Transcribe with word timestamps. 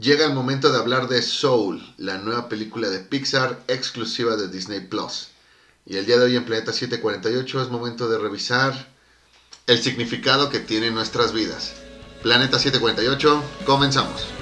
Llega 0.00 0.24
el 0.24 0.32
momento 0.32 0.72
de 0.72 0.78
hablar 0.78 1.08
de 1.08 1.20
Soul, 1.20 1.82
la 1.98 2.16
nueva 2.16 2.48
película 2.48 2.88
de 2.88 3.00
Pixar 3.00 3.60
exclusiva 3.68 4.34
de 4.36 4.48
Disney 4.48 4.80
Plus. 4.80 5.28
Y 5.84 5.98
el 5.98 6.06
día 6.06 6.16
de 6.16 6.24
hoy 6.24 6.36
en 6.36 6.46
Planeta 6.46 6.72
748 6.72 7.62
es 7.62 7.68
momento 7.68 8.08
de 8.08 8.16
revisar 8.16 8.88
el 9.66 9.82
significado 9.82 10.48
que 10.48 10.60
tiene 10.60 10.90
nuestras 10.90 11.34
vidas. 11.34 11.74
Planeta 12.22 12.58
748, 12.58 13.44
comenzamos. 13.66 14.39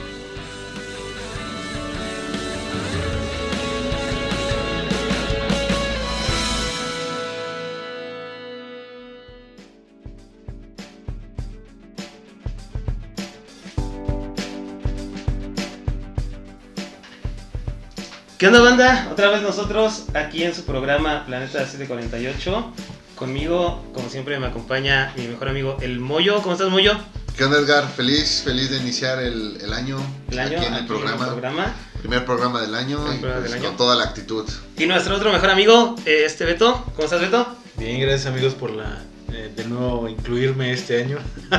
¿Qué 18.39 18.47
onda 18.47 18.61
banda? 18.61 19.09
Otra 19.11 19.31
vez 19.31 19.43
nosotros 19.43 20.05
aquí 20.15 20.45
en 20.45 20.55
su 20.55 20.65
programa 20.65 21.27
Planeta 21.27 21.67
748. 21.67 22.73
Conmigo, 23.17 23.85
como 23.93 24.09
siempre, 24.09 24.39
me 24.39 24.47
acompaña 24.47 25.13
mi 25.17 25.27
mejor 25.27 25.49
amigo 25.49 25.77
El 25.81 25.99
Moyo. 25.99 26.41
¿Cómo 26.41 26.53
estás, 26.53 26.71
Moyo? 26.71 26.93
¿Qué 27.37 27.45
onda, 27.45 27.59
Edgar? 27.59 27.89
Feliz, 27.89 28.43
feliz 28.45 28.71
de 28.71 28.77
iniciar 28.77 29.21
el, 29.21 29.59
el 29.61 29.73
año, 29.73 29.99
El 30.31 30.39
año 30.39 30.57
aquí 30.59 30.67
en 30.67 30.73
el 30.75 30.79
aquí 30.81 30.89
programa. 30.89 31.27
programa. 31.27 31.75
Primer 32.01 32.25
programa 32.25 32.61
del 32.61 32.75
año 32.77 32.99
Primer 32.99 33.17
y 33.17 33.21
programa 33.21 33.41
pues 33.41 33.51
del 33.51 33.61
año. 33.61 33.69
con 33.71 33.77
toda 33.77 33.97
la 33.97 34.05
actitud. 34.05 34.49
Y 34.77 34.87
nuestro 34.87 35.17
otro 35.17 35.33
mejor 35.33 35.51
amigo, 35.51 35.97
eh, 36.07 36.23
este 36.25 36.45
Beto. 36.45 36.85
¿Cómo 36.95 37.05
estás, 37.05 37.21
Beto? 37.21 37.45
Bien, 37.77 38.01
gracias 38.01 38.27
amigos 38.27 38.55
por 38.55 38.71
la 38.71 39.03
eh, 39.33 39.53
de 39.55 39.65
nuevo 39.65 40.09
incluirme 40.09 40.73
este 40.73 41.03
año. 41.03 41.19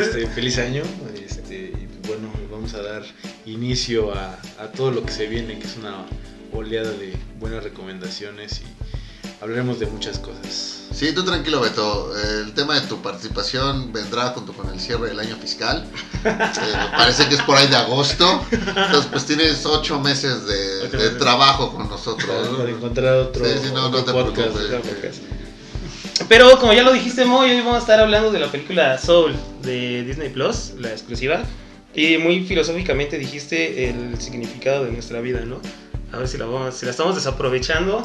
Este, 0.00 0.26
feliz 0.26 0.58
año. 0.58 0.82
Este, 1.14 1.54
y 1.54 1.88
bueno, 2.06 2.30
vamos 2.50 2.74
a 2.74 2.82
dar 2.82 3.02
inicio 3.46 4.12
a, 4.14 4.38
a 4.58 4.68
todo 4.74 4.90
lo 4.90 5.04
que 5.04 5.12
se 5.12 5.26
viene, 5.26 5.58
que 5.58 5.66
es 5.66 5.76
una 5.76 6.04
oleada 6.52 6.90
de 6.92 7.14
buenas 7.38 7.62
recomendaciones 7.64 8.60
y 8.60 9.42
hablaremos 9.42 9.78
de 9.80 9.86
muchas 9.86 10.18
cosas. 10.18 10.80
Sí, 10.92 11.12
tú 11.12 11.24
tranquilo, 11.24 11.60
Beto. 11.60 12.12
El 12.16 12.54
tema 12.54 12.78
de 12.80 12.86
tu 12.86 13.02
participación 13.02 13.92
vendrá 13.92 14.28
junto 14.28 14.52
con 14.52 14.72
el 14.72 14.78
cierre 14.80 15.08
del 15.08 15.18
año 15.20 15.36
fiscal. 15.36 15.84
Eh, 16.24 16.76
parece 16.96 17.28
que 17.28 17.34
es 17.34 17.42
por 17.42 17.54
ahí 17.56 17.66
de 17.66 17.76
agosto. 17.76 18.42
Entonces, 18.50 19.06
pues 19.10 19.26
tienes 19.26 19.66
ocho 19.66 20.00
meses 20.00 20.46
de, 20.46 20.86
Ocho 20.86 20.96
de 20.96 21.04
meses. 21.04 21.18
trabajo 21.18 21.70
con 21.74 21.86
nosotros. 21.88 22.48
Para, 22.56 22.70
encontrar 22.70 23.14
otro, 23.16 23.44
Sí, 23.44 23.50
sí, 23.62 23.70
no, 23.74 23.90
no 23.90 24.02
te 24.04 24.10
podcast. 24.10 24.56
preocupes. 24.56 25.20
Pero 26.28 26.58
como 26.58 26.72
ya 26.72 26.82
lo 26.82 26.92
dijiste, 26.94 27.26
Moyo, 27.26 27.52
hoy 27.52 27.58
vamos 27.60 27.74
a 27.76 27.78
estar 27.80 28.00
hablando 28.00 28.30
de 28.32 28.38
la 28.38 28.50
película 28.50 28.96
Soul 28.98 29.34
de 29.62 30.02
Disney 30.04 30.30
Plus, 30.30 30.72
la 30.78 30.92
exclusiva. 30.92 31.42
Y 31.94 32.18
muy 32.18 32.44
filosóficamente 32.44 33.18
dijiste 33.18 33.88
el 33.88 34.20
significado 34.20 34.84
de 34.84 34.92
nuestra 34.92 35.20
vida, 35.20 35.40
¿no? 35.44 35.60
A 36.12 36.18
ver 36.18 36.28
si 36.28 36.38
la, 36.38 36.46
vamos, 36.46 36.74
si 36.74 36.84
la 36.86 36.90
estamos 36.90 37.14
desaprovechando 37.14 38.02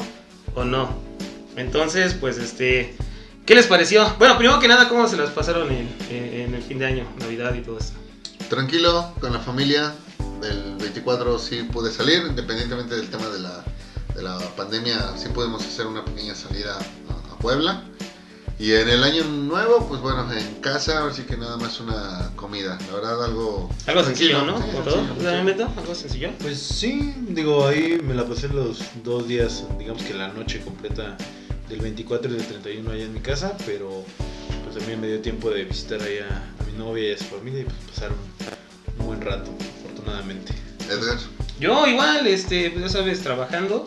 o 0.54 0.64
no. 0.64 0.94
Entonces, 1.56 2.14
pues, 2.14 2.38
este. 2.38 2.94
¿Qué 3.46 3.54
les 3.56 3.66
pareció? 3.66 4.14
Bueno, 4.18 4.38
primero 4.38 4.60
que 4.60 4.68
nada, 4.68 4.88
¿cómo 4.88 5.08
se 5.08 5.16
las 5.16 5.30
pasaron 5.30 5.70
en, 5.72 5.88
en- 6.10 6.40
en 6.40 6.54
el 6.54 6.62
fin 6.62 6.78
de 6.78 6.86
año, 6.86 7.04
Navidad 7.18 7.52
y 7.54 7.62
todo 7.62 7.78
eso? 7.78 7.92
Tranquilo, 8.48 9.12
con 9.20 9.32
la 9.32 9.40
familia. 9.40 9.92
El 10.42 10.76
24 10.76 11.38
sí 11.38 11.64
pude 11.64 11.90
salir, 11.90 12.22
independientemente 12.28 12.94
del 12.94 13.08
tema 13.10 13.28
de 13.28 13.40
la, 13.40 13.64
de 14.14 14.22
la 14.22 14.38
pandemia, 14.56 15.12
sí 15.16 15.28
pudimos 15.34 15.64
hacer 15.66 15.86
una 15.86 16.04
pequeña 16.04 16.34
salida 16.34 16.78
a, 16.78 17.34
a 17.34 17.38
Puebla. 17.38 17.82
Y 18.60 18.74
en 18.74 18.90
el 18.90 19.02
año 19.02 19.24
nuevo, 19.24 19.88
pues 19.88 20.02
bueno, 20.02 20.30
en 20.30 20.56
casa, 20.56 21.06
así 21.06 21.22
que 21.22 21.34
nada 21.38 21.56
más 21.56 21.80
una 21.80 22.30
comida. 22.36 22.78
La 22.88 22.94
verdad, 22.96 23.24
algo. 23.24 23.70
Algo 23.86 24.04
sencillo, 24.04 24.44
¿no? 24.44 24.58
sí, 24.58 24.64
Como 24.70 24.84
todo. 24.84 25.00
Algo 25.78 25.94
sencillo. 25.94 26.28
Pues 26.40 26.58
sí, 26.58 27.14
digo, 27.30 27.66
ahí 27.66 27.98
me 28.04 28.12
la 28.12 28.26
pasé 28.26 28.48
los 28.48 28.82
dos 29.02 29.26
días, 29.26 29.64
digamos 29.78 30.02
que 30.02 30.12
la 30.12 30.28
noche 30.28 30.60
completa 30.60 31.16
del 31.70 31.80
24 31.80 32.30
y 32.30 32.36
del 32.36 32.46
31 32.46 32.90
allá 32.90 33.04
en 33.04 33.14
mi 33.14 33.20
casa, 33.20 33.56
pero 33.64 34.04
pues 34.64 34.76
también 34.76 35.00
me 35.00 35.06
dio 35.06 35.20
tiempo 35.22 35.48
de 35.48 35.64
visitar 35.64 36.02
ahí 36.02 36.18
a, 36.18 36.52
a 36.62 36.66
mi 36.66 36.76
novia 36.76 37.08
y 37.08 37.14
a 37.14 37.18
su 37.18 37.24
familia 37.24 37.60
y 37.62 37.64
pues 37.64 37.76
pasar 37.94 38.10
un, 38.10 39.00
un 39.00 39.06
buen 39.06 39.22
rato, 39.22 39.50
afortunadamente. 39.86 40.52
Edgar. 40.86 41.16
Yo 41.58 41.86
igual, 41.86 42.26
este, 42.26 42.70
pues 42.72 42.84
ya 42.84 42.90
sabes, 42.90 43.22
trabajando 43.22 43.86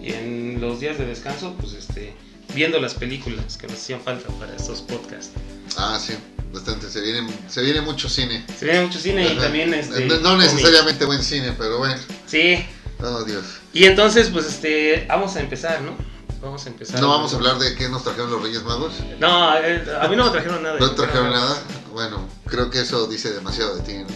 y 0.00 0.12
en 0.12 0.60
los 0.60 0.78
días 0.78 0.96
de 0.96 1.06
descanso, 1.06 1.56
pues 1.58 1.72
este, 1.72 2.14
viendo 2.54 2.80
las 2.80 2.94
películas 2.94 3.56
que 3.56 3.66
nos 3.66 3.76
hacían 3.76 4.00
falta 4.00 4.28
para 4.38 4.54
estos 4.54 4.82
podcasts. 4.82 5.30
Ah, 5.76 5.98
sí, 6.00 6.14
bastante. 6.52 6.88
Se 6.90 7.00
viene, 7.00 7.26
se 7.48 7.62
viene 7.62 7.80
mucho 7.80 8.08
cine. 8.08 8.44
Se 8.58 8.64
viene 8.64 8.82
mucho 8.84 8.98
cine 8.98 9.32
y 9.32 9.36
también 9.36 9.72
este. 9.74 10.06
no, 10.20 10.36
necesariamente 10.36 11.04
buen 11.04 11.22
cine, 11.22 11.54
pero 11.56 11.78
bueno. 11.78 11.96
Sí. 12.26 12.64
Oh, 13.00 13.24
Dios. 13.24 13.44
Y 13.72 13.84
entonces, 13.84 14.28
pues 14.28 14.46
este, 14.46 15.06
vamos 15.08 15.34
a 15.36 15.40
empezar, 15.40 15.80
¿no? 15.82 15.96
Vamos 16.40 16.66
a 16.66 16.68
empezar. 16.70 17.00
No 17.00 17.08
vamos 17.08 17.32
a 17.32 17.36
hablar 17.36 17.58
de 17.58 17.74
qué 17.76 17.88
nos 17.88 18.02
trajeron 18.02 18.30
los 18.30 18.42
Reyes 18.42 18.62
Magos. 18.64 18.94
No, 19.20 19.56
eh, 19.58 19.84
a 20.00 20.08
mí 20.08 20.16
no 20.16 20.24
me 20.26 20.30
trajeron 20.30 20.62
nada. 20.62 20.78
No 20.78 20.90
te 20.90 20.96
trajeron 20.96 21.30
nada. 21.30 21.62
Bueno, 21.92 22.28
creo 22.46 22.68
que 22.68 22.80
eso 22.80 23.06
dice 23.06 23.32
demasiado 23.32 23.76
de 23.76 23.82
ti. 23.82 23.92
¿no? 23.98 24.06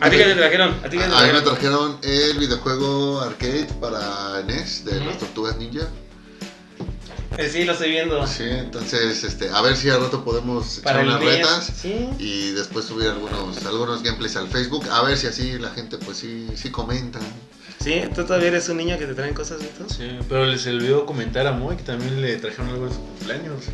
¿A 0.00 0.10
ti 0.10 0.16
qué 0.16 0.24
te 0.24 0.34
trajeron? 0.34 0.70
¿A 0.84 0.88
ti 0.88 0.98
te 0.98 1.04
A 1.04 1.22
mí 1.22 1.32
me 1.32 1.40
trajeron? 1.42 1.98
el 2.02 2.38
videojuego 2.38 3.20
arcade 3.20 3.66
para 3.80 4.42
NES 4.42 4.84
de 4.84 4.96
Ujú. 4.98 5.06
las 5.06 5.18
Tortugas 5.18 5.56
Ninja. 5.56 5.86
Eh, 7.36 7.48
sí, 7.50 7.64
lo 7.64 7.72
estoy 7.72 7.90
viendo. 7.90 8.26
Sí, 8.26 8.44
entonces, 8.44 9.24
este, 9.24 9.48
a 9.50 9.60
ver 9.62 9.76
si 9.76 9.90
al 9.90 10.00
rato 10.00 10.24
podemos 10.24 10.80
Para 10.84 11.02
echar 11.02 11.08
unas 11.08 11.20
NES, 11.20 11.36
retas 11.36 11.72
Sí. 11.80 12.08
y 12.18 12.50
después 12.52 12.84
subir 12.84 13.08
algunos, 13.08 13.64
algunos 13.66 14.02
gameplays 14.02 14.36
al 14.36 14.48
Facebook. 14.48 14.86
A 14.90 15.02
ver 15.02 15.16
si 15.16 15.26
así 15.26 15.58
la 15.58 15.70
gente, 15.70 15.98
pues 15.98 16.18
sí, 16.18 16.46
sí 16.54 16.70
comenta. 16.70 17.18
Sí, 17.82 18.02
tú 18.14 18.24
todavía 18.24 18.48
eres 18.48 18.68
un 18.68 18.76
niño 18.78 18.98
que 18.98 19.06
te 19.06 19.14
traen 19.14 19.34
cosas 19.34 19.58
de 19.58 19.66
todo. 19.66 19.88
Sí, 19.88 20.08
pero 20.28 20.46
les 20.46 20.66
olvidó 20.66 21.04
comentar 21.06 21.46
a 21.46 21.52
Moy 21.52 21.76
que 21.76 21.82
también 21.82 22.20
le 22.22 22.36
trajeron 22.36 22.68
algo 22.68 22.86
de 22.86 22.94
su 22.94 23.00
cumpleaños. 23.00 23.64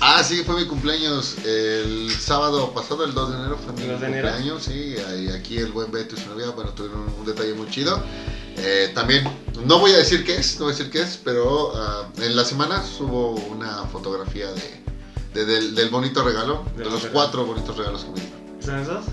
Ah, 0.00 0.22
sí, 0.24 0.42
fue 0.44 0.56
mi 0.56 0.66
cumpleaños 0.66 1.36
el 1.44 2.10
sábado 2.18 2.72
pasado, 2.72 3.04
el 3.04 3.12
2 3.12 3.30
de 3.30 3.36
enero, 3.36 3.58
fue 3.62 3.72
mi 3.74 3.86
2 3.86 4.00
de 4.00 4.06
enero. 4.06 4.28
cumpleaños, 4.28 4.62
sí, 4.62 4.94
y 5.24 5.28
aquí 5.30 5.58
el 5.58 5.72
buen 5.72 5.90
Beto 5.90 6.14
y 6.16 6.20
su 6.20 6.28
novia, 6.30 6.50
bueno, 6.50 6.70
tuvieron 6.70 7.00
un, 7.02 7.14
un 7.20 7.26
detalle 7.26 7.52
muy 7.54 7.68
chido. 7.70 8.02
Eh, 8.56 8.92
también, 8.94 9.24
no 9.66 9.78
voy 9.78 9.92
a 9.92 9.98
decir 9.98 10.24
qué 10.24 10.36
es, 10.36 10.58
no 10.58 10.66
voy 10.66 10.74
a 10.74 10.76
decir 10.76 10.90
qué 10.90 11.02
es, 11.02 11.18
pero 11.22 11.72
ah, 11.74 12.08
en 12.18 12.34
la 12.34 12.44
semana 12.44 12.82
subo 12.84 13.32
una 13.32 13.84
fotografía 13.86 14.50
de, 14.52 14.80
de- 15.34 15.44
del, 15.44 15.74
del 15.74 15.90
bonito 15.90 16.22
regalo, 16.22 16.64
de, 16.76 16.84
De 16.84 16.90
los 16.90 17.06
cuatro 17.06 17.44
bonitos 17.44 17.76
regalos 17.76 18.04
que 18.04 18.10
me 18.10 18.20
dieron. 18.20 18.40
¿Son 18.62 18.78
esos? 18.78 19.04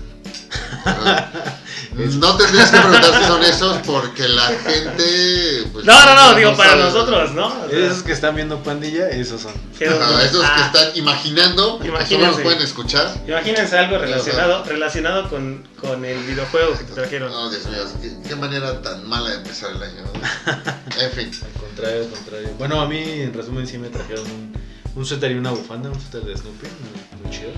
No 1.94 2.36
tendrías 2.36 2.70
que 2.70 2.78
preguntar 2.78 3.20
si 3.20 3.26
son 3.26 3.42
esos 3.42 3.78
porque 3.78 4.28
la 4.28 4.46
gente... 4.46 5.64
pues, 5.72 5.84
No, 5.84 6.04
no, 6.06 6.14
no, 6.14 6.34
digo 6.36 6.56
para 6.56 6.70
sabe. 6.70 6.82
nosotros, 6.84 7.32
¿no? 7.32 7.46
O 7.48 7.68
sea, 7.68 7.78
Esos 7.86 8.02
que 8.04 8.12
están 8.12 8.36
viendo 8.36 8.62
pandilla, 8.62 9.08
esos 9.08 9.40
son. 9.42 9.52
Ajá, 9.52 10.22
esos 10.24 10.40
que 10.42 10.46
Ah, 10.48 10.70
están 10.72 10.96
imaginando, 10.96 11.78
que 11.80 11.86
solo 11.86 11.96
Imagínense. 11.98 12.26
nos 12.32 12.40
pueden 12.40 12.62
escuchar. 12.62 13.14
Imagínense 13.26 13.76
algo 13.78 13.98
relacionado, 13.98 14.64
relacionado 14.64 15.28
con, 15.28 15.66
con 15.80 16.04
el 16.04 16.18
videojuego 16.22 16.78
que 16.78 16.84
te 16.84 16.92
trajeron. 16.92 17.32
No, 17.32 17.50
Dios 17.50 17.66
mío, 17.66 17.82
qué, 18.00 18.28
qué 18.28 18.36
manera 18.36 18.80
tan 18.80 19.04
mala 19.08 19.30
de 19.30 19.36
empezar 19.36 19.70
el 19.72 19.82
año. 19.82 20.04
En 21.00 21.10
fin, 21.12 21.30
Al 21.44 21.60
contrario, 21.60 22.02
al 22.04 22.08
contrario. 22.10 22.48
Bueno, 22.58 22.80
a 22.80 22.86
mí, 22.88 23.02
en 23.02 23.34
resumen, 23.34 23.66
sí 23.66 23.76
me 23.78 23.88
trajeron 23.88 24.24
un, 24.30 24.52
un 24.94 25.04
suéter 25.06 25.32
y 25.32 25.34
una 25.34 25.50
bufanda, 25.50 25.90
un 25.90 26.00
suéter 26.00 26.22
de 26.28 26.36
Snoopy, 26.36 26.66
muy, 26.66 27.22
muy 27.24 27.30
chido. 27.36 27.50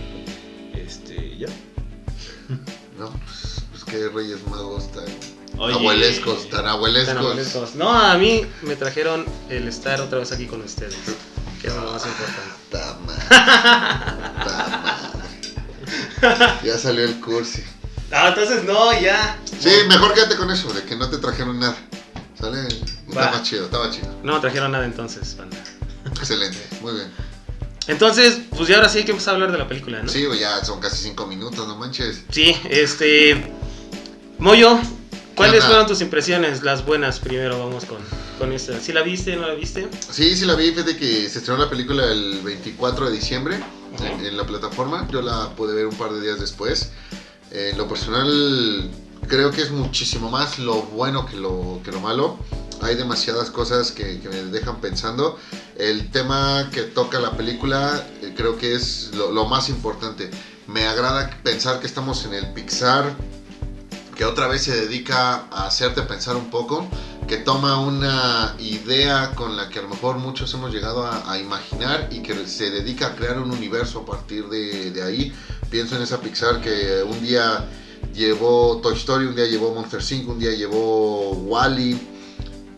Este, 0.74 1.36
ya. 1.36 1.48
no, 3.00 3.10
pues, 3.10 3.62
pues 3.70 3.84
qué 3.84 4.08
Reyes 4.08 4.46
Magos 4.46 4.92
tan 4.92 5.04
Oye. 5.58 5.74
abuelescos, 5.74 6.50
tan 6.50 6.66
abuelescos. 6.66 7.14
Tan 7.14 7.24
abuelescos. 7.24 7.74
No, 7.74 7.90
a 7.90 8.16
mí 8.18 8.46
me 8.62 8.76
trajeron 8.76 9.24
el 9.48 9.66
estar 9.66 10.00
otra 10.00 10.18
vez 10.18 10.30
aquí 10.32 10.46
con 10.46 10.60
ustedes. 10.60 10.94
Que 11.60 11.68
es 11.68 11.74
lo 11.74 11.92
más 11.92 12.04
importante. 12.06 12.40
Ta 12.70 12.98
madre, 13.06 13.24
ta 14.44 15.12
madre. 16.20 16.60
Ya 16.62 16.78
salió 16.78 17.04
el 17.04 17.18
cursi. 17.20 17.64
Ah, 18.12 18.28
entonces 18.28 18.64
no, 18.64 18.98
ya. 19.00 19.38
Sí, 19.58 19.70
mejor 19.88 20.14
quédate 20.14 20.36
con 20.36 20.50
eso, 20.50 20.72
de 20.72 20.82
que 20.82 20.96
no 20.96 21.08
te 21.08 21.18
trajeron 21.18 21.58
nada. 21.58 21.76
¿Sale? 22.38 22.62
Va. 23.16 23.24
Estaba 23.24 23.42
chido, 23.42 23.64
estaba 23.64 23.90
chido. 23.90 24.08
No 24.22 24.40
trajeron 24.40 24.72
nada 24.72 24.84
entonces, 24.84 25.36
banda. 25.36 25.56
Excelente, 26.06 26.58
muy 26.82 26.94
bien. 26.94 27.10
Entonces, 27.90 28.38
pues 28.56 28.68
ya 28.68 28.76
ahora 28.76 28.88
sí 28.88 28.98
hay 28.98 29.04
que 29.04 29.10
empezar 29.10 29.32
a 29.32 29.34
hablar 29.34 29.50
de 29.50 29.58
la 29.58 29.66
película, 29.66 30.00
¿no? 30.00 30.08
Sí, 30.08 30.24
ya 30.38 30.64
son 30.64 30.78
casi 30.78 31.02
cinco 31.02 31.26
minutos, 31.26 31.66
no 31.66 31.76
manches. 31.76 32.22
Sí, 32.30 32.54
este. 32.70 33.52
Moyo, 34.38 34.78
¿cuáles 35.34 35.64
fueron 35.64 35.88
tus 35.88 36.00
impresiones? 36.00 36.62
Las 36.62 36.86
buenas 36.86 37.18
primero, 37.18 37.58
vamos 37.58 37.84
con, 37.84 37.98
con 38.38 38.52
esta. 38.52 38.78
¿Sí 38.78 38.92
la 38.92 39.02
viste? 39.02 39.34
¿No 39.34 39.46
la 39.46 39.54
viste? 39.54 39.88
Sí, 40.08 40.36
sí 40.36 40.44
la 40.44 40.54
vi, 40.54 40.70
fíjate 40.70 40.96
que 40.96 41.28
se 41.28 41.40
estrenó 41.40 41.58
la 41.58 41.68
película 41.68 42.04
el 42.04 42.40
24 42.42 43.06
de 43.06 43.12
diciembre 43.12 43.60
en, 43.98 44.24
en 44.24 44.36
la 44.36 44.46
plataforma. 44.46 45.08
Yo 45.10 45.20
la 45.20 45.50
pude 45.56 45.74
ver 45.74 45.86
un 45.86 45.96
par 45.96 46.12
de 46.12 46.20
días 46.20 46.38
después. 46.38 46.92
Eh, 47.50 47.70
en 47.72 47.78
lo 47.78 47.88
personal, 47.88 48.88
creo 49.26 49.50
que 49.50 49.62
es 49.62 49.72
muchísimo 49.72 50.30
más 50.30 50.60
lo 50.60 50.82
bueno 50.82 51.26
que 51.26 51.36
lo, 51.36 51.80
que 51.84 51.90
lo 51.90 52.00
malo. 52.00 52.38
Hay 52.82 52.94
demasiadas 52.94 53.50
cosas 53.50 53.90
que, 53.90 54.20
que 54.20 54.28
me 54.28 54.36
dejan 54.44 54.80
pensando. 54.80 55.38
El 55.80 56.10
tema 56.10 56.68
que 56.70 56.82
toca 56.82 57.18
la 57.18 57.38
película 57.38 58.04
eh, 58.20 58.34
creo 58.36 58.58
que 58.58 58.74
es 58.74 59.12
lo, 59.14 59.46
más 59.46 59.70
importante. 59.70 60.30
Me 60.66 60.86
agrada 60.86 61.30
pensar 61.42 61.80
que 61.80 61.86
estamos 61.86 62.26
en 62.26 62.34
el 62.34 62.52
Pixar 62.52 63.16
que 64.14 64.26
otra 64.26 64.46
vez 64.46 64.64
se 64.64 64.78
dedica 64.78 65.46
a 65.50 65.66
hacerte 65.66 66.02
pensar 66.02 66.36
un 66.36 66.50
poco, 66.50 66.86
que 67.26 67.38
toma 67.38 67.80
una 67.80 68.54
idea 68.58 69.30
con 69.34 69.56
la 69.56 69.70
que 69.70 69.78
a 69.78 69.82
lo 69.82 69.88
mejor 69.88 70.18
muchos 70.18 70.52
hemos 70.52 70.70
llegado 70.70 71.06
a, 71.06 71.38
imaginar 71.38 72.10
y 72.12 72.20
que 72.20 72.46
se 72.46 72.70
dedica 72.70 73.06
a 73.06 73.16
crear 73.16 73.38
un 73.38 73.50
universo 73.50 74.00
a 74.00 74.04
partir 74.04 74.50
de, 74.50 75.02
ahí. 75.02 75.32
Pienso 75.70 75.96
en 75.96 76.02
esa 76.02 76.20
Pixar 76.20 76.60
que 76.60 77.02
un 77.02 77.22
día 77.22 77.66
llevó 78.12 78.82
Toy 78.82 78.96
Story, 78.96 79.24
un 79.24 79.34
día 79.34 79.46
llevó 79.46 79.74
Monster 79.74 80.02
Inc., 80.10 80.28
un 80.28 80.38
día 80.38 80.52
llevó 80.52 81.30
Wally. 81.30 82.19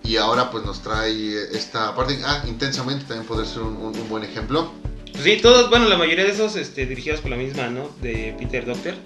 Y 0.05 0.17
ahora 0.17 0.51
pues 0.51 0.65
nos 0.65 0.83
trae 0.83 1.43
esta 1.57 1.95
parte, 1.95 2.19
ah, 2.25 2.43
intensamente 2.47 3.05
también 3.05 3.27
puede 3.27 3.47
ser 3.47 3.63
un, 3.63 3.77
un- 3.77 3.97
un 3.97 4.09
buen 4.09 4.25
ejemplo. 4.25 4.73
Pues 5.13 5.25
sí, 5.25 5.39
todos, 5.41 5.69
bueno, 5.71 5.89
la 5.89 5.97
mayoría 5.97 6.25
de 6.25 6.31
esos 6.33 6.57
este, 6.57 6.87
dirigidos 6.87 7.21
por 7.21 7.31
la 7.31 7.37
misma, 7.37 7.69
¿no? 7.69 7.89
De 8.01 8.35
Peter 8.39 8.65
Docter, 8.67 8.97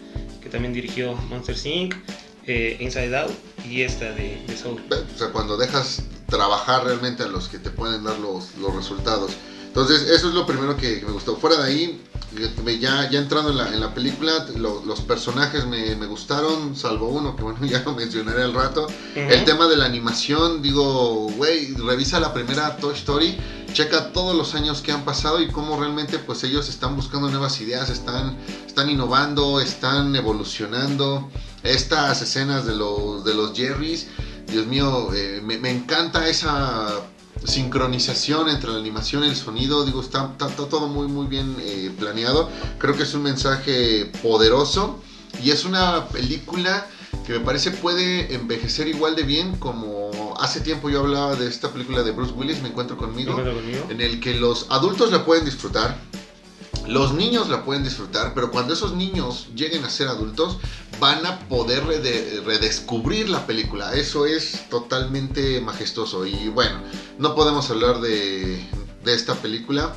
que 0.42 0.48
también 0.48 0.72
dirigió 0.72 1.14
Monster 1.14 1.56
Inc., 1.66 1.94
eh, 2.46 2.76
Inside 2.80 3.16
Out 3.18 3.32
y 3.68 3.82
esta 3.82 4.06
de, 4.12 4.40
de 4.46 4.56
Soul. 4.56 4.80
O 5.14 5.18
sea, 5.18 5.28
cuando 5.32 5.56
dejas 5.56 6.02
trabajar 6.28 6.84
realmente 6.84 7.24
a 7.24 7.26
los 7.26 7.48
que 7.48 7.58
te 7.58 7.70
pueden 7.70 8.04
dar 8.04 8.18
los, 8.20 8.54
los 8.56 8.74
resultados. 8.74 9.32
Entonces, 9.66 10.02
eso 10.08 10.28
es 10.28 10.34
lo 10.34 10.46
primero 10.46 10.76
que, 10.76 11.00
que 11.00 11.06
me 11.06 11.12
gustó. 11.12 11.36
Fuera 11.36 11.56
de 11.56 11.64
ahí, 11.64 12.02
ya, 12.80 13.10
ya 13.10 13.18
entrando 13.18 13.50
en 13.50 13.56
la, 13.56 13.68
en 13.72 13.80
la 13.80 13.94
película, 13.94 14.46
lo- 14.56 14.82
los 14.84 15.00
personajes 15.00 15.66
me, 15.66 15.94
me 15.96 16.06
gustaron, 16.06 16.76
salvo 16.76 17.08
uno, 17.08 17.34
que 17.36 17.42
bueno, 17.42 17.58
ya 17.66 17.82
lo 17.84 17.94
mencionaré 17.94 18.42
al 18.42 18.52
rato. 18.54 18.86
El 19.14 19.44
tema 19.44 19.66
de 19.66 19.76
la 19.76 19.84
animación, 19.86 20.62
digo, 20.62 21.28
güey, 21.36 21.74
revisa 21.74 22.20
la 22.20 22.32
primera 22.34 22.76
Toy 22.76 22.94
Story, 22.94 23.36
checa 23.72 24.12
todos 24.12 24.34
los 24.36 24.54
años 24.54 24.80
que 24.82 24.92
han 24.92 25.04
pasado 25.04 25.40
y 25.40 25.48
cómo 25.48 25.78
realmente 25.78 26.18
pues 26.18 26.42
ellos 26.44 26.68
están 26.68 26.96
buscando 26.96 27.28
nuevas 27.28 27.60
ideas, 27.60 27.90
están, 27.90 28.36
están 28.66 28.88
innovando, 28.90 29.60
están 29.60 30.14
evolucionando. 30.16 31.28
Estas 31.62 32.22
escenas 32.22 32.64
de 32.64 32.76
los, 32.76 33.24
de 33.24 33.34
los 33.34 33.52
Jerrys, 33.56 34.06
Dios 34.46 34.66
mío, 34.66 35.08
eh, 35.14 35.40
me, 35.44 35.58
me 35.58 35.70
encanta 35.70 36.28
esa 36.28 36.88
sincronización 37.44 38.48
entre 38.48 38.70
la 38.70 38.78
animación 38.78 39.24
y 39.24 39.28
el 39.28 39.36
sonido, 39.36 39.84
digo, 39.84 40.00
está, 40.00 40.30
está- 40.32 40.48
está 40.48 40.68
todo 40.68 40.88
muy 40.88 41.08
muy 41.08 41.26
bien 41.26 41.56
eh, 41.60 41.90
planeado. 41.98 42.48
Creo 42.78 42.96
que 42.96 43.02
es 43.04 43.14
un 43.14 43.22
mensaje 43.22 44.06
poderoso 44.22 44.98
y 45.42 45.50
es 45.50 45.64
una 45.64 46.06
película 46.08 46.86
que 47.26 47.32
me 47.32 47.40
parece 47.40 47.70
puede 47.72 48.34
envejecer 48.34 48.86
igual 48.88 49.16
de 49.16 49.24
bien 49.24 49.56
como 49.56 50.34
hace 50.40 50.60
tiempo 50.60 50.88
yo 50.90 51.00
hablaba 51.00 51.34
de 51.34 51.48
esta 51.48 51.70
película 51.72 52.02
de 52.02 52.12
Bruce 52.12 52.32
Willis, 52.32 52.62
Me 52.62 52.68
encuentro 52.68 52.96
¿Te 52.96 53.04
conmigo, 53.04 53.30
encuentras 53.32 53.56
conmigo? 53.56 53.86
en 53.90 54.00
el 54.00 54.20
que 54.20 54.34
los 54.34 54.66
adultos 54.70 55.10
la 55.10 55.24
pueden 55.24 55.44
disfrutar, 55.44 55.96
los 56.88 57.14
niños 57.14 57.48
la 57.48 57.64
pueden 57.64 57.82
disfrutar, 57.84 58.32
pero 58.34 58.50
cuando 58.50 58.74
esos 58.74 58.94
niños 58.94 59.48
lleguen 59.54 59.84
a 59.84 59.90
ser 59.90 60.08
adultos 60.08 60.58
van 61.00 61.26
a 61.26 61.38
poder 61.48 61.84
rede- 61.84 62.42
redescubrir 62.44 63.28
la 63.28 63.46
película. 63.46 63.94
Eso 63.94 64.26
es 64.26 64.68
totalmente 64.70 65.60
majestuoso 65.60 66.26
y 66.26 66.48
bueno, 66.48 66.80
no 67.18 67.34
podemos 67.34 67.68
hablar 67.70 68.00
de, 68.00 68.64
de 69.04 69.14
esta 69.14 69.34
película 69.34 69.94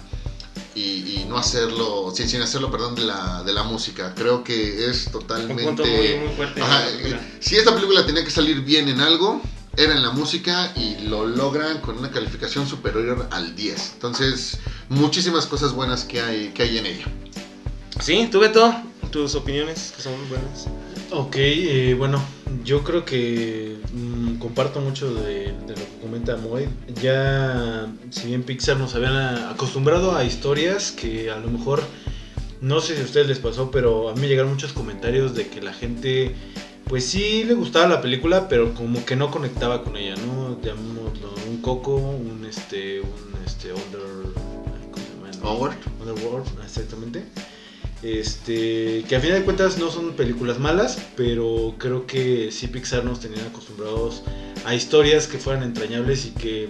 y, 0.76 0.82
y 0.82 1.26
no 1.28 1.38
hacerlo, 1.38 2.12
sin, 2.16 2.30
sin 2.30 2.42
hacerlo, 2.42 2.72
perdón, 2.72 2.96
de 2.96 3.04
la, 3.04 3.44
de 3.44 3.54
la 3.54 3.64
música. 3.64 4.14
Creo 4.16 4.44
que 4.44 4.90
es 4.90 5.08
Un 5.08 5.12
totalmente... 5.14 5.64
punto 5.64 5.84
muy, 5.84 6.28
muy 6.28 6.36
fuerte. 6.36 6.62
Ajá, 6.62 6.90
eh, 6.90 7.20
si 7.40 7.56
esta 7.56 7.74
película 7.74 8.06
tenía 8.06 8.24
que 8.24 8.32
salir 8.32 8.62
bien 8.62 8.88
en 8.88 9.00
algo, 9.02 9.42
era 9.78 9.94
en 9.94 10.02
la 10.02 10.12
música 10.12 10.74
y 10.76 11.06
lo 11.08 11.26
logran 11.26 11.80
con 11.82 11.98
una 11.98 12.12
calificación 12.12 12.68
superior 12.68 13.28
al 13.32 13.56
10. 13.56 13.92
Entonces, 13.94 14.60
muchísimas 14.90 15.46
cosas 15.46 15.74
buenas 15.74 16.04
que 16.04 16.22
hay, 16.22 16.50
que 16.50 16.64
hay 16.64 16.78
en 16.78 16.86
ella. 16.86 17.06
Sí, 18.00 18.28
tú 18.32 18.40
Beto, 18.40 18.74
tus 19.12 19.36
opiniones 19.36 19.94
que 19.96 20.02
son 20.02 20.14
buenas. 20.30 20.68
Ok, 21.12 21.36
eh, 21.38 21.96
bueno, 21.98 22.22
yo 22.64 22.84
creo 22.84 23.04
que 23.04 23.78
mm, 23.94 24.36
comparto 24.36 24.80
mucho 24.80 25.14
de, 25.14 25.54
de 25.54 25.70
lo 25.70 25.76
que 25.76 26.00
comenta 26.02 26.38
Moy. 26.38 26.70
Ya, 27.02 27.88
si 28.12 28.28
bien 28.28 28.44
Pixar 28.44 28.78
nos 28.78 28.94
habían 28.96 29.16
acostumbrado 29.16 30.16
a 30.16 30.24
historias 30.24 30.92
que 30.92 31.32
a 31.32 31.38
lo 31.38 31.50
mejor, 31.50 31.82
no 32.62 32.80
sé 32.80 32.96
si 32.96 33.02
a 33.02 33.06
ustedes 33.06 33.28
les 33.28 33.40
pasó, 33.40 33.72
pero 33.72 34.10
a 34.10 34.14
mí 34.14 34.22
me 34.22 34.28
llegaron 34.28 34.52
muchos 34.52 34.74
comentarios 34.74 35.34
de 35.34 35.48
que 35.48 35.62
la 35.62 35.74
gente, 35.74 36.36
pues 36.90 37.06
sí 37.06 37.44
le 37.44 37.54
gustaba 37.54 37.88
la 37.88 38.02
película, 38.02 38.50
pero 38.50 38.74
como 38.74 39.06
que 39.06 39.16
no 39.16 39.30
conectaba 39.30 39.84
con 39.84 39.96
ella, 39.96 40.16
¿no? 40.16 40.60
Llamémoslo 40.60 41.36
un 41.48 41.62
coco, 41.62 41.96
un 41.96 42.44
este, 42.50 43.00
un 43.00 43.46
este, 43.46 43.72
under, 43.72 44.02
¿cómo 44.92 45.32
se 45.32 45.38
llama? 45.38 45.52
Onward. 45.52 45.78
Underworld, 46.02 46.48
exactamente. 46.64 47.24
Este, 48.02 49.04
que 49.08 49.16
a 49.16 49.20
final 49.20 49.40
de 49.40 49.46
cuentas 49.46 49.78
no 49.78 49.92
son 49.92 50.14
películas 50.14 50.58
malas, 50.58 51.00
pero 51.16 51.76
creo 51.78 52.08
que 52.08 52.52
sí 52.52 52.68
Pixar 52.68 53.06
nos 53.06 53.20
tenían 53.20 53.46
acostumbrados 53.46 54.24
a 54.66 54.74
historias 54.74 55.28
que 55.28 55.38
fueran 55.38 55.62
entrañables 55.62 56.26
y 56.26 56.32
que 56.32 56.70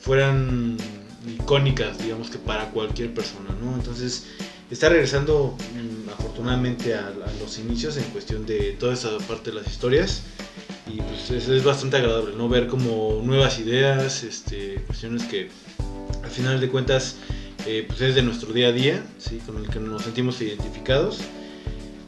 fueran 0.00 0.78
icónicas, 1.26 1.98
digamos 1.98 2.30
que 2.30 2.38
para 2.38 2.70
cualquier 2.70 3.12
persona, 3.12 3.50
¿no? 3.62 3.74
Entonces, 3.74 4.28
está 4.72 4.88
regresando 4.88 5.56
mm, 5.74 6.08
afortunadamente 6.10 6.94
a, 6.94 7.12
los 7.40 7.58
inicios 7.58 7.96
en 7.96 8.04
cuestión 8.04 8.46
de 8.46 8.72
toda 8.72 8.94
esa 8.94 9.18
parte 9.18 9.50
de 9.50 9.56
las 9.56 9.66
historias 9.66 10.22
y 10.86 11.00
pues 11.00 11.30
es, 11.30 11.64
bastante 11.64 11.96
agradable, 11.98 12.34
¿no? 12.36 12.48
Ver 12.48 12.66
como 12.66 13.20
nuevas 13.22 13.58
ideas, 13.58 14.22
este, 14.24 14.82
cuestiones 14.86 15.24
que 15.24 15.48
al 16.22 16.30
final 16.30 16.60
de 16.60 16.68
cuentas 16.68 17.16
eh, 17.66 17.84
pues 17.86 18.00
es 18.00 18.14
de 18.14 18.22
nuestro 18.22 18.52
día 18.52 18.68
a 18.68 18.72
día, 18.72 19.04
¿sí? 19.18 19.38
con 19.46 19.58
el 19.58 19.68
que 19.68 19.78
nos 19.78 20.02
sentimos 20.02 20.40
identificados. 20.40 21.20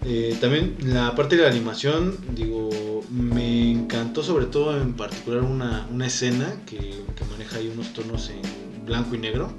Eh, 0.04 0.36
también 0.40 0.76
la 0.82 1.14
parte 1.14 1.36
de 1.36 1.42
la 1.42 1.48
animación, 1.48 2.18
digo, 2.34 3.02
me 3.10 3.70
encantó 3.70 4.22
sobre 4.22 4.46
todo 4.46 4.80
en 4.80 4.94
particular 4.94 5.42
una, 5.42 5.86
una 5.90 6.06
escena 6.06 6.60
que, 6.66 7.04
maneja 7.30 7.58
ahí 7.58 7.68
unos 7.72 7.92
tonos 7.92 8.30
en 8.30 8.84
blanco 8.84 9.14
y 9.14 9.18
negro, 9.18 9.52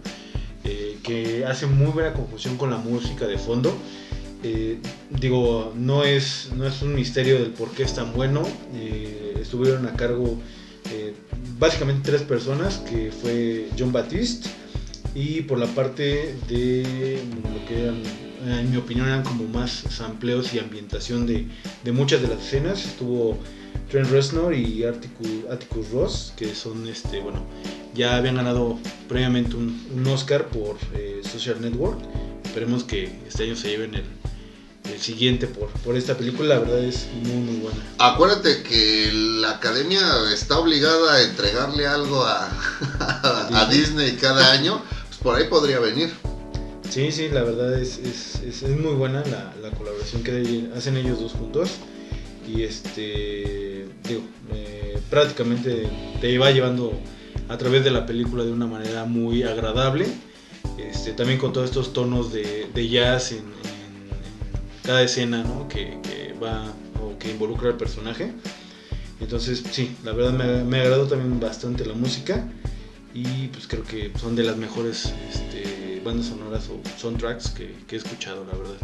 que 1.05 1.45
hace 1.45 1.67
muy 1.67 1.91
buena 1.91 2.13
confusión 2.13 2.57
con 2.57 2.69
la 2.69 2.77
música 2.77 3.27
de 3.27 3.37
fondo. 3.37 3.75
Eh, 4.43 4.77
digo, 5.09 5.73
no 5.75 6.03
es, 6.03 6.49
no 6.55 6.67
es 6.67 6.81
un 6.81 6.93
misterio 6.95 7.39
del 7.39 7.51
por 7.51 7.71
qué 7.71 7.83
es 7.83 7.93
tan 7.93 8.13
bueno. 8.13 8.43
Eh, 8.75 9.37
estuvieron 9.41 9.85
a 9.87 9.93
cargo 9.93 10.37
eh, 10.91 11.13
básicamente 11.57 12.11
tres 12.11 12.21
personas, 12.23 12.77
que 12.77 13.11
fue 13.11 13.69
John 13.77 13.91
Batiste, 13.91 14.49
y 15.13 15.41
por 15.41 15.57
la 15.57 15.67
parte 15.67 16.35
de 16.47 17.19
lo 17.43 17.65
que 17.67 17.83
eran, 17.83 18.03
en 18.59 18.69
mi 18.69 18.77
opinión, 18.77 19.07
eran 19.07 19.23
como 19.23 19.45
más 19.45 19.71
sampleos 19.71 20.53
y 20.53 20.59
ambientación 20.59 21.25
de, 21.25 21.47
de 21.83 21.91
muchas 21.91 22.21
de 22.21 22.27
las 22.27 22.39
escenas. 22.39 22.85
Estuvo 22.85 23.37
Trent 23.89 24.09
Reznor 24.09 24.53
y 24.53 24.83
Atticus, 24.83 25.27
Atticus 25.51 25.89
Ross, 25.91 26.33
que 26.35 26.53
son, 26.55 26.87
este, 26.87 27.19
bueno, 27.19 27.45
ya 27.93 28.17
habían 28.17 28.35
ganado 28.35 28.77
previamente 29.07 29.55
un, 29.55 29.85
un 29.95 30.07
Oscar 30.07 30.47
por 30.47 30.77
eh, 30.93 31.21
Social 31.29 31.61
Network. 31.61 31.99
Esperemos 32.43 32.83
que 32.83 33.19
este 33.27 33.43
año 33.43 33.55
se 33.55 33.69
lleven 33.69 33.95
el, 33.95 34.03
el 34.91 34.99
siguiente 34.99 35.47
por, 35.47 35.69
por 35.69 35.95
esta 35.95 36.17
película. 36.17 36.55
La 36.55 36.59
verdad 36.59 36.79
es 36.83 37.07
muy, 37.23 37.35
muy 37.37 37.55
buena. 37.57 37.77
Acuérdate 37.99 38.63
que 38.63 39.11
la 39.13 39.51
academia 39.51 40.01
está 40.33 40.57
obligada 40.59 41.15
a 41.15 41.21
entregarle 41.23 41.85
algo 41.87 42.23
a, 42.23 42.47
a- 42.99 43.61
a 43.61 43.65
Disney 43.69 44.13
cada 44.13 44.51
año. 44.51 44.81
Pues 45.07 45.17
por 45.21 45.35
ahí 45.35 45.45
podría 45.49 45.79
venir. 45.79 46.11
Sí, 46.89 47.11
sí, 47.11 47.29
la 47.29 47.43
verdad 47.43 47.77
es, 47.79 47.97
es, 47.97 48.35
es- 48.45 48.63
es 48.63 48.77
muy 48.79 48.93
buena 48.93 49.21
la, 49.25 49.53
la 49.61 49.71
colaboración 49.75 50.23
que 50.23 50.69
hacen 50.75 50.97
ellos 50.97 51.19
dos 51.19 51.33
juntos. 51.33 51.69
Y 52.47 52.61
este, 52.61 53.54
prácticamente 55.09 55.87
te 56.21 56.37
va 56.37 56.51
llevando 56.51 56.93
a 57.47 57.57
través 57.57 57.83
de 57.83 57.91
la 57.91 58.05
película 58.05 58.43
de 58.43 58.51
una 58.51 58.67
manera 58.67 59.05
muy 59.05 59.43
agradable. 59.43 60.05
Este, 60.77 61.13
también 61.13 61.39
con 61.39 61.53
todos 61.53 61.69
estos 61.69 61.93
tonos 61.93 62.33
de, 62.33 62.67
de 62.73 62.89
jazz 62.89 63.31
en, 63.31 63.43
cada 64.83 65.01
escena 65.01 65.43
¿no? 65.43 65.67
que, 65.67 65.97
va 66.41 66.65
o 67.01 67.17
que 67.17 67.31
involucra 67.31 67.69
al 67.69 67.77
personaje. 67.77 68.31
Entonces, 69.19 69.63
sí, 69.71 69.95
la 70.03 70.11
verdad 70.11 70.33
me, 70.33 70.63
me 70.63 70.81
agradó 70.81 71.07
también 71.07 71.39
bastante 71.39 71.85
la 71.85 71.93
música 71.93 72.47
y 73.13 73.47
pues 73.47 73.65
creo 73.65 73.83
que 73.83 74.11
son 74.19 74.35
de 74.35 74.43
las 74.43 74.57
mejores 74.57 75.13
este, 75.31 76.01
bandas 76.03 76.27
sonoras 76.27 76.69
o 76.69 76.81
soundtracks 76.99 77.49
que, 77.49 77.73
que 77.87 77.95
he 77.95 77.97
escuchado, 77.97 78.45
la 78.45 78.57
verdad. 78.57 78.75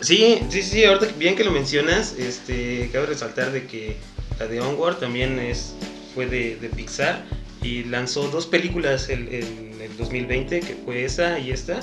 Sí, 0.00 0.40
sí, 0.50 0.62
sí, 0.62 0.84
ahorita 0.84 1.06
bien 1.18 1.34
que 1.36 1.44
lo 1.44 1.52
mencionas, 1.52 2.16
este, 2.18 2.90
cabe 2.92 3.06
resaltar 3.06 3.50
de 3.52 3.66
que 3.66 3.96
la 4.42 4.48
de 4.48 4.60
Onward 4.60 4.96
también 4.96 5.38
es, 5.38 5.74
fue 6.14 6.26
de, 6.26 6.56
de 6.56 6.68
Pixar 6.68 7.22
y 7.62 7.84
lanzó 7.84 8.26
dos 8.28 8.46
películas 8.46 9.08
en 9.08 9.28
el, 9.28 9.80
el 9.80 9.96
2020, 9.96 10.60
que 10.60 10.74
fue 10.84 11.04
esa 11.04 11.38
y 11.38 11.52
esta, 11.52 11.78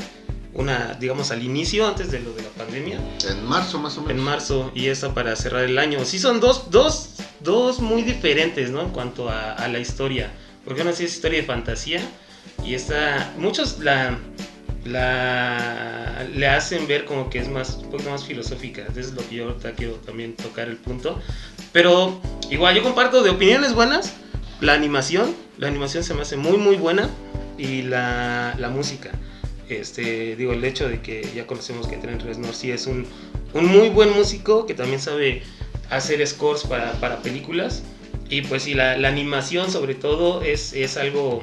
una, 0.54 0.98
digamos, 1.00 1.32
al 1.32 1.42
inicio, 1.42 1.88
antes 1.88 2.12
de 2.12 2.20
lo 2.20 2.34
de 2.34 2.42
la 2.44 2.50
pandemia, 2.50 3.00
En 3.30 3.46
marzo 3.46 3.80
más 3.80 3.98
o 3.98 4.02
menos. 4.02 4.18
en 4.18 4.20
marzo, 4.20 4.72
y 4.76 4.88
esta 4.88 5.14
para 5.14 5.38
cerrar 5.38 5.64
el 5.64 5.78
año. 5.78 6.04
Sí, 6.04 6.20
son 6.20 6.42
dos, 6.42 6.70
dos, 6.70 7.16
dos 7.40 7.80
muy 7.80 8.02
diferentes, 8.02 8.72
¿no? 8.72 8.82
En 8.82 8.90
cuanto 8.90 9.30
a, 9.30 9.54
a 9.54 9.68
la 9.70 9.80
historia, 9.80 10.30
porque 10.66 10.82
una 10.82 10.92
sí 10.92 11.06
es 11.06 11.14
historia 11.14 11.40
de 11.40 11.46
fantasía 11.46 12.02
y 12.66 12.74
esta, 12.74 13.34
muchos 13.38 13.80
la, 13.80 14.20
la 14.84 16.26
le 16.36 16.48
hacen 16.48 16.88
ver 16.88 17.06
como 17.06 17.30
que 17.30 17.40
es 17.40 17.48
más 17.48 17.76
un 17.76 17.90
poco 17.90 18.10
más 18.10 18.26
filosófica. 18.26 18.86
Eso 18.92 19.00
es 19.00 19.14
lo 19.14 19.28
que 19.28 19.36
yo 19.36 19.46
ahorita 19.46 19.72
quiero 19.74 19.94
también 19.96 20.36
tocar 20.36 20.68
el 20.68 20.78
punto. 20.78 21.22
Pero 21.72 22.20
igual 22.50 22.76
yo 22.76 22.84
comparto 22.84 23.22
de 23.24 23.30
opiniones 23.30 23.74
buenas, 23.74 24.14
la 24.62 24.74
animación, 24.74 25.36
la 25.58 25.68
animación 25.68 26.04
se 26.04 26.14
me 26.14 26.22
hace 26.22 26.38
muy 26.38 26.58
muy 26.58 26.76
buena 26.76 27.10
y 27.58 27.84
la, 27.84 28.56
la 28.58 28.70
música. 28.70 29.12
Este, 29.70 30.36
digo, 30.36 30.54
el 30.54 30.64
hecho 30.66 30.90
de 30.90 31.02
que 31.02 31.30
ya 31.36 31.46
conocemos 31.46 31.88
que 31.88 31.98
Trent 31.98 32.24
Reznor 32.24 32.56
sí 32.56 32.72
es 32.72 32.88
un, 32.88 33.06
un 33.54 33.66
muy 33.66 33.90
buen 33.90 34.12
músico 34.16 34.66
que 34.66 34.74
también 34.74 35.00
sabe 35.00 35.44
hacer 35.92 36.26
scores 36.26 36.64
para, 36.64 36.94
para 36.94 37.22
películas. 37.22 37.84
Y 38.30 38.42
pues 38.42 38.64
sí, 38.64 38.74
la, 38.74 38.98
la 38.98 39.08
animación 39.10 39.72
sobre 39.72 39.96
todo 39.96 40.42
es, 40.42 40.74
es 40.74 40.98
algo 40.98 41.42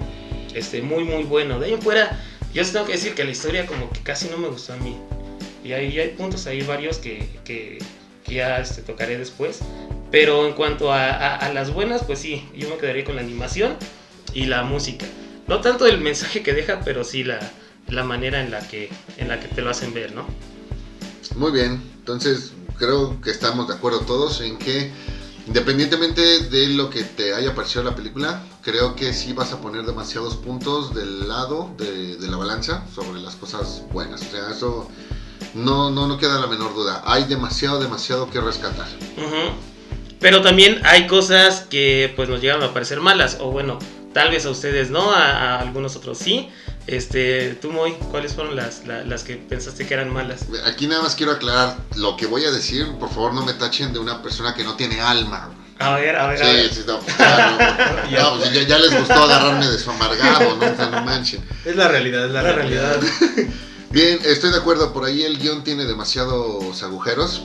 este, 0.54 0.82
muy 0.82 1.04
muy 1.04 1.22
bueno. 1.24 1.60
De 1.60 1.66
ahí 1.66 1.72
en 1.74 1.82
fuera, 1.82 2.20
yo 2.52 2.64
tengo 2.64 2.86
que 2.86 2.92
decir 2.92 3.14
que 3.14 3.24
la 3.24 3.30
historia 3.30 3.66
como 3.66 3.90
que 3.90 4.00
casi 4.00 4.28
no 4.28 4.38
me 4.38 4.48
gustó 4.48 4.72
a 4.72 4.76
mí. 4.76 4.96
Y 5.64 5.72
hay, 5.72 5.98
hay 5.98 6.08
puntos 6.10 6.46
ahí 6.46 6.62
varios 6.62 6.98
que, 6.98 7.28
que, 7.44 7.78
que 8.24 8.34
ya 8.34 8.58
este, 8.58 8.82
tocaré 8.82 9.18
después. 9.18 9.60
Pero 10.16 10.46
en 10.46 10.54
cuanto 10.54 10.94
a, 10.94 11.10
a, 11.10 11.36
a 11.36 11.52
las 11.52 11.74
buenas, 11.74 12.02
pues 12.04 12.20
sí, 12.20 12.48
yo 12.54 12.70
me 12.70 12.78
quedaría 12.78 13.04
con 13.04 13.16
la 13.16 13.20
animación 13.20 13.76
y 14.32 14.46
la 14.46 14.62
música. 14.62 15.04
No 15.46 15.60
tanto 15.60 15.86
el 15.86 16.00
mensaje 16.00 16.42
que 16.42 16.54
deja, 16.54 16.80
pero 16.82 17.04
sí 17.04 17.22
la, 17.22 17.38
la 17.88 18.02
manera 18.02 18.40
en 18.40 18.50
la, 18.50 18.66
que, 18.66 18.88
en 19.18 19.28
la 19.28 19.38
que 19.38 19.48
te 19.48 19.60
lo 19.60 19.68
hacen 19.68 19.92
ver, 19.92 20.14
¿no? 20.14 20.24
Muy 21.34 21.52
bien, 21.52 21.82
entonces 21.98 22.54
creo 22.78 23.20
que 23.20 23.30
estamos 23.30 23.68
de 23.68 23.74
acuerdo 23.74 24.00
todos 24.06 24.40
en 24.40 24.56
que 24.56 24.90
independientemente 25.46 26.40
de 26.44 26.68
lo 26.68 26.88
que 26.88 27.02
te 27.02 27.34
haya 27.34 27.54
parecido 27.54 27.84
la 27.84 27.94
película, 27.94 28.42
creo 28.62 28.96
que 28.96 29.12
sí 29.12 29.34
vas 29.34 29.52
a 29.52 29.60
poner 29.60 29.84
demasiados 29.84 30.36
puntos 30.36 30.94
del 30.94 31.28
lado 31.28 31.74
de, 31.76 32.16
de 32.16 32.28
la 32.28 32.38
balanza 32.38 32.86
sobre 32.94 33.20
las 33.20 33.36
cosas 33.36 33.82
buenas. 33.92 34.22
O 34.22 34.30
sea, 34.30 34.50
eso 34.50 34.88
no, 35.52 35.90
no, 35.90 36.06
no 36.06 36.16
queda 36.16 36.40
la 36.40 36.46
menor 36.46 36.74
duda. 36.74 37.02
Hay 37.04 37.24
demasiado, 37.24 37.80
demasiado 37.80 38.30
que 38.30 38.40
rescatar. 38.40 38.88
Ujú. 39.18 39.75
Pero 40.20 40.40
también 40.42 40.80
hay 40.84 41.06
cosas 41.06 41.66
que 41.68 42.12
pues 42.16 42.28
nos 42.28 42.40
llegaron 42.40 42.62
a 42.62 42.72
parecer 42.72 43.00
malas, 43.00 43.36
o 43.40 43.50
bueno, 43.50 43.78
tal 44.14 44.30
vez 44.30 44.46
a 44.46 44.50
ustedes 44.50 44.90
no, 44.90 45.10
a, 45.12 45.56
a 45.56 45.60
algunos 45.60 45.94
otros 45.96 46.18
sí. 46.18 46.48
Este, 46.86 47.54
tú, 47.60 47.70
Moy, 47.72 47.94
¿cuáles 48.12 48.32
fueron 48.34 48.54
las, 48.54 48.86
la- 48.86 49.02
las 49.02 49.24
que 49.24 49.36
pensaste 49.36 49.86
que 49.86 49.94
eran 49.94 50.08
malas? 50.12 50.46
Aquí 50.66 50.86
nada 50.86 51.02
más 51.02 51.16
quiero 51.16 51.32
aclarar 51.32 51.76
lo 51.96 52.16
que 52.16 52.26
voy 52.26 52.44
a 52.44 52.50
decir. 52.52 52.86
Por 53.00 53.08
favor, 53.10 53.34
no 53.34 53.44
me 53.44 53.54
tachen 53.54 53.92
de 53.92 53.98
una 53.98 54.22
persona 54.22 54.54
que 54.54 54.62
no 54.64 54.76
tiene 54.76 55.00
alma. 55.00 55.50
A 55.80 55.96
ver, 55.96 56.16
a 56.16 56.28
ver, 56.28 56.42
a 56.42 56.46
ver. 56.46 56.68
Sí, 56.68 56.74
sí, 56.76 56.84
no, 56.86 57.00
claro. 57.00 57.56
No, 58.10 58.38
pues 58.38 58.52
ya, 58.52 58.62
ya 58.62 58.78
les 58.78 58.96
gustó 58.98 59.14
agarrarme 59.14 59.66
de 59.66 59.78
su 59.78 59.90
amargado, 59.90 60.56
¿no? 60.56 60.72
O 60.72 60.76
sea, 60.76 60.86
no 60.90 61.02
manchen. 61.04 61.44
Es 61.64 61.74
la 61.76 61.88
realidad, 61.88 62.24
es 62.26 62.30
la, 62.30 62.42
La 62.42 62.52
realidad. 62.52 63.00
realidad. 63.00 63.54
Bien, 63.90 64.18
estoy 64.24 64.50
de 64.52 64.56
acuerdo. 64.58 64.92
Por 64.92 65.04
ahí 65.04 65.22
el 65.24 65.38
guion 65.38 65.64
tiene 65.64 65.84
demasiados 65.86 66.82
agujeros. 66.82 67.42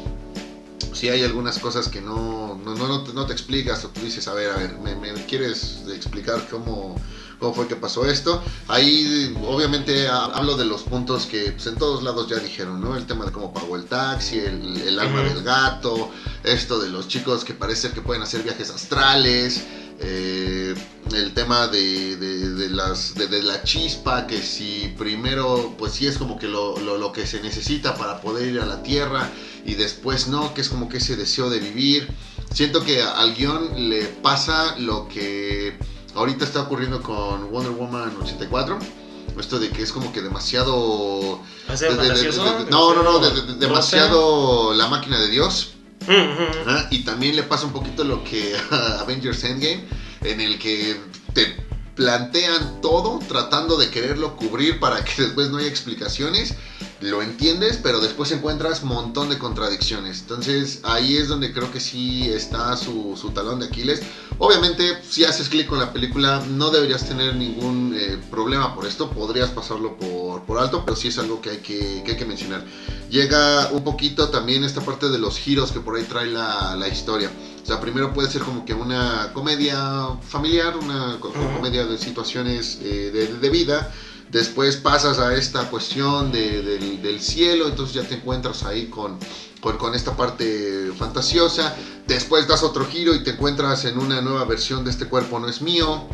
Sí 1.02 1.10
hay 1.10 1.24
algunas 1.24 1.58
cosas 1.58 1.88
que 1.88 2.00
no, 2.00 2.62
no, 2.64 2.76
no, 2.76 3.04
no 3.12 3.26
te, 3.26 3.34
explicas 3.34 3.84
o 3.84 3.88
tú 3.88 4.02
dices, 4.02 4.28
a 4.28 4.36
ver, 4.36 4.52
a 4.52 4.58
ver, 4.58 4.78
¿me, 4.78 4.94
me 4.94 5.12
quieres 5.26 5.78
explicar 5.92 6.48
cómo, 6.48 6.96
cómo 7.40 7.56
fue 7.56 7.68
que 7.68 7.76
pasó 7.76 8.06
esto? 8.06 8.40
Ahí 8.68 9.36
obviamente 9.48 10.08
ha- 10.08 10.26
hablo 10.26 10.56
de 10.58 10.66
los 10.66 10.84
puntos 10.84 11.26
que 11.26 11.54
pues, 11.54 11.66
en 11.66 11.78
todos 11.78 12.04
lados 12.04 12.28
ya 12.30 12.38
dijeron, 12.38 12.80
¿no? 12.80 12.96
El 12.96 13.08
tema 13.08 13.26
de 13.26 13.32
cómo 13.32 13.52
pagó 13.52 13.78
el 13.78 13.86
taxi, 13.86 14.38
el, 14.38 14.80
el 14.80 14.96
del 14.96 15.44
gato, 15.44 16.12
esto 16.44 16.80
de 16.80 16.90
los 16.90 17.08
chicos 17.08 17.44
que 17.46 17.56
parece 17.56 17.90
que 17.90 18.04
pueden 18.04 18.22
hacer 18.22 18.44
viajes 18.44 18.70
astrales. 18.70 19.60
Eh, 20.02 20.76
el 21.14 21.34
tema 21.34 21.68
de, 21.68 22.16
de- 22.18 22.50
de 22.56 22.70
las, 22.70 23.16
de, 23.16 23.28
de 23.28 23.44
la 23.44 23.64
chispa, 23.64 24.28
que 24.28 24.42
si 24.42 24.94
primero, 24.98 25.74
pues 25.78 25.94
sí 25.94 26.08
es 26.08 26.18
como 26.18 26.38
que 26.40 26.48
lo, 26.48 26.78
lo- 26.80 26.98
lo 26.98 27.12
que 27.12 27.26
se 27.28 27.42
necesita 27.42 27.96
para 27.96 28.22
poder 28.22 28.48
ir 28.54 28.60
a 28.62 28.66
la 28.66 28.82
Tierra 28.84 29.30
y 29.66 29.76
después 29.76 30.28
no, 30.28 30.54
que 30.54 30.62
es 30.62 30.70
como 30.70 30.90
que 30.90 30.98
ese 30.98 31.16
deseo 31.16 31.50
de 31.50 31.60
vivir. 31.60 32.08
Siento 32.54 32.84
que 32.84 33.02
al 33.02 33.34
guion 33.36 33.90
le 33.90 34.06
pasa 34.06 34.76
lo 34.78 35.08
que 35.08 35.78
ahorita 36.16 36.44
está 36.46 36.62
ocurriendo 36.64 37.02
con 37.02 37.50
Wonder 37.52 37.72
Woman 37.72 38.12
84. 38.22 38.78
Esto 39.40 39.60
de 39.60 39.70
que 39.70 39.82
es 39.84 39.94
como 39.94 40.12
que 40.12 40.22
demasiado... 40.22 41.40
No, 42.70 42.94
no, 42.94 43.04
no, 43.04 43.20
demasiado 43.60 44.74
la 44.74 44.88
máquina 44.88 45.20
de 45.20 45.30
Dios. 45.30 45.72
Ajá, 46.08 46.88
Y 46.90 47.04
también 47.04 47.36
le 47.36 47.44
pasa 47.44 47.66
un 47.66 47.74
poquito 47.74 48.04
lo 48.04 48.24
que 48.24 48.56
a 48.72 49.02
Avengers 49.02 49.44
Endgame, 49.44 49.86
en 50.24 50.42
el 50.42 50.60
que 50.60 51.00
te 51.34 51.56
plantean 51.96 52.82
todo 52.82 53.20
tratando 53.28 53.78
de 53.78 53.90
quererlo 53.90 54.36
cubrir 54.36 54.80
para 54.80 55.04
que 55.04 55.14
después 55.24 55.50
no 55.50 55.58
haya 55.58 55.68
explicaciones. 55.68 56.56
Lo 57.02 57.22
entiendes, 57.22 57.80
pero 57.82 58.00
después 58.00 58.32
encuentras 58.32 58.84
un 58.84 58.90
montón 58.90 59.30
de 59.30 59.40
contradicciones. 59.40 60.22
Entonces 60.22 60.82
ahí 60.84 61.18
es 61.18 61.28
donde 61.28 61.52
creo 61.52 61.72
que 61.72 61.80
sí 61.80 62.30
está 62.30 62.78
su, 62.78 63.18
su 63.20 63.32
talón 63.32 63.60
de 63.60 63.66
Aquiles. 63.66 64.02
Obviamente, 64.38 64.98
si 65.08 65.26
haces 65.26 65.50
clic 65.50 65.68
con 65.68 65.80
la 65.80 65.92
película, 65.92 66.44
no 66.50 66.70
deberías 66.70 67.08
tener 67.08 67.36
ningún 67.36 67.96
eh, 67.98 68.20
problema 68.30 68.76
por 68.76 68.86
esto. 68.86 69.10
Podrías 69.10 69.50
pasarlo 69.50 69.98
por, 69.98 70.44
por 70.44 70.60
alto, 70.60 70.84
pero 70.86 70.96
sí 70.96 71.08
es 71.08 71.18
algo 71.18 71.42
que 71.42 71.50
hay 71.50 71.58
que, 71.58 72.04
que 72.06 72.12
hay 72.12 72.18
que 72.18 72.26
mencionar 72.26 72.64
llega 73.12 73.70
un 73.72 73.84
poquito 73.84 74.30
también 74.30 74.64
esta 74.64 74.82
parte 74.82 75.10
de 75.10 75.20
los 75.20 75.38
giros 75.38 75.72
que 75.72 75.82
por 75.82 75.98
ahí 75.98 76.04
trae 76.04 76.28
la, 76.28 76.76
la 76.78 76.88
historia. 76.88 77.30
O 77.62 77.66
sea, 77.66 77.80
primero 77.80 78.14
puede 78.14 78.30
ser 78.30 78.42
como 78.42 78.66
que 78.66 78.74
una 78.74 79.32
comedia 79.34 80.08
familiar, 80.22 80.76
una 80.78 81.20
comedia 81.20 81.86
de 81.86 81.98
situaciones 81.98 82.80
eh, 82.82 83.12
de, 83.14 83.28
de 83.36 83.50
vida. 83.50 83.94
Después 84.32 84.78
pasas 84.78 85.20
a 85.20 85.36
esta 85.36 85.70
cuestión 85.70 86.32
de- 86.32 86.62
del, 87.02 87.20
cielo, 87.20 87.68
entonces 87.68 87.94
ya 87.96 88.08
te 88.08 88.16
encuentras 88.16 88.64
ahí 88.64 88.88
con, 88.88 89.20
con, 89.60 89.94
esta 89.94 90.16
parte 90.16 90.92
fantasiosa. 90.98 91.76
Después 92.08 92.48
das 92.48 92.64
otro 92.64 92.86
giro 92.86 93.14
y 93.14 93.24
te 93.24 93.32
encuentras 93.32 93.84
en 93.84 94.00
una 94.00 94.22
nueva 94.22 94.46
versión 94.46 94.86
de 94.86 94.92
este 94.92 95.06
cuerpo 95.06 95.38
no 95.38 95.50
es 95.50 95.62
mío. 95.62 96.06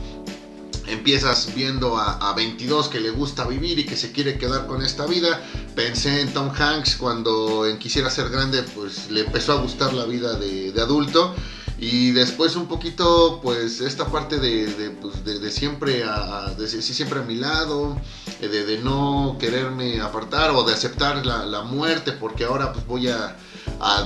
Empiezas 0.88 1.54
viendo 1.54 1.98
a, 1.98 2.30
a 2.30 2.34
22 2.34 2.88
que 2.90 3.00
le 3.00 3.12
gusta 3.12 3.46
vivir 3.46 3.78
y 3.78 3.86
que 3.86 3.96
se 3.96 4.12
quiere 4.12 4.40
quedar 4.40 4.66
con 4.66 4.82
esta 4.82 5.06
vida. 5.06 5.40
Pensé 5.76 6.22
en 6.22 6.34
Tom 6.34 6.50
Hanks 6.58 6.96
cuando 6.96 7.68
en 7.68 7.78
Quisiera 7.78 8.10
ser 8.10 8.30
grande, 8.30 8.64
pues 8.64 9.12
le 9.12 9.22
empezó 9.22 9.54
a 9.54 9.62
gustar 9.62 9.94
la 9.94 10.06
vida 10.06 10.34
de 10.40 10.74
adulto. 10.82 11.36
Y 11.80 12.12
después 12.12 12.56
un 12.56 12.68
poquito, 12.68 13.40
pues 13.44 13.82
esta 13.82 14.08
parte 14.08 14.40
de, 14.40 14.66
de, 14.66 14.90
pues, 14.90 15.14
siempre, 15.54 16.04
a, 16.04 16.56
de, 16.58 16.68
siempre 16.68 17.20
a 17.20 17.22
mi 17.22 17.36
lado, 17.36 17.96
eh, 18.42 18.48
de, 18.48 18.80
no 18.80 19.38
quererme 19.40 20.02
apartar 20.02 20.52
o 20.52 20.64
de 20.64 20.74
aceptar 20.74 21.24
la, 21.24 21.62
muerte, 21.62 22.14
porque 22.14 22.46
ahora 22.46 22.74
pues 22.74 22.86
voy 22.88 23.10
a, 23.10 23.38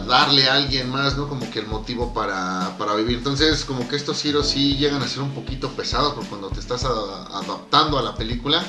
darle 0.06 0.50
a 0.50 0.56
alguien 0.56 0.90
más, 0.90 1.16
¿no? 1.16 1.30
Como 1.30 1.50
que 1.50 1.60
el 1.60 1.68
motivo 1.68 2.13
para, 2.13 2.75
para 2.78 2.94
vivir. 2.96 3.20
Entonces, 3.20 3.63
como 3.63 3.88
que 3.88 3.96
estos 3.96 4.22
giros 4.22 4.50
sí 4.50 4.75
llegan 4.75 5.01
a 5.01 5.08
ser 5.08 5.22
un 5.22 5.32
poquito 5.32 5.70
pesados, 5.70 6.13
porque 6.13 6.30
cuando 6.30 6.50
te 6.50 6.60
estás 6.60 6.84
adaptando 6.84 7.98
a 7.98 8.01
la 8.01 8.16
película, 8.16 8.62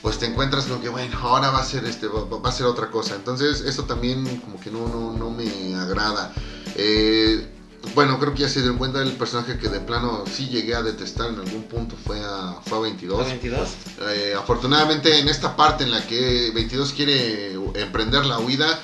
pues 0.00 0.18
te 0.18 0.24
encuentras 0.24 0.64
con 0.64 0.80
que, 0.80 0.88
bueno, 0.88 1.18
ahora 1.20 1.50
va 1.50 1.58
a 1.58 1.64
ser, 1.64 1.84
este, 1.84 2.06
va, 2.06 2.24
va 2.24 2.48
a 2.48 2.52
ser 2.52 2.64
otra 2.64 2.90
cosa. 2.90 3.16
Entonces, 3.16 3.60
eso 3.60 3.84
también 3.84 4.24
como 4.38 4.58
que 4.58 4.70
no, 4.70 4.88
no, 4.88 5.12
no 5.12 5.30
me 5.30 5.74
agrada. 5.74 6.32
Eh, 6.74 7.52
bueno, 7.94 8.18
creo 8.18 8.34
que 8.34 8.40
ya 8.42 8.48
se 8.48 8.60
dieron 8.60 8.78
cuenta 8.78 9.00
el 9.02 9.12
personaje 9.12 9.58
que 9.58 9.68
de 9.68 9.80
plano 9.80 10.24
sí 10.30 10.48
llegué 10.48 10.74
a 10.74 10.82
detestar 10.82 11.30
en 11.30 11.36
algún 11.40 11.62
punto 11.64 11.96
fue 12.04 12.20
a, 12.22 12.60
fue 12.66 12.78
a 12.78 12.80
22. 12.82 13.20
¿A 13.20 13.24
22? 13.24 13.68
Eh, 14.08 14.34
afortunadamente 14.38 15.18
en 15.18 15.28
esta 15.28 15.56
parte 15.56 15.84
en 15.84 15.90
la 15.90 16.06
que 16.06 16.50
22 16.54 16.92
quiere 16.92 17.54
emprender 17.74 18.26
la 18.26 18.38
huida, 18.38 18.78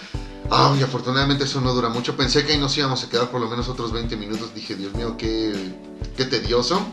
ay, 0.50 0.82
afortunadamente 0.82 1.44
eso 1.44 1.60
no 1.60 1.72
dura 1.74 1.88
mucho. 1.88 2.16
Pensé 2.16 2.44
que 2.44 2.52
ahí 2.52 2.58
nos 2.58 2.76
íbamos 2.76 3.02
a 3.04 3.08
quedar 3.08 3.30
por 3.30 3.40
lo 3.40 3.48
menos 3.48 3.68
otros 3.68 3.92
20 3.92 4.16
minutos. 4.16 4.54
Dije, 4.54 4.74
Dios 4.74 4.94
mío, 4.94 5.16
qué, 5.18 5.52
qué 6.16 6.24
tedioso. 6.24 6.84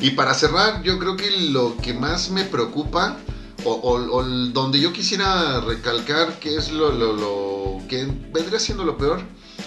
Y 0.00 0.10
para 0.10 0.34
cerrar, 0.34 0.82
yo 0.82 0.98
creo 0.98 1.16
que 1.16 1.30
lo 1.50 1.76
que 1.78 1.94
más 1.94 2.28
me 2.30 2.44
preocupa, 2.44 3.16
o, 3.64 3.72
o- 3.72 4.22
donde 4.22 4.78
yo 4.78 4.92
quisiera 4.92 5.60
recalcar 5.60 6.38
que 6.38 6.56
es 6.56 6.70
lo, 6.70 6.92
lo- 6.92 7.14
lo 7.14 7.86
que 7.88 8.04
vendría 8.32 8.60
siendo 8.60 8.84
lo 8.84 8.98
peor, 8.98 9.22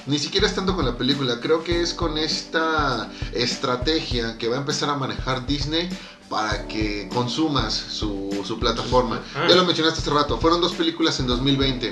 ni 0.10 0.18
siquiera 0.18 0.48
es 0.48 0.56
tanto 0.56 0.75
con 0.75 0.86
la 0.86 0.98
película, 0.98 1.39
creo 1.39 1.63
que 1.63 1.82
es 1.82 1.94
con 1.94 2.18
esta 2.18 3.12
estrategia 3.34 4.38
que 4.38 4.48
va 4.48 4.58
a 4.58 4.60
empezar 4.60 4.89
a 4.89 4.96
manejar 4.96 5.46
Disney 5.46 5.88
para 6.30 6.68
que 6.68 7.08
consumas 7.13 7.74
su, 7.74 8.44
su 8.46 8.60
plataforma. 8.60 9.22
Ah. 9.36 9.46
Ya 9.48 9.56
lo 9.56 9.66
mencionaste 9.66 10.01
hace 10.01 10.10
rato, 10.10 10.39
fueron 10.39 10.62
dos 10.62 10.74
películas 10.74 11.20
en 11.20 11.28
2020 11.28 11.92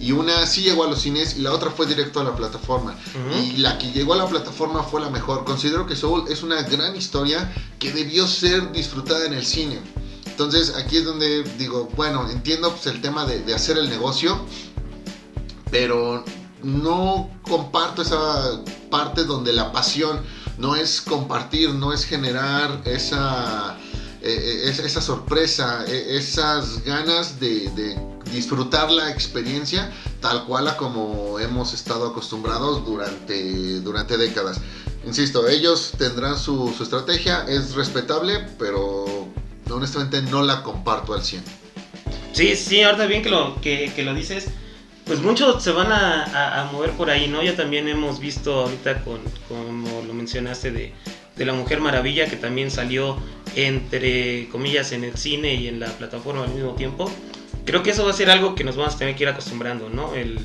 y 0.00 0.12
una 0.12 0.44
sí 0.46 0.62
llegó 0.62 0.84
a 0.84 0.88
los 0.88 1.00
cines 1.00 1.36
y 1.36 1.40
la 1.40 1.52
otra 1.52 1.70
fue 1.70 1.86
directo 1.86 2.20
a 2.20 2.24
la 2.24 2.36
plataforma. 2.36 2.94
Y 3.42 3.56
la 3.58 3.78
que 3.78 3.90
llegó 3.92 4.12
a 4.12 4.16
la 4.16 4.26
plataforma 4.26 4.82
fue 4.82 5.00
la 5.00 5.08
mejor. 5.08 5.44
Considero 5.44 5.86
que 5.86 5.96
Soul 5.96 6.24
es 6.28 6.42
una 6.42 6.62
gran 6.62 6.94
historia 6.96 7.50
que 7.78 7.92
debió 7.92 8.26
ser 8.26 8.72
disfrutada 8.72 9.24
en 9.24 9.32
el 9.32 9.46
cine. 9.46 9.80
Entonces 10.26 10.74
aquí 10.76 10.98
es 10.98 11.04
donde 11.04 11.44
digo, 11.58 11.88
bueno, 11.96 12.28
entiendo 12.28 12.70
pues, 12.70 12.86
el 12.86 13.00
tema 13.00 13.24
de, 13.24 13.40
de 13.40 13.54
hacer 13.54 13.78
el 13.78 13.88
negocio, 13.88 14.44
pero 15.70 16.24
no 16.64 17.30
comparto 17.42 18.02
esa 18.02 18.60
parte 18.90 19.24
donde 19.24 19.52
la 19.52 19.70
pasión 19.72 20.20
no 20.58 20.76
es 20.76 21.00
compartir, 21.00 21.70
no 21.70 21.92
es 21.92 22.04
generar 22.04 22.80
esa, 22.84 23.76
eh, 24.22 24.64
eh, 24.66 24.82
esa 24.84 25.00
sorpresa, 25.00 25.84
eh, 25.86 26.16
esas 26.16 26.84
ganas 26.84 27.38
de, 27.38 27.98
disfrutar 28.32 28.90
la 28.90 29.10
experiencia 29.10 29.92
tal 30.20 30.44
cual 30.46 30.66
a 30.66 30.76
como 30.76 31.38
hemos 31.38 31.72
estado 31.72 32.08
acostumbrados 32.08 32.84
durante, 32.84 33.80
durante 33.80 34.16
décadas. 34.16 34.60
Insisto, 35.06 35.46
ellos 35.46 35.92
tendrán 35.98 36.36
su, 36.36 36.74
estrategia, 36.80 37.44
es 37.46 37.74
respetable, 37.76 38.44
pero 38.58 39.28
honestamente 39.70 40.20
no 40.22 40.42
la 40.42 40.64
comparto 40.64 41.14
al 41.14 41.22
100. 41.22 41.44
Sí, 42.32 42.56
sí, 42.56 42.82
ahorita 42.82 43.06
bien 43.06 43.22
que 43.22 43.30
lo, 43.30 43.60
que 43.60 44.02
lo 44.04 44.14
dices 44.14 44.48
pues 45.04 45.20
muchos 45.20 45.62
se 45.62 45.70
van 45.70 45.92
a, 45.92 46.68
mover 46.72 46.90
por 46.92 47.10
ahí, 47.10 47.28
¿no? 47.28 47.42
Ya 47.42 47.54
también 47.54 47.88
hemos 47.88 48.20
visto 48.20 48.62
ahorita 48.62 49.02
con, 49.04 49.20
como 49.48 50.02
lo 50.02 50.14
mencionaste, 50.14 50.70
de, 50.70 50.92
de, 51.36 51.44
La 51.44 51.52
Mujer 51.52 51.80
Maravilla, 51.80 52.26
que 52.26 52.36
también 52.36 52.70
salió 52.70 53.16
entre 53.54 54.48
comillas 54.48 54.92
en 54.92 55.04
el 55.04 55.16
cine 55.16 55.54
y 55.54 55.68
en 55.68 55.80
la 55.80 55.88
plataforma 55.88 56.44
al 56.44 56.54
mismo 56.54 56.74
tiempo. 56.74 57.10
Creo 57.64 57.82
que 57.82 57.90
eso 57.90 58.04
va 58.04 58.10
a 58.10 58.14
ser 58.14 58.30
algo 58.30 58.54
que 58.54 58.64
nos 58.64 58.76
vamos 58.76 58.94
a 58.94 58.98
tener 58.98 59.14
que 59.14 59.24
ir 59.24 59.28
acostumbrando, 59.28 59.88
¿no? 59.90 60.14
El, 60.14 60.38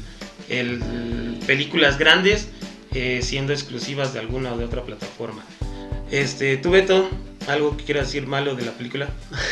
el 0.50 1.40
películas 1.46 1.98
grandes 1.98 2.50
eh, 2.94 3.22
siendo 3.22 3.54
exclusivas 3.54 4.14
de 4.14 4.20
alguna 4.20 4.54
o 4.54 4.58
de 4.58 4.66
otra 4.66 4.84
plataforma. 4.84 5.44
Este, 6.12 6.58
tú 6.58 6.72
Beto, 6.72 7.10
¿Algo 7.50 7.76
que 7.76 7.84
quieras 7.84 8.08
decir 8.08 8.28
malo 8.28 8.56
de 8.56 8.64
la 8.64 8.74
película? 8.74 9.10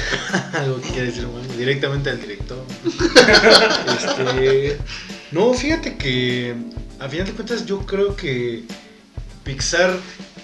Algo 0.54 0.80
que 0.82 0.90
quieras 0.90 1.16
decir 1.16 1.28
malo. 1.28 1.44
Directamente 1.58 2.12
al 2.12 2.22
director. 2.22 2.64
este, 3.98 4.78
no, 5.32 5.52
fíjate 5.54 5.98
que 5.98 6.56
a 7.00 7.10
final 7.10 7.26
de 7.26 7.34
cuentas 7.34 7.66
yo 7.66 7.80
creo 7.88 8.16
que 8.16 8.66
Pixar 9.44 9.98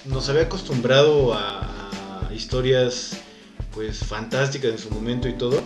nos 0.04 0.28
había 0.28 0.42
acostumbrado 0.42 1.32
a, 1.32 2.26
a 2.28 2.34
historias 2.34 3.18
pues 3.72 3.98
fantásticas 3.98 4.72
en 4.72 4.78
su 4.78 4.90
momento 4.90 5.28
y 5.28 5.34
todo. 5.34 5.62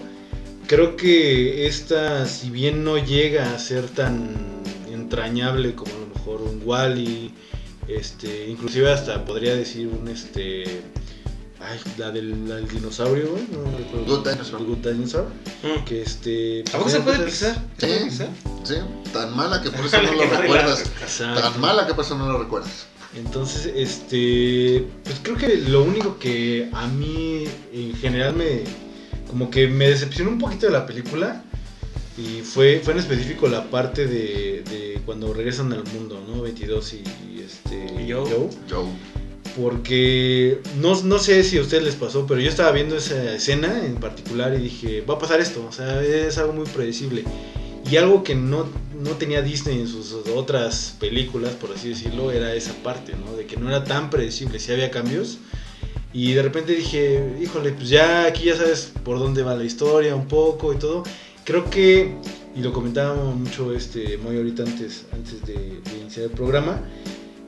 Creo 0.66 0.94
que 0.96 1.66
esta, 1.66 2.26
si 2.26 2.50
bien 2.50 2.84
no 2.84 2.98
llega 2.98 3.54
a 3.54 3.58
ser 3.58 3.88
tan 3.88 4.62
entrañable 4.90 5.74
como 5.74 5.94
a 5.94 5.98
lo 6.00 6.06
mejor 6.08 6.42
un 6.42 6.60
Wally, 6.62 7.32
este, 7.88 8.48
inclusive 8.48 8.92
hasta 8.92 9.24
podría 9.24 9.54
decir 9.56 9.88
un 9.88 10.08
este 10.08 10.82
Ay, 11.60 11.80
la 11.96 12.12
del, 12.12 12.48
la 12.48 12.56
del 12.56 12.68
dinosaurio, 12.68 13.30
güey. 13.30 13.44
No 13.50 13.76
recuerdo. 13.76 14.04
Good 14.06 14.28
Dinosaur. 14.28 14.64
Good 14.64 14.78
Dinosaur. 14.78 15.26
Mm. 15.62 15.84
Que 15.84 16.02
este. 16.02 16.64
¿A 16.72 16.78
poco 16.78 16.88
se 16.88 17.00
puede 17.00 17.18
pisar? 17.24 17.56
Sí, 17.78 18.10
sí. 18.10 18.74
Tan 19.12 19.36
mala 19.36 19.60
que 19.60 19.70
por 19.70 19.84
eso 19.84 20.00
no 20.02 20.12
lo 20.12 20.24
recuerdas. 20.24 20.84
Tan 21.18 21.60
mala 21.60 21.86
que 21.86 21.94
por 21.94 22.04
eso 22.04 22.16
no 22.16 22.30
lo 22.30 22.38
recuerdas. 22.38 22.86
Entonces, 23.16 23.72
este. 23.74 24.86
Pues 25.02 25.18
creo 25.20 25.36
que 25.36 25.56
lo 25.56 25.82
único 25.82 26.18
que 26.18 26.70
a 26.72 26.86
mí 26.86 27.44
en 27.72 27.94
general 27.96 28.34
me. 28.34 28.62
Como 29.26 29.50
que 29.50 29.66
me 29.66 29.88
decepcionó 29.88 30.30
un 30.30 30.38
poquito 30.38 30.66
de 30.66 30.72
la 30.72 30.86
película. 30.86 31.42
Y 32.18 32.42
fue, 32.42 32.80
fue 32.82 32.94
en 32.94 32.98
específico 32.98 33.46
la 33.46 33.70
parte 33.70 34.06
de, 34.06 34.64
de 34.68 35.00
cuando 35.06 35.32
regresan 35.32 35.72
al 35.72 35.84
mundo, 35.84 36.20
¿no? 36.28 36.42
22 36.42 36.94
y, 36.94 36.96
y 37.32 37.40
este. 37.40 38.02
¿Y 38.02 38.10
Joe? 38.10 38.28
Joe. 38.28 38.48
Joe 38.68 38.88
porque 39.58 40.60
no, 40.78 41.00
no, 41.02 41.18
sé 41.18 41.42
si 41.42 41.58
a 41.58 41.62
ustedes 41.62 41.82
les 41.82 41.96
pasó, 41.96 42.26
pero 42.26 42.40
yo 42.40 42.48
estaba 42.48 42.70
viendo 42.70 42.96
esa 42.96 43.34
escena 43.34 43.84
en 43.84 43.96
particular 43.96 44.54
y 44.54 44.58
dije, 44.58 45.00
va 45.00 45.14
a 45.14 45.18
pasar 45.18 45.40
esto, 45.40 45.66
o 45.68 45.72
sea, 45.72 46.00
es 46.02 46.38
algo 46.38 46.52
muy 46.52 46.66
predecible. 46.66 47.24
Y 47.90 47.96
algo 47.96 48.22
que 48.22 48.34
no, 48.34 48.66
no 49.02 49.10
tenía 49.12 49.42
Disney 49.42 49.80
en 49.80 49.88
sus 49.88 50.12
otras 50.12 50.96
películas, 51.00 51.54
por 51.54 51.72
así 51.72 51.88
decirlo, 51.88 52.30
era 52.30 52.54
esa 52.54 52.72
parte, 52.82 53.14
¿no? 53.16 53.34
De 53.34 53.46
que 53.46 53.56
no 53.56 53.68
era 53.68 53.82
tan 53.84 54.10
predecible, 54.10 54.58
si 54.58 54.72
había 54.72 54.90
cambios. 54.90 55.38
Y 56.12 56.32
de 56.34 56.42
repente 56.42 56.74
dije, 56.74 57.36
híjole, 57.40 57.72
pues 57.72 57.88
ya 57.88 58.24
aquí 58.26 58.44
ya 58.44 58.56
sabes 58.56 58.92
por 59.04 59.18
dónde 59.18 59.42
va 59.42 59.54
la 59.54 59.64
historia 59.64 60.14
un 60.14 60.28
poco 60.28 60.72
y 60.72 60.76
todo. 60.76 61.02
Creo 61.48 61.70
que, 61.70 62.12
y 62.54 62.60
lo 62.60 62.74
comentábamos 62.74 63.34
mucho 63.34 63.72
este, 63.72 64.18
muy 64.18 64.36
ahorita 64.36 64.64
antes, 64.64 65.06
antes 65.14 65.46
de, 65.46 65.80
iniciar 65.98 66.26
el 66.26 66.32
programa, 66.32 66.82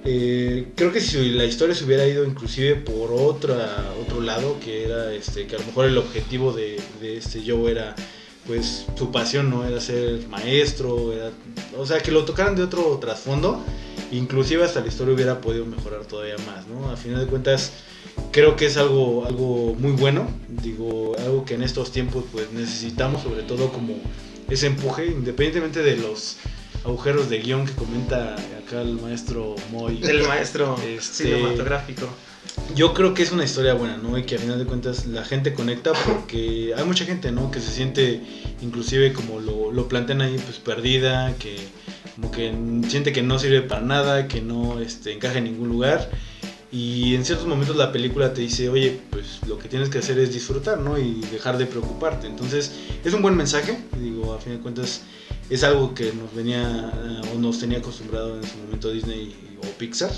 eh, 0.07 0.69
creo 0.75 0.91
que 0.91 1.03
si 1.03 1.33
la 1.33 1.45
historia 1.45 1.75
se 1.75 1.85
hubiera 1.85 2.07
ido 2.07 2.25
inclusive 2.25 2.77
por 2.77 3.13
otra, 3.13 3.93
otro 4.01 4.23
lado, 4.23 4.57
que 4.59 4.87
era 4.87 5.13
este, 5.13 5.47
que 5.47 5.57
a 5.57 5.59
lo 5.59 5.67
mejor 5.67 5.85
el 5.85 5.99
objetivo 5.99 6.55
de, 6.55 6.81
este 7.03 7.43
Joe 7.47 7.71
era 7.71 7.95
pues 8.47 8.87
su 8.97 9.13
pasión, 9.13 9.51
¿no? 9.51 9.69
Era 9.69 9.83
ser 9.83 10.27
maestro, 10.29 11.13
o 11.77 11.85
sea, 11.85 12.01
que 12.01 12.11
lo 12.11 12.25
tocaran 12.25 12.57
de 12.57 12.63
otro 12.63 12.97
trasfondo, 13.03 13.63
inclusive 14.13 14.65
hasta 14.65 14.81
la 14.81 14.87
historia 14.87 15.15
hubiera 15.15 15.43
podido 15.43 15.67
mejorar 15.67 16.07
todavía 16.07 16.37
más, 16.47 16.67
¿no? 16.69 16.89
A 16.89 16.97
final 16.97 17.21
de 17.21 17.27
cuentas, 17.27 17.73
creo 18.33 18.57
que 18.57 18.67
es 18.67 18.77
algo, 18.77 19.27
algo 19.27 19.75
muy 19.79 19.93
bueno, 19.93 20.29
digo, 20.49 21.17
algo 21.19 21.45
que 21.45 21.55
en 21.55 21.63
estos 21.63 21.93
tiempos 21.93 22.25
pues 22.33 22.53
necesitamos, 22.53 23.23
sobre 23.23 23.43
todo 23.43 23.73
como 23.73 23.95
ese 24.49 24.67
empuje, 24.67 25.07
independientemente 25.07 25.83
de 25.83 25.97
los 25.97 26.37
agujeros 26.85 27.29
de 27.29 27.39
guion 27.39 27.67
que 27.67 27.73
comenta 27.73 28.35
acá 28.35 28.83
el 28.83 28.95
maestro 28.95 29.55
Moy. 29.71 30.01
El 30.03 30.27
maestro 30.27 30.77
este, 30.87 31.25
cinematográfico. 31.25 32.09
Yo 32.75 32.95
creo 32.95 33.15
que 33.15 33.23
es 33.23 33.33
una 33.33 33.45
historia 33.45 33.75
buena, 33.75 33.97
¿no? 33.97 34.17
Y 34.19 34.25
que 34.25 34.37
a 34.37 34.39
final 34.39 34.59
de 34.59 34.65
cuentas 34.65 35.07
la 35.07 35.25
gente 35.25 35.53
conecta 35.55 35.93
porque 35.93 36.73
hay 36.77 36.85
mucha 36.85 37.05
gente, 37.05 37.33
¿no? 37.33 37.51
Que 37.51 37.61
se 37.61 37.71
siente 37.71 38.23
inclusive 38.61 39.13
como 39.13 39.41
lo, 39.41 39.73
lo 39.73 39.89
plantean 39.89 40.23
ahí, 40.23 40.37
pues 40.45 40.59
perdida, 40.59 41.35
que 41.39 41.57
como 42.17 42.31
que 42.31 42.53
siente 42.89 43.13
que 43.13 43.23
no 43.23 43.39
sirve 43.39 43.63
para 43.63 43.83
nada, 43.83 44.29
que 44.29 44.41
no 44.41 44.81
este, 44.81 45.13
encaja 45.13 45.39
en 45.39 45.45
ningún 45.45 45.69
lugar. 45.69 46.11
Y 46.73 47.17
en 47.17 47.25
ciertos 47.25 47.49
momentos 47.49 47.75
la 47.77 47.91
película 47.91 48.33
te 48.33 48.43
dice, 48.43 48.69
oye, 48.69 49.01
pues 49.11 49.41
lo 49.49 49.59
que 49.59 49.69
tienes 49.69 49.89
que 49.89 49.99
hacer 49.99 50.19
es 50.21 50.33
disfrutar, 50.33 50.79
¿no? 50.79 50.99
Y 50.99 51.21
dejar 51.33 51.59
de 51.59 51.67
preocuparte. 51.67 52.29
Entonces, 52.29 52.73
es 53.05 53.13
un 53.13 53.23
buen 53.23 53.37
mensaje. 53.37 53.83
Digo, 53.99 54.35
a 54.35 54.39
fin 54.39 54.53
de 54.53 54.59
cuentas, 54.61 55.03
es 55.49 55.65
algo 55.65 55.95
que 55.95 56.13
nos 56.13 56.33
venía 56.33 56.93
o 57.35 57.39
nos 57.39 57.59
tenía 57.59 57.79
acostumbrado 57.79 58.37
en 58.37 58.45
su 58.45 58.57
momento 58.59 58.93
Disney 58.93 59.35
o 59.59 59.67
Pixar. 59.79 60.13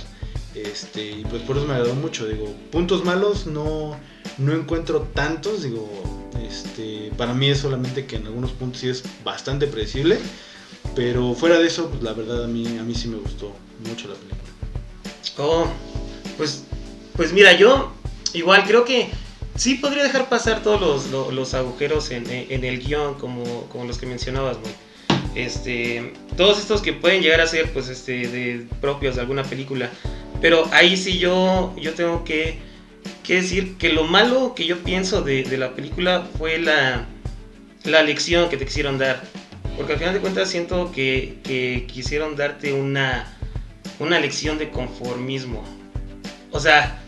Este, 0.55 1.13
y 1.13 1.25
pues 1.25 1.41
por 1.43 1.57
eso 1.57 1.67
me 1.67 1.73
agradó 1.73 1.95
mucho. 1.95 2.27
Digo, 2.27 2.55
puntos 2.71 3.03
malos 3.03 3.47
no, 3.47 3.97
no 4.37 4.53
encuentro 4.53 5.09
tantos. 5.15 5.63
Digo, 5.63 5.89
este, 6.47 7.13
para 7.17 7.33
mí 7.33 7.49
es 7.49 7.59
solamente 7.59 8.05
que 8.05 8.17
en 8.17 8.27
algunos 8.27 8.51
puntos 8.53 8.83
sí 8.83 8.91
es 8.91 9.03
bastante 9.25 9.67
predecible. 9.67 10.19
Pero 10.95 11.33
fuera 11.33 11.59
de 11.59 11.67
eso, 11.67 11.89
pues 11.89 12.03
la 12.03 12.13
verdad 12.13 12.45
a 12.45 12.47
mí, 12.47 12.67
a 12.79 12.83
mí 12.83 12.95
sí 12.95 13.09
me 13.09 13.17
gustó 13.17 13.55
mucho 13.89 14.09
la 14.09 14.15
película. 14.15 14.43
Oh, 15.39 15.67
pues, 16.43 16.65
pues 17.15 17.33
mira, 17.33 17.53
yo 17.53 17.93
igual 18.33 18.65
creo 18.65 18.85
que 18.85 19.11
sí 19.55 19.77
podría 19.77 20.03
dejar 20.03 20.29
pasar 20.29 20.61
todos 20.61 21.09
los, 21.09 21.33
los, 21.33 21.55
agujeros 21.55 22.11
en, 22.11 22.29
en, 22.29 22.65
el 22.65 22.81
guion, 22.81 23.15
como, 23.15 23.45
como 23.69 23.85
los 23.85 23.97
que 23.99 24.07
mencionabas, 24.07 24.57
Este, 25.37 26.15
todos 26.37 26.59
estos 26.59 26.83
que 26.83 26.95
pueden 26.95 27.23
llegar 27.23 27.41
a 27.41 27.47
ser, 27.47 27.73
pues, 27.73 27.89
este, 27.89 28.27
de, 28.27 28.67
propios 28.81 29.15
de 29.15 29.21
alguna 29.21 29.45
película. 29.45 29.89
Pero 30.41 30.69
ahí 30.73 30.97
sí 30.97 31.19
yo, 31.19 31.77
yo 31.81 31.95
tengo 31.95 32.25
que, 32.25 32.59
que 33.23 33.37
decir 33.37 33.77
que 33.77 33.91
lo 33.91 34.03
malo 34.03 34.57
que 34.57 34.67
yo 34.67 34.79
pienso 34.79 35.23
de, 35.23 35.45
de 35.45 35.59
la 35.59 35.77
película 35.77 36.27
fue 36.39 36.59
la, 36.59 37.07
la 37.85 38.03
lección 38.03 38.49
que 38.49 38.57
te 38.57 38.65
quisieron 38.65 38.99
dar. 38.99 39.23
Porque 39.77 39.93
al 39.93 39.99
final 40.01 40.15
de 40.15 40.21
cuentas 40.21 40.51
siento 40.51 40.91
que, 40.91 41.39
que 41.45 41.87
quisieron 41.87 42.35
darte 42.35 42.73
una, 42.73 43.33
una 44.01 44.19
lección 44.19 44.59
de 44.59 44.71
conformismo. 44.71 45.82
O 46.53 46.61
sea, 46.61 47.03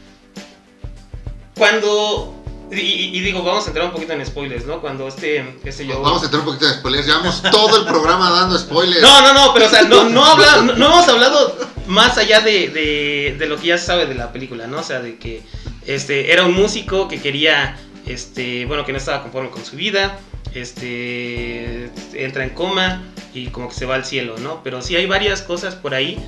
cuando. 1.57 2.41
Y, 2.71 3.21
digo, 3.21 3.45
vamos 3.45 3.65
a 3.67 3.69
entrar 3.69 3.87
un 3.87 3.93
poquito 3.93 4.15
en 4.15 4.27
spoilers, 4.27 4.67
¿no? 4.67 4.81
Cuando 4.81 5.07
este, 5.07 5.59
este 5.63 5.87
yo... 5.87 6.01
Vamos 6.01 6.23
a 6.23 6.25
entrar 6.25 6.41
un 6.41 6.47
poquito 6.47 6.67
en 6.67 6.75
spoilers. 6.75 7.07
Llevamos 7.07 7.43
todo 7.43 7.77
el 7.77 7.85
programa 7.85 8.31
dando 8.31 8.59
spoilers. 8.59 9.01
No, 9.01 9.23
no, 9.23 9.33
no, 9.33 9.55
pero 9.55 9.67
o 9.67 9.69
sea, 9.69 9.83
no, 9.83 10.09
no, 10.09 10.37
no, 10.75 10.87
hemos 10.87 11.09
hablado 11.09 11.57
más 11.87 12.19
allá 12.19 12.41
de, 12.41 12.69
de, 12.71 13.37
de, 13.39 13.47
lo 13.47 13.59
que 13.59 13.69
ya 13.69 13.79
se 13.79 13.87
sabe 13.87 14.07
de 14.07 14.17
la 14.17 14.33
película, 14.33 14.67
¿no? 14.67 14.81
O 14.81 14.83
sea, 14.83 15.01
de 15.01 15.19
que 15.19 15.43
este, 15.87 16.33
era 16.33 16.45
un 16.47 16.55
músico 16.55 17.07
que 17.07 17.21
quería, 17.21 17.79
este, 18.07 18.65
bueno, 18.67 18.85
que 18.85 18.91
no 18.91 18.99
estaba 18.99 19.23
conforme 19.23 19.51
con 19.51 19.65
su 19.65 19.77
vida, 19.77 20.19
este, 20.55 21.91
entra 22.15 22.43
en 22.43 22.51
coma 22.51 23.03
y 23.35 23.49
como 23.49 23.69
que 23.69 23.75
se 23.75 23.87
va 23.87 23.95
al 23.95 24.05
cielo, 24.05 24.37
¿no? 24.39 24.63
Pero 24.65 24.83
sí 24.83 24.97
hay 24.97 25.07
varias 25.07 25.43
cosas 25.43 25.77
por 25.77 25.95
ahí 25.95 26.19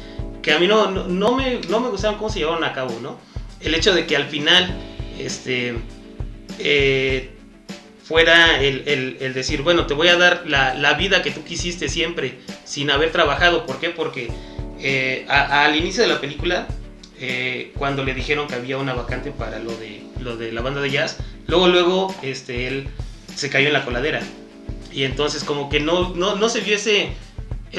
que 0.47 0.53
a 0.53 0.61
mí 0.61 0.69
no, 0.69 0.93
no, 0.93 1.35
me, 1.35 1.59
no 1.69 1.81
me 1.81 1.89
gustaban 1.89 2.19
cómo 2.19 2.31
se 2.31 2.39
llevaron 2.39 2.63
a 2.63 2.73
cabo, 2.73 2.97
¿no? 3.03 3.19
El 3.59 3.75
hecho 3.75 3.93
de 3.93 4.07
que 4.07 4.15
al 4.15 4.27
final, 4.27 4.73
este, 5.19 5.75
eh, 6.61 7.31
fuera 8.05 8.63
el, 8.63 9.17
el, 9.19 9.35
decir, 9.35 9.63
bueno, 9.63 9.87
te 9.87 9.95
voy 9.95 10.07
a 10.07 10.17
dar 10.17 10.45
la, 10.47 10.75
la, 10.75 10.95
vida 10.95 11.21
que 11.21 11.33
tú 11.33 11.43
quisiste 11.43 11.89
siempre, 11.89 12.39
sin 12.65 12.93
haber 12.93 13.11
trabajado. 13.11 13.67
¿Por 13.67 13.81
qué? 13.81 13.91
Porque 13.91 14.31
eh, 14.79 15.27
al 15.29 15.75
inicio 15.75 16.05
de 16.05 16.11
la 16.11 16.21
película, 16.21 16.69
eh, 17.19 17.73
cuando 17.77 18.05
le 18.05 18.15
dijeron 18.15 18.47
que 18.47 18.55
había 18.55 18.79
una 18.79 18.95
vacante 18.95 19.33
para 19.33 19.59
lo 19.59 19.77
de, 19.77 20.05
lo 20.21 20.37
de 20.37 20.53
la 20.53 20.61
banda 20.61 20.81
de 20.81 20.93
jazz, 20.93 21.19
luego, 21.49 21.67
luego, 21.67 22.15
este, 22.23 22.69
él 22.69 22.87
se 23.35 23.51
cayó 23.51 23.67
en 23.67 23.73
la 23.73 23.85
coladera. 23.85 24.21
Y 24.93 25.03
entonces 25.03 25.43
como 25.43 25.69
que 25.69 25.81
no, 25.81 26.15
no, 26.15 26.37
no 26.37 26.49
se 26.49 26.61
vio 26.61 26.77
ese, 26.77 27.09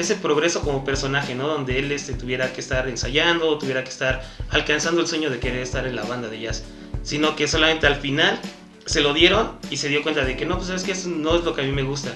ese 0.02 0.16
progreso 0.16 0.62
como 0.62 0.84
personaje, 0.84 1.34
¿no? 1.34 1.48
Donde 1.48 1.78
él 1.78 1.92
este, 1.92 2.12
tuviera 2.12 2.52
que 2.52 2.60
estar 2.60 2.88
ensayando, 2.88 3.58
tuviera 3.58 3.84
que 3.84 3.90
estar 3.90 4.22
alcanzando 4.50 5.00
el 5.00 5.06
sueño 5.06 5.30
de 5.30 5.38
querer 5.38 5.60
estar 5.60 5.86
en 5.86 5.96
la 5.96 6.04
banda 6.04 6.28
de 6.28 6.40
jazz. 6.40 6.64
Sino 7.02 7.36
que 7.36 7.48
solamente 7.48 7.86
al 7.86 7.96
final 7.96 8.38
se 8.86 9.00
lo 9.00 9.12
dieron 9.14 9.58
y 9.70 9.76
se 9.76 9.88
dio 9.88 10.02
cuenta 10.02 10.24
de 10.24 10.36
que 10.36 10.46
no, 10.46 10.56
pues 10.56 10.70
es 10.70 10.82
que 10.82 10.92
eso 10.92 11.08
no 11.08 11.36
es 11.36 11.44
lo 11.44 11.54
que 11.54 11.62
a 11.62 11.64
mí 11.64 11.72
me 11.72 11.82
gusta. 11.82 12.14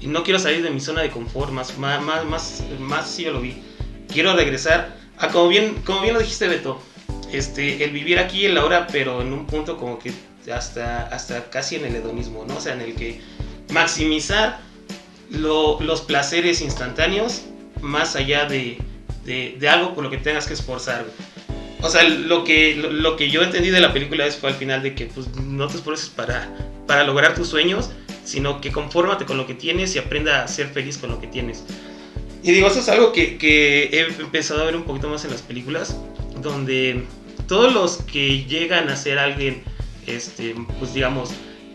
Y 0.00 0.06
no 0.06 0.22
quiero 0.22 0.38
salir 0.38 0.62
de 0.62 0.70
mi 0.70 0.80
zona 0.80 1.02
de 1.02 1.10
confort, 1.10 1.50
más, 1.50 1.78
más, 1.78 2.02
más, 2.02 2.62
más, 2.78 3.10
sí 3.10 3.24
yo 3.24 3.32
lo 3.32 3.40
vi. 3.40 3.62
Quiero 4.12 4.34
regresar 4.34 4.96
a 5.18 5.28
como 5.28 5.48
bien, 5.48 5.74
como 5.84 6.02
bien 6.02 6.14
lo 6.14 6.20
dijiste, 6.20 6.46
Beto, 6.46 6.80
este, 7.32 7.82
el 7.82 7.90
vivir 7.90 8.18
aquí 8.18 8.46
en 8.46 8.54
la 8.54 8.64
hora, 8.64 8.86
pero 8.86 9.22
en 9.22 9.32
un 9.32 9.46
punto 9.46 9.76
como 9.76 9.98
que 9.98 10.12
hasta, 10.52 11.06
hasta 11.08 11.50
casi 11.50 11.76
en 11.76 11.86
el 11.86 11.96
hedonismo, 11.96 12.44
¿no? 12.46 12.56
O 12.56 12.60
sea, 12.60 12.74
en 12.74 12.82
el 12.82 12.94
que 12.94 13.20
maximizar 13.70 14.60
lo- 15.38 15.80
los 15.80 16.00
placeres 16.02 16.60
instantáneos 16.60 17.42
más 17.80 18.16
allá 18.16 18.44
de, 18.46 18.78
de, 19.24 19.56
de 19.58 19.68
algo 19.68 19.94
por 19.94 20.04
lo 20.04 20.10
que 20.10 20.18
tengas 20.18 20.46
que 20.46 20.54
esforzar. 20.54 21.04
O 21.82 21.90
sea, 21.90 22.02
lo 22.04 22.44
que, 22.44 22.76
lo, 22.76 22.90
lo 22.90 23.16
que 23.16 23.28
yo 23.30 23.42
entendí 23.42 23.70
de 23.70 23.80
la 23.80 23.92
película 23.92 24.26
fue 24.30 24.50
al 24.50 24.56
final 24.56 24.82
de 24.82 24.94
que 24.94 25.06
pues, 25.06 25.28
no 25.36 25.66
te 25.68 25.76
esfuerces 25.76 26.08
para, 26.08 26.50
para 26.86 27.04
lograr 27.04 27.34
tus 27.34 27.48
sueños, 27.48 27.90
sino 28.24 28.60
que 28.62 28.72
confórmate 28.72 29.26
con 29.26 29.36
lo 29.36 29.46
que 29.46 29.54
tienes 29.54 29.94
y 29.94 29.98
aprenda 29.98 30.42
a 30.42 30.48
ser 30.48 30.68
feliz 30.68 30.96
con 30.96 31.10
lo 31.10 31.20
que 31.20 31.26
tienes. 31.26 31.62
Y 32.42 32.52
digo, 32.52 32.68
eso 32.68 32.80
es 32.80 32.88
algo 32.88 33.12
que, 33.12 33.36
que 33.36 33.84
he 33.92 34.00
empezado 34.20 34.62
a 34.62 34.64
ver 34.64 34.76
un 34.76 34.84
poquito 34.84 35.08
más 35.08 35.24
en 35.24 35.30
las 35.30 35.42
películas, 35.42 35.96
donde 36.40 37.04
todos 37.48 37.72
los 37.74 37.98
que 37.98 38.44
llegan 38.44 38.88
a 38.88 38.96
ser 38.96 39.18
alguien, 39.18 39.62
este, 40.06 40.54
pues 40.78 40.94
digamos, 40.94 41.30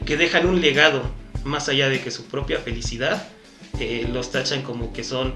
que 0.06 0.18
dejan 0.18 0.48
un 0.48 0.60
legado 0.62 1.04
más 1.44 1.70
allá 1.70 1.88
de 1.90 2.02
que 2.02 2.10
su 2.12 2.26
propia 2.26 2.60
felicidad, 2.60 3.28
eh, 3.80 4.08
los 4.12 4.32
tachan 4.32 4.62
como 4.62 4.92
que 4.94 5.04
son 5.04 5.34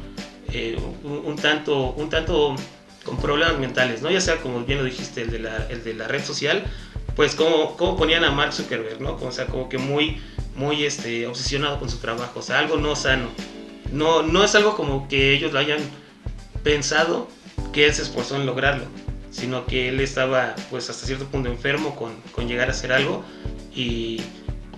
eh, 0.52 0.78
un, 1.04 1.36
tanto, 1.36 1.92
un 1.92 2.10
tanto 2.10 2.56
con 3.04 3.18
problemas 3.18 3.58
mentales, 3.60 4.02
¿no? 4.02 4.10
Ya 4.12 4.22
sea 4.22 4.38
como 4.38 4.64
bien 4.64 4.80
lo 4.80 4.86
dijiste, 4.86 5.22
el 5.22 5.32
de 5.32 5.40
la, 5.40 5.68
el 5.70 5.84
de 5.84 5.94
la 5.94 6.08
red 6.08 6.24
social, 6.24 6.64
pues 7.16 7.36
como, 7.36 7.78
como 7.78 7.96
ponían 7.98 8.24
a 8.24 8.32
Mark 8.32 8.54
Zuckerberg, 8.54 9.02
¿no? 9.02 9.16
O 9.16 9.32
sea, 9.32 9.46
como 9.48 9.70
que 9.70 9.78
muy, 9.78 10.22
muy 10.56 10.84
este, 10.86 11.28
obsesionado 11.28 11.80
con 11.80 11.90
su 11.90 11.98
trabajo, 11.98 12.40
o 12.40 12.42
sea, 12.42 12.60
algo 12.60 12.78
no 12.78 12.96
sano. 12.96 13.28
No, 13.92 14.24
no 14.24 14.44
es 14.44 14.56
algo 14.56 14.76
como 14.76 15.08
que 15.08 15.34
ellos 15.34 15.54
lo 15.54 15.60
hayan 15.60 15.80
pensado 16.64 17.28
que 17.72 17.86
él 17.86 17.94
se 17.94 18.04
esforzó 18.04 18.36
en 18.38 18.46
lograrlo, 18.46 18.86
sino 19.32 19.66
que 19.66 19.90
él 19.90 20.00
estaba 20.00 20.56
pues 20.70 20.90
hasta 20.90 21.06
cierto 21.06 21.26
punto 21.26 21.50
enfermo 21.50 21.96
con, 21.96 22.14
con 22.32 22.48
llegar 22.48 22.70
a 22.70 22.72
hacer 22.72 22.94
algo 22.94 23.24
y 23.76 24.22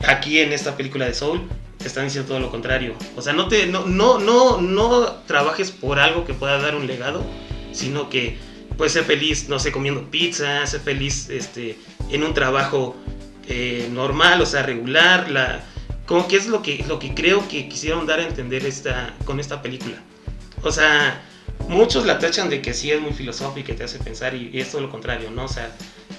aquí 0.07 0.39
en 0.39 0.53
esta 0.53 0.75
película 0.75 1.05
de 1.05 1.13
Soul 1.13 1.41
están 1.87 2.05
diciendo 2.05 2.27
todo 2.27 2.39
lo 2.39 2.51
contrario. 2.51 2.95
O 3.15 3.21
sea, 3.21 3.33
no, 3.33 3.47
te, 3.47 3.67
no, 3.67 3.85
no, 3.85 4.19
no, 4.19 4.61
no 4.61 5.13
trabajes 5.27 5.71
por 5.71 5.99
algo 5.99 6.25
que 6.25 6.33
pueda 6.33 6.59
dar 6.59 6.75
un 6.75 6.87
legado, 6.87 7.23
sino 7.71 8.09
que 8.09 8.37
puedes 8.77 8.93
ser 8.93 9.03
feliz, 9.03 9.49
no 9.49 9.59
sé, 9.59 9.71
comiendo 9.71 10.09
pizza, 10.09 10.65
ser 10.65 10.81
feliz 10.81 11.29
este, 11.29 11.77
en 12.09 12.23
un 12.23 12.33
trabajo 12.33 12.95
eh, 13.47 13.89
normal, 13.91 14.41
o 14.41 14.45
sea, 14.45 14.63
regular, 14.63 15.29
la, 15.29 15.63
como 16.05 16.27
que 16.27 16.37
es 16.37 16.47
lo 16.47 16.61
que, 16.61 16.83
lo 16.87 16.99
que 16.99 17.13
creo 17.13 17.47
que 17.47 17.67
quisieron 17.67 18.05
dar 18.05 18.19
a 18.19 18.27
entender 18.27 18.65
esta, 18.65 19.13
con 19.25 19.39
esta 19.39 19.61
película. 19.61 19.97
O 20.63 20.71
sea, 20.71 21.23
muchos 21.67 22.05
la 22.05 22.19
tachan 22.19 22.49
de 22.49 22.61
que 22.61 22.73
sí 22.73 22.91
es 22.91 23.01
muy 23.01 23.11
filosófica 23.11 23.71
y 23.71 23.75
te 23.75 23.83
hace 23.83 23.99
pensar 23.99 24.35
y, 24.35 24.49
y 24.51 24.59
es 24.59 24.71
todo 24.71 24.81
lo 24.81 24.91
contrario, 24.91 25.31
¿no? 25.31 25.45
O 25.45 25.49
sea, 25.49 25.71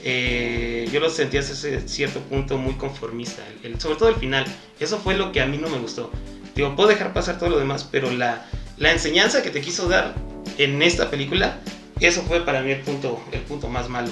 eh, 0.09 0.89
yo 0.93 1.01
lo 1.01 1.11
sentí 1.11 1.37
hasta 1.37 1.55
cierto 1.89 2.21
punto 2.21 2.57
muy 2.59 2.75
conformista, 2.75 3.43
el- 3.65 3.73
el- 3.73 3.81
sobre 3.81 3.97
todo 3.97 4.09
el 4.09 4.15
final. 4.15 4.45
Eso 4.79 4.99
fue 4.99 5.17
lo 5.17 5.33
que 5.33 5.41
a 5.41 5.47
mí 5.47 5.59
no 5.59 5.69
me 5.69 5.79
gustó. 5.79 6.13
Digo, 6.55 6.77
puedo 6.77 6.89
dejar 6.89 7.13
pasar 7.13 7.41
todo 7.41 7.51
lo 7.51 7.59
demás, 7.59 7.89
pero 7.91 8.11
la, 8.13 8.47
la 8.79 8.93
enseñanza 8.93 9.43
que 9.43 9.51
te 9.51 9.61
quiso 9.61 9.89
dar 9.89 10.15
en 10.59 10.81
esta 10.81 11.11
película, 11.11 11.59
eso 11.99 12.23
fue 12.23 12.45
para 12.45 12.63
mí 12.63 12.71
el 12.71 12.83
punto, 12.83 13.21
el 13.33 13.41
punto 13.41 13.69
más 13.69 13.89
malo. 13.89 14.11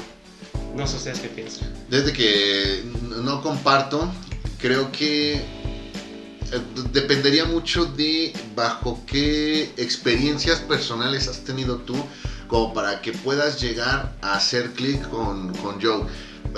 No 0.74 0.84
sé 0.88 0.96
ustedes 0.96 1.20
qué 1.20 1.28
piensan. 1.28 1.72
Desde 1.88 2.12
que 2.12 2.82
no 3.22 3.40
comparto, 3.40 4.12
creo 4.58 4.90
que 4.90 5.34
eh, 5.34 6.60
dependería 6.92 7.44
mucho 7.44 7.84
de 7.84 8.32
bajo 8.56 9.00
qué 9.06 9.70
experiencias 9.76 10.58
personales 10.58 11.28
has 11.28 11.44
tenido 11.44 11.76
tú 11.76 11.94
como 12.54 12.72
para 12.72 13.02
que 13.02 13.12
puedas 13.12 13.60
llegar 13.60 14.14
a 14.22 14.34
hacer 14.36 14.70
clic 14.74 15.08
con, 15.10 15.52
con 15.56 15.82
Joe. 15.82 16.04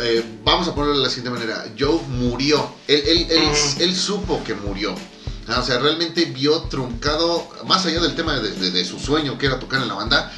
Eh, 0.03 0.23
vamos 0.45 0.69
a 0.69 0.75
ponerlo 0.75 0.99
de 0.99 1.03
la 1.03 1.09
siguiente 1.09 1.31
manera. 1.31 1.65
Joe 1.79 1.99
murió. 2.07 2.69
Él, 2.87 3.03
él- 3.07 3.27
él- 3.31 3.49
él 3.81 3.97
supo 3.97 4.45
que 4.45 4.53
murió. 4.55 4.95
Ah, 5.49 5.61
O 5.61 5.65
sea, 5.65 5.79
realmente 5.79 6.27
vio 6.27 6.61
truncado, 6.65 7.49
más 7.65 7.87
allá 7.87 8.01
del 8.01 8.15
tema 8.15 8.39
de, 8.39 8.51
de- 8.51 8.71
de 8.73 8.85
su 8.85 8.99
sueño 8.99 9.39
que 9.39 9.47
era 9.47 9.59
tocar 9.59 9.81
en 9.81 9.89
la 9.89 9.95
banda, 9.95 10.31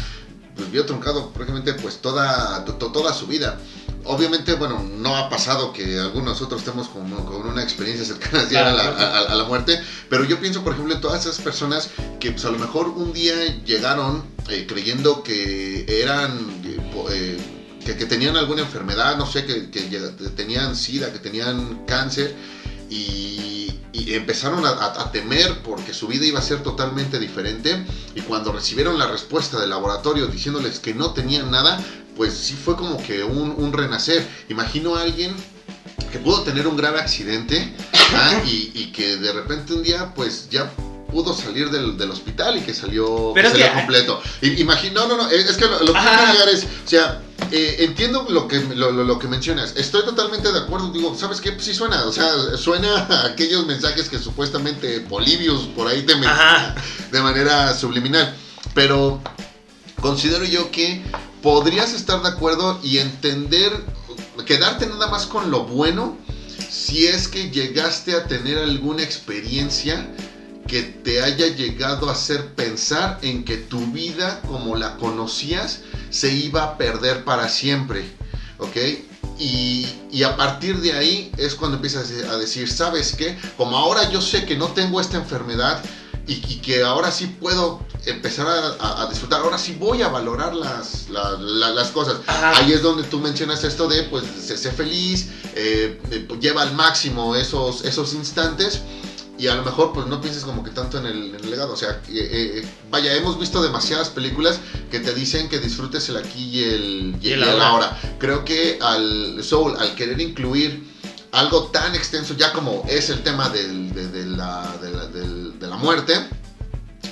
pues 0.55 0.71
vio 0.71 0.87
truncado 0.87 1.31
prácticamente 1.31 1.75
pues 1.75 1.97
toda, 2.01 2.65
to- 2.65 2.75
to- 2.75 2.93
toda 2.93 3.13
su 3.13 3.27
vida. 3.27 3.59
Obviamente, 4.05 4.55
bueno, 4.55 4.81
no 4.99 5.17
ha 5.17 5.29
pasado 5.29 5.73
que 5.73 5.99
algunos 5.99 6.35
nosotros 6.35 6.61
estemos 6.61 6.87
con, 6.89 7.11
con 7.25 7.49
una 7.49 7.65
experiencia 7.65 8.07
cercana 8.07 8.49
ya 8.49 8.69
a, 8.69 8.73
la, 8.73 8.83
a- 8.85 9.33
a 9.33 9.35
la 9.35 9.43
muerte, 9.43 9.83
pero 10.09 10.23
yo 10.23 10.39
pienso, 10.39 10.63
por 10.63 10.75
ejemplo, 10.75 10.95
en 10.95 11.01
todas 11.01 11.27
esas 11.27 11.41
personas 11.43 11.91
que 12.21 12.31
pues, 12.31 12.45
a 12.45 12.51
lo 12.53 12.59
mejor 12.61 12.91
un 12.91 13.13
día 13.13 13.35
llegaron 13.65 14.23
eh, 14.51 14.67
creyendo 14.67 15.23
que 15.23 15.85
eran, 16.03 16.63
eh, 17.11 17.37
que, 17.85 18.07
tenían 18.07 18.37
alguna 18.37 18.63
enfermedad, 18.63 19.17
no 19.17 19.27
sé, 19.27 19.45
que, 19.45 19.71
que 19.71 19.89
tenían 20.37 20.75
sida, 20.75 21.13
que 21.13 21.19
tenían 21.19 21.85
cáncer, 21.87 22.35
y, 22.91 23.75
empezaron 24.11 24.65
a, 24.65 25.13
temer 25.13 25.59
porque 25.63 25.93
su 25.93 26.07
vida 26.07 26.25
iba 26.25 26.39
a 26.39 26.43
ser 26.43 26.63
totalmente 26.63 27.19
diferente, 27.19 27.85
y 28.15 28.23
cuando 28.23 28.53
recibieron 28.53 28.99
la 28.99 29.07
respuesta 29.07 29.61
del 29.61 29.71
laboratorio 29.71 30.29
diciéndoles 30.29 30.81
que 30.81 30.95
no 30.95 31.13
tenían 31.13 31.51
nada, 31.51 31.83
pues 32.17 32.33
sí 32.33 32.55
fue 32.55 32.77
como 32.77 33.03
que 33.03 33.23
un, 33.23 33.73
renacer. 33.73 34.27
Imagino 34.49 34.97
a 34.97 35.03
alguien 35.03 35.35
que 36.11 36.19
pudo 36.19 36.43
tener 36.43 36.67
un 36.67 36.77
grave 36.77 37.01
accidente 37.01 37.75
¿ah? 38.15 38.41
y 38.47 38.93
que 38.93 39.17
de 39.17 39.33
repente 39.33 39.75
un 39.75 39.83
día 39.83 40.15
pues 40.15 40.49
ya 40.49 40.73
pudo 41.11 41.35
salir 41.35 41.71
del, 41.71 41.97
del 41.97 42.11
hospital 42.11 42.59
y 42.59 42.61
que 42.61 42.75
salió, 42.75 43.33
Pero 43.35 43.51
que 43.51 43.57
es 43.59 43.63
salió 43.65 43.67
que- 43.67 43.79
completo. 43.81 44.23
Imagino, 44.43 45.07
no, 45.07 45.17
no, 45.17 45.25
no, 45.25 45.31
es 45.31 45.57
que 45.57 45.65
lo, 45.67 45.81
lo 45.81 45.93
que 45.93 45.99
quiero 46.01 46.33
llegar 46.33 46.49
es, 46.51 46.65
o 46.65 46.89
sea, 46.89 47.23
eh, 47.51 47.77
entiendo 47.81 48.27
lo 48.29 48.47
que, 48.47 48.61
lo, 48.61 48.91
lo- 48.93 49.05
lo 49.05 49.19
que 49.19 49.27
mencionas, 49.27 49.75
estoy 49.77 50.05
totalmente 50.05 50.53
de 50.53 50.59
acuerdo, 50.59 50.91
digo, 50.93 51.15
¿sabes 51.17 51.41
qué? 51.41 51.53
Pues 51.53 51.65
sí 51.65 51.75
suena, 51.75 52.05
o 52.05 52.13
sea, 52.13 52.31
suena 52.59 52.95
a 53.11 53.27
aquellos 53.27 53.67
mensajes 53.67 54.09
que 54.09 54.19
supuestamente 54.19 54.99
Bolivius 55.09 55.63
por 55.75 55.87
ahí 55.89 56.03
te 56.03 56.15
men- 56.17 56.29
Ajá. 56.29 56.75
de 57.11 57.21
manera 57.23 57.75
subliminal, 57.75 58.35
pero 58.75 59.21
considero 60.01 60.45
yo 60.45 60.71
que 60.71 61.03
podrías 61.43 61.93
estar 61.95 62.21
de 62.23 62.29
acuerdo 62.29 62.79
y 62.83 62.99
entender, 62.99 63.73
quedarte 64.47 64.87
nada 64.87 65.07
más 65.09 65.27
con 65.27 65.51
lo 65.51 65.65
bueno 65.65 66.19
si 66.71 67.07
es 67.07 67.29
que 67.29 67.51
llegaste 67.51 68.15
a 68.15 68.25
tener 68.27 68.59
alguna 68.59 69.03
experiencia 69.03 70.07
que 70.69 70.83
te 70.83 71.23
haya 71.23 71.49
llegado 71.49 72.09
a 72.09 72.13
hacer 72.13 72.55
pensar 72.55 73.19
en 73.23 73.45
que 73.45 73.57
tu 73.57 73.81
vida 73.87 74.41
como 74.47 74.77
la 74.77 74.97
conocías 74.99 75.81
se 76.11 76.31
iba 76.33 76.63
a 76.63 76.79
perder 76.79 77.25
para 77.25 77.49
siempre, 77.49 78.05
¿ok? 78.59 78.77
Y, 79.39 79.87
y 80.11 80.23
a 80.25 80.37
partir 80.37 80.81
de 80.81 80.93
ahí 80.93 81.33
es 81.37 81.55
cuando 81.55 81.77
empiezas 81.77 82.11
a 82.31 82.37
decir, 82.37 82.71
¿sabes 82.71 83.15
qué? 83.17 83.37
Como 83.57 83.77
ahora 83.77 84.11
yo 84.11 84.21
sé 84.21 84.45
que 84.45 84.57
no 84.57 84.69
tengo 84.69 85.01
esta 85.01 85.17
enfermedad 85.17 85.83
y, 86.27 86.35
y 86.35 86.57
que 86.61 86.83
ahora 86.83 87.11
sí 87.11 87.27
puedo 87.41 87.81
empezar 88.05 88.47
a, 88.81 89.07
disfrutar, 89.09 89.41
ahora 89.43 89.59
sí 89.59 89.77
voy 89.79 90.03
a 90.03 90.09
valorar 90.09 90.55
las, 90.55 91.09
la- 91.09 91.33
la- 91.39 91.71
las 91.71 91.89
cosas. 91.89 92.17
Ajá. 92.27 92.59
Ahí 92.59 92.73
es 92.73 92.83
donde 92.83 93.05
tú 93.05 93.19
mencionas 93.21 93.65
esto 93.65 93.87
de, 93.89 94.03
pues, 94.05 94.25
sé, 94.45 94.57
sé 94.57 94.71
feliz, 94.73 95.29
eh, 95.55 96.01
eh, 96.11 96.25
pues, 96.29 96.41
lleva 96.41 96.63
al 96.63 96.75
máximo 96.75 97.35
esos, 97.37 97.85
esos 97.85 98.13
instantes 98.15 98.81
y 99.39 99.47
a 99.47 99.55
lo 99.55 99.63
mejor 99.63 99.93
pues 99.93 100.07
no 100.07 100.21
pienses 100.21 100.45
como 100.45 100.65
que 100.65 100.71
tanto 100.71 100.99
en 100.99 101.07
el, 101.07 101.35
en 101.35 101.45
el 101.45 101.51
legado. 101.51 101.73
O 101.73 101.77
sea, 101.77 102.01
eh, 102.09 102.61
eh, 102.63 102.67
vaya, 102.91 103.15
hemos 103.15 103.39
visto 103.39 103.63
demasiadas 103.63 104.09
películas 104.11 104.59
que 104.91 104.99
te 105.01 105.15
dicen 105.15 105.49
que 105.49 105.59
disfrutes 105.61 106.09
el 106.09 106.17
aquí 106.17 106.45
y 106.45 106.65
el, 106.65 107.17
y, 107.23 107.29
Y 107.29 107.33
el 107.35 107.41
y 107.41 107.43
el 107.43 107.61
ahora. 107.61 107.97
Creo 108.19 108.45
que 108.45 108.79
al 108.83 109.43
Soul, 109.45 109.77
al 109.79 109.95
querer 109.95 110.21
incluir 110.21 110.87
algo 111.33 111.65
tan 111.67 111.95
extenso 111.95 112.35
ya 112.37 112.53
como 112.53 112.85
es 112.89 113.11
el 113.11 113.23
tema 113.23 113.49
del- 113.51 113.93
de, 113.95 114.09
de 114.09 114.27
la, 114.27 114.77
de 114.83 114.91
la- 114.91 115.07
del- 115.07 115.59
de 115.59 115.67
la 115.67 115.77
muerte, 115.77 116.15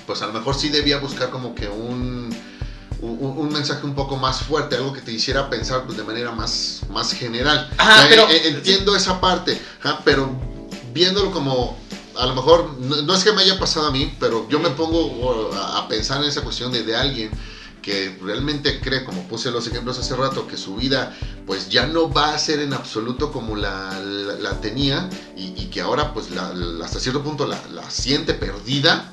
pues 0.06 0.22
a 0.22 0.26
lo 0.26 0.32
mejor 0.32 0.54
sí 0.54 0.68
debía 0.68 0.98
buscar 0.98 1.30
como 1.30 1.54
que 1.54 1.68
un, 1.68 2.34
un, 3.00 3.18
un 3.38 3.52
mensaje 3.52 3.84
un 3.86 3.94
poco 3.94 4.16
más 4.16 4.40
fuerte, 4.40 4.74
algo 4.76 4.92
que 4.92 5.00
te 5.00 5.12
hiciera 5.12 5.48
pensar 5.50 5.84
pues, 5.84 5.96
de 5.98 6.02
manera 6.04 6.32
más, 6.32 6.80
más 6.90 7.12
general. 7.12 7.70
Ajá, 7.76 7.94
O 7.94 7.98
sea, 8.00 8.08
pero- 8.08 8.28
eh, 8.30 8.36
eh, 8.36 8.48
entiendo 8.48 8.96
esa 8.96 9.20
parte, 9.20 9.60
ajá, 9.80 10.00
pero 10.04 10.30
viéndolo 10.94 11.30
como, 11.30 11.78
a 12.18 12.26
lo 12.26 12.34
mejor, 12.34 12.76
no, 12.80 13.02
no 13.02 13.14
es 13.14 13.24
que 13.24 13.32
me 13.32 13.42
haya 13.42 13.58
pasado 13.58 13.86
a 13.86 13.90
mí, 13.90 14.14
pero 14.20 14.48
yo 14.48 14.58
me 14.60 14.70
pongo 14.70 14.98
o, 15.06 15.54
a, 15.54 15.86
pensar 15.88 16.22
en 16.22 16.28
esa 16.28 16.42
cuestión 16.42 16.72
de, 16.72 16.82
de 16.82 16.96
alguien 16.96 17.30
que 17.82 18.18
realmente 18.22 18.80
cree, 18.80 19.04
como 19.04 19.22
puse 19.28 19.50
los 19.52 19.66
ejemplos 19.68 19.98
hace 19.98 20.16
rato, 20.16 20.48
que 20.48 20.56
su 20.56 20.74
vida 20.76 21.16
pues 21.46 21.68
ya 21.68 21.86
no 21.86 22.10
va 22.12 22.34
a 22.34 22.38
ser 22.38 22.58
en 22.60 22.72
absoluto 22.72 23.30
como 23.30 23.54
la, 23.54 24.00
la- 24.00 24.34
la 24.34 24.60
tenía 24.60 25.08
y, 25.36 25.54
y 25.56 25.66
que 25.70 25.80
ahora 25.82 26.12
pues 26.12 26.30
la- 26.30 26.52
hasta 26.84 26.98
cierto 26.98 27.22
punto 27.22 27.46
la, 27.46 27.60
la 27.72 27.88
siente 27.90 28.34
perdida. 28.34 29.12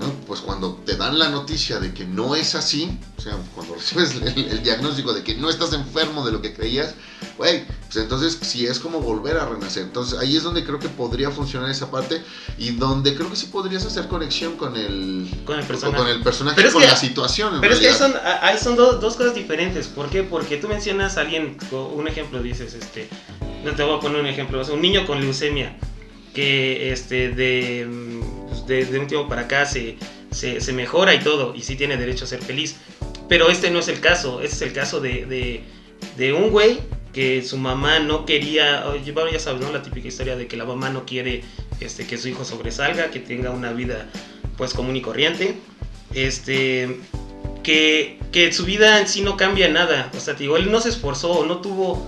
¿No? 0.00 0.12
pues 0.26 0.40
cuando 0.40 0.74
te 0.84 0.96
dan 0.96 1.18
la 1.18 1.28
noticia 1.28 1.78
de 1.78 1.92
que 1.94 2.04
no 2.04 2.34
es 2.34 2.54
así, 2.54 2.98
o 3.16 3.20
sea, 3.20 3.36
cuando 3.54 3.74
recibes 3.76 4.14
el, 4.16 4.48
el 4.48 4.62
diagnóstico 4.62 5.12
de 5.12 5.22
que 5.22 5.34
no 5.36 5.48
estás 5.50 5.72
enfermo 5.72 6.24
de 6.26 6.32
lo 6.32 6.42
que 6.42 6.52
creías, 6.52 6.94
güey, 7.38 7.64
pues 7.84 7.96
entonces 7.96 8.38
sí 8.42 8.66
es 8.66 8.78
como 8.80 9.00
volver 9.00 9.36
a 9.36 9.46
renacer. 9.46 9.84
Entonces 9.84 10.18
ahí 10.18 10.36
es 10.36 10.42
donde 10.42 10.64
creo 10.64 10.78
que 10.78 10.88
podría 10.88 11.30
funcionar 11.30 11.70
esa 11.70 11.90
parte 11.90 12.22
y 12.58 12.70
donde 12.72 13.14
creo 13.14 13.30
que 13.30 13.36
sí 13.36 13.46
podrías 13.46 13.84
hacer 13.86 14.08
conexión 14.08 14.56
con 14.56 14.76
el, 14.76 15.28
Con 15.44 15.58
el 15.60 15.64
personaje. 15.66 15.98
con 15.98 16.08
el 16.08 16.22
personaje, 16.22 16.56
Pero 16.56 16.68
es 16.68 16.74
con 16.74 16.82
que- 16.82 16.88
la 16.88 16.96
situación. 16.96 17.54
en 17.54 17.60
Pero 17.60 17.74
es 17.74 17.80
que 17.80 17.88
ahí 17.88 17.94
son, 17.94 18.14
ahí 18.42 18.58
son 18.58 18.74
do- 18.76 18.94
dos 18.98 19.16
cosas 19.16 19.34
diferentes. 19.34 19.86
¿Por 19.86 20.08
qué? 20.10 20.22
Porque 20.24 20.56
tú 20.56 20.66
mencionas 20.68 21.16
a 21.16 21.20
alguien, 21.20 21.56
un 21.70 22.08
ejemplo, 22.08 22.42
dices, 22.42 22.74
este, 22.74 23.08
no 23.64 23.72
te 23.74 23.82
voy 23.84 23.96
a 23.96 24.00
poner 24.00 24.20
un 24.20 24.26
ejemplo, 24.26 24.60
o 24.60 24.64
sea, 24.64 24.74
un 24.74 24.82
niño 24.82 25.06
con 25.06 25.20
leucemia 25.20 25.76
que 26.34 26.92
este, 26.92 27.30
de, 27.30 27.86
pues, 28.66 28.90
de, 28.90 28.98
un 28.98 29.06
tiempo 29.06 29.28
para 29.28 29.42
acá 29.42 29.64
se, 29.66 29.96
se, 30.30 30.72
mejora 30.72 31.14
y 31.14 31.20
todo, 31.20 31.54
y 31.54 31.62
sí 31.62 31.76
tiene 31.76 31.96
derecho 31.96 32.24
a 32.24 32.28
ser 32.28 32.42
feliz. 32.42 32.76
Pero 33.28 33.48
este 33.48 33.70
no 33.70 33.80
es 33.80 33.88
el 33.88 34.00
caso, 34.00 34.40
este 34.40 34.56
es 34.56 34.62
el 34.62 34.72
caso 34.72 35.00
de, 35.00 35.62
de, 36.16 36.32
un 36.32 36.50
güey 36.50 36.78
que 37.12 37.42
su 37.42 37.56
mamá 37.56 37.98
no 37.98 38.26
quería, 38.26 38.84
bueno, 39.14 39.30
ya 39.30 39.40
sabes, 39.40 39.60
¿no? 39.60 39.72
La 39.72 39.82
típica 39.82 40.08
historia 40.08 40.36
de 40.36 40.46
que 40.46 40.56
la 40.56 40.64
mamá 40.64 40.90
no 40.90 41.06
quiere 41.06 41.42
este, 41.80 42.06
que 42.06 42.18
su 42.18 42.28
hijo 42.28 42.44
sobresalga, 42.44 43.10
que 43.10 43.20
tenga 43.20 43.50
una 43.50 43.72
vida 43.72 44.06
pues 44.56 44.74
común 44.74 44.96
y 44.96 45.00
corriente. 45.00 45.56
Este, 46.14 46.98
que, 47.62 48.20
que 48.30 48.52
su 48.52 48.64
vida 48.64 49.00
en 49.00 49.08
sí 49.08 49.22
no 49.22 49.36
cambia 49.36 49.68
nada. 49.68 50.10
O 50.16 50.20
sea, 50.20 50.34
te 50.34 50.44
digo, 50.44 50.56
él 50.56 50.70
no 50.70 50.80
se 50.80 50.90
esforzó, 50.90 51.44
no 51.46 51.60
tuvo, 51.60 52.06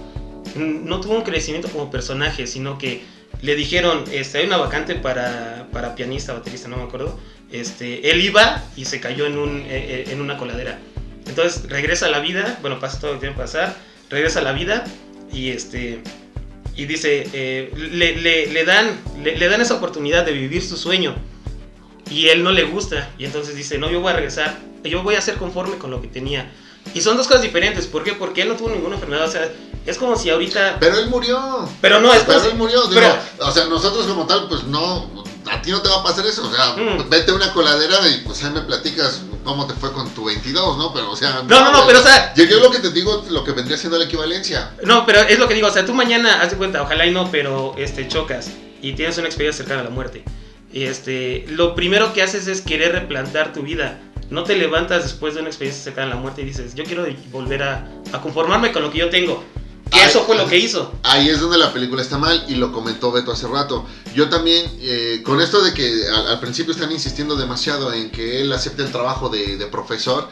no 0.57 1.01
tuvo 1.01 1.15
un 1.15 1.23
crecimiento 1.23 1.69
como 1.69 1.91
personaje, 1.91 2.47
sino 2.47 2.79
que 2.79 3.03
le 3.43 3.55
dijeron, 3.55 4.05
este, 4.13 4.39
hay 4.39 4.47
una 4.47 4.57
vacante 4.57 4.95
para, 4.95 5.69
para 5.73 5.95
pianista, 5.95 6.33
baterista, 6.33 6.69
no 6.69 6.77
me 6.77 6.83
acuerdo. 6.85 7.19
Este, 7.51 8.11
él 8.11 8.21
iba 8.21 8.63
y 8.77 8.85
se 8.85 9.01
cayó 9.01 9.27
en, 9.27 9.39
un, 9.39 9.61
eh, 9.61 9.67
eh, 9.71 10.05
en 10.11 10.21
una 10.21 10.37
coladera. 10.37 10.79
Entonces 11.27 11.69
regresa 11.69 12.07
a 12.07 12.11
la 12.11 12.21
vida, 12.21 12.59
bueno, 12.63 12.79
pasa 12.81 13.01
todo 13.01 13.13
lo 13.13 13.17
que 13.19 13.21
tiene 13.27 13.35
que 13.35 13.41
pasar, 13.43 13.77
regresa 14.11 14.41
a 14.41 14.43
la 14.43 14.53
vida 14.53 14.85
y 15.33 15.51
este 15.51 16.01
y 16.75 16.87
dice, 16.87 17.27
eh, 17.33 17.73
le, 17.77 18.17
le- 18.17 18.65
dan, 18.65 18.87
le, 19.23 19.37
le 19.37 19.49
dan 19.49 19.61
esa 19.61 19.75
oportunidad 19.75 20.25
de 20.25 20.33
vivir 20.33 20.63
su 20.63 20.77
sueño 20.77 21.17
y 22.11 22.29
él 22.29 22.43
no 22.45 22.53
le 22.53 22.63
gusta 22.65 23.11
y 23.19 23.25
entonces 23.25 23.57
dice, 23.57 23.79
no, 23.79 23.91
yo 23.91 24.01
voy 24.01 24.13
a 24.13 24.17
regresar, 24.17 24.57
yo 24.85 25.03
voy 25.03 25.17
a 25.17 25.21
ser 25.21 25.35
conforme 25.37 25.77
con 25.77 25.91
lo 25.91 26.01
que 26.01 26.09
tenía. 26.09 26.51
Y 26.95 27.01
son 27.03 27.17
dos 27.17 27.27
cosas 27.27 27.43
diferentes, 27.43 27.87
¿por 27.87 28.05
qué? 28.05 28.13
Porque 28.13 28.43
él 28.43 28.49
no 28.49 28.55
tuvo 28.55 28.71
ninguna 28.71 28.95
enfermedad, 28.95 29.27
o 29.27 29.31
sea, 29.31 29.51
es 29.89 29.99
como 29.99 30.17
si 30.17 30.31
ahorita... 30.31 30.77
Pero 30.81 30.99
él 30.99 31.09
murió. 31.09 31.69
Pero 31.81 32.01
no, 32.01 32.13
es 32.13 32.23
Pero 32.25 32.45
él 32.45 32.55
murió, 32.57 32.83
digo, 32.87 33.01
pero- 33.01 33.49
o 33.49 33.53
sea, 33.53 33.65
nosotros 33.67 34.07
como 34.07 34.27
tal, 34.27 34.47
pues 34.49 34.65
no, 34.65 35.09
a 35.51 35.63
ti 35.63 35.71
no 35.71 35.81
te 35.81 35.89
va 35.89 35.97
a 36.01 36.03
pasar 36.03 36.27
eso, 36.27 36.47
o 36.47 36.53
sea, 36.55 36.75
Mm. 36.77 37.09
vete 37.09 37.31
a 37.31 37.35
una 37.35 37.53
coladera 37.53 37.97
y 38.09 38.23
pues 38.25 38.43
ahí 38.45 38.51
me 38.51 38.61
platicas 38.61 39.23
cómo 39.45 39.67
te 39.67 39.75
fue 39.75 39.93
con 39.93 40.09
tu 40.11 40.25
22, 40.25 40.77
¿no? 40.77 40.93
Pero, 40.93 41.11
o 41.11 41.17
sea... 41.17 41.43
No, 41.47 41.61
no, 41.65 41.73
no, 41.73 41.87
pero 41.87 42.01
o 42.01 42.03
sea, 42.03 42.35
Yo, 42.35 42.45
yo 42.45 42.61
lo 42.61 42.71
que 42.71 42.81
te 42.81 42.91
digo, 42.91 43.25
lo 43.31 43.43
que 43.45 43.53
vendría 43.53 43.79
siendo 43.79 43.99
la 43.99 44.05
equivalencia. 44.05 44.73
No, 44.85 45.07
pero 45.07 45.21
es 45.23 45.39
lo 45.39 45.49
que 45.49 45.55
digo, 45.55 45.69
o 45.69 45.73
sea, 45.73 45.87
tú 45.87 45.95
mañana, 45.95 46.43
haz 46.43 46.51
de 46.51 46.57
cuenta, 46.59 46.83
ojalá 46.83 47.07
y 47.07 47.11
no, 47.11 47.31
pero 47.31 47.75
este, 47.79 48.07
chocas 48.09 48.51
y 48.83 48.93
tienes 48.93 49.17
una 49.19 49.27
experiencia 49.27 49.65
cercana 49.65 49.81
a 49.81 49.85
la 49.85 49.91
muerte. 49.91 50.23
Y 50.71 50.85
este, 50.85 51.47
lo 51.49 51.75
primero 51.75 52.13
que 52.13 52.23
haces 52.23 52.47
es 52.47 52.61
querer 52.61 52.93
replantar 52.93 53.55
tu 53.55 53.63
vida. 53.63 53.99
No 54.29 54.45
te 54.45 54.55
levantas 54.55 55.03
después 55.05 55.33
de 55.33 55.41
una 55.41 55.49
experiencia 55.49 55.83
cercana 55.83 56.09
a 56.13 56.15
la 56.15 56.21
muerte 56.21 56.43
y 56.43 56.45
dices, 56.45 56.75
yo 56.75 56.85
quiero 56.85 57.07
volver 57.33 57.63
a, 57.63 57.89
a 58.13 58.21
conformarme 58.21 58.71
con 58.73 58.83
lo 58.83 58.91
que 58.91 58.99
yo 58.99 59.09
tengo. 59.09 59.43
Que 59.91 60.05
eso 60.05 60.25
fue 60.25 60.37
lo 60.37 60.47
que 60.47 60.59
hizo. 60.59 60.93
Ahí 61.03 61.29
es 61.29 61.41
donde 61.41 61.59
la 61.59 61.73
película 61.73 62.03
está 62.03 62.19
mal 62.19 62.45
y 62.49 62.55
lo 62.57 62.73
comentó 62.73 63.11
Beto 63.11 63.33
hace 63.33 63.47
rato. 63.47 63.87
Yo 64.15 64.29
también, 64.29 64.71
eh, 64.81 65.23
con 65.25 65.41
esto 65.41 65.63
de 65.63 65.73
que 65.73 66.07
al, 66.09 66.29
al 66.29 66.41
principio 66.41 66.73
están 66.73 66.93
insistiendo 66.93 67.37
demasiado 67.37 67.93
en 67.93 68.11
que 68.11 68.41
él 68.43 68.53
acepte 68.53 68.83
el 68.83 68.93
trabajo 68.93 69.29
de, 69.29 69.57
de 69.57 69.67
profesor, 69.67 70.29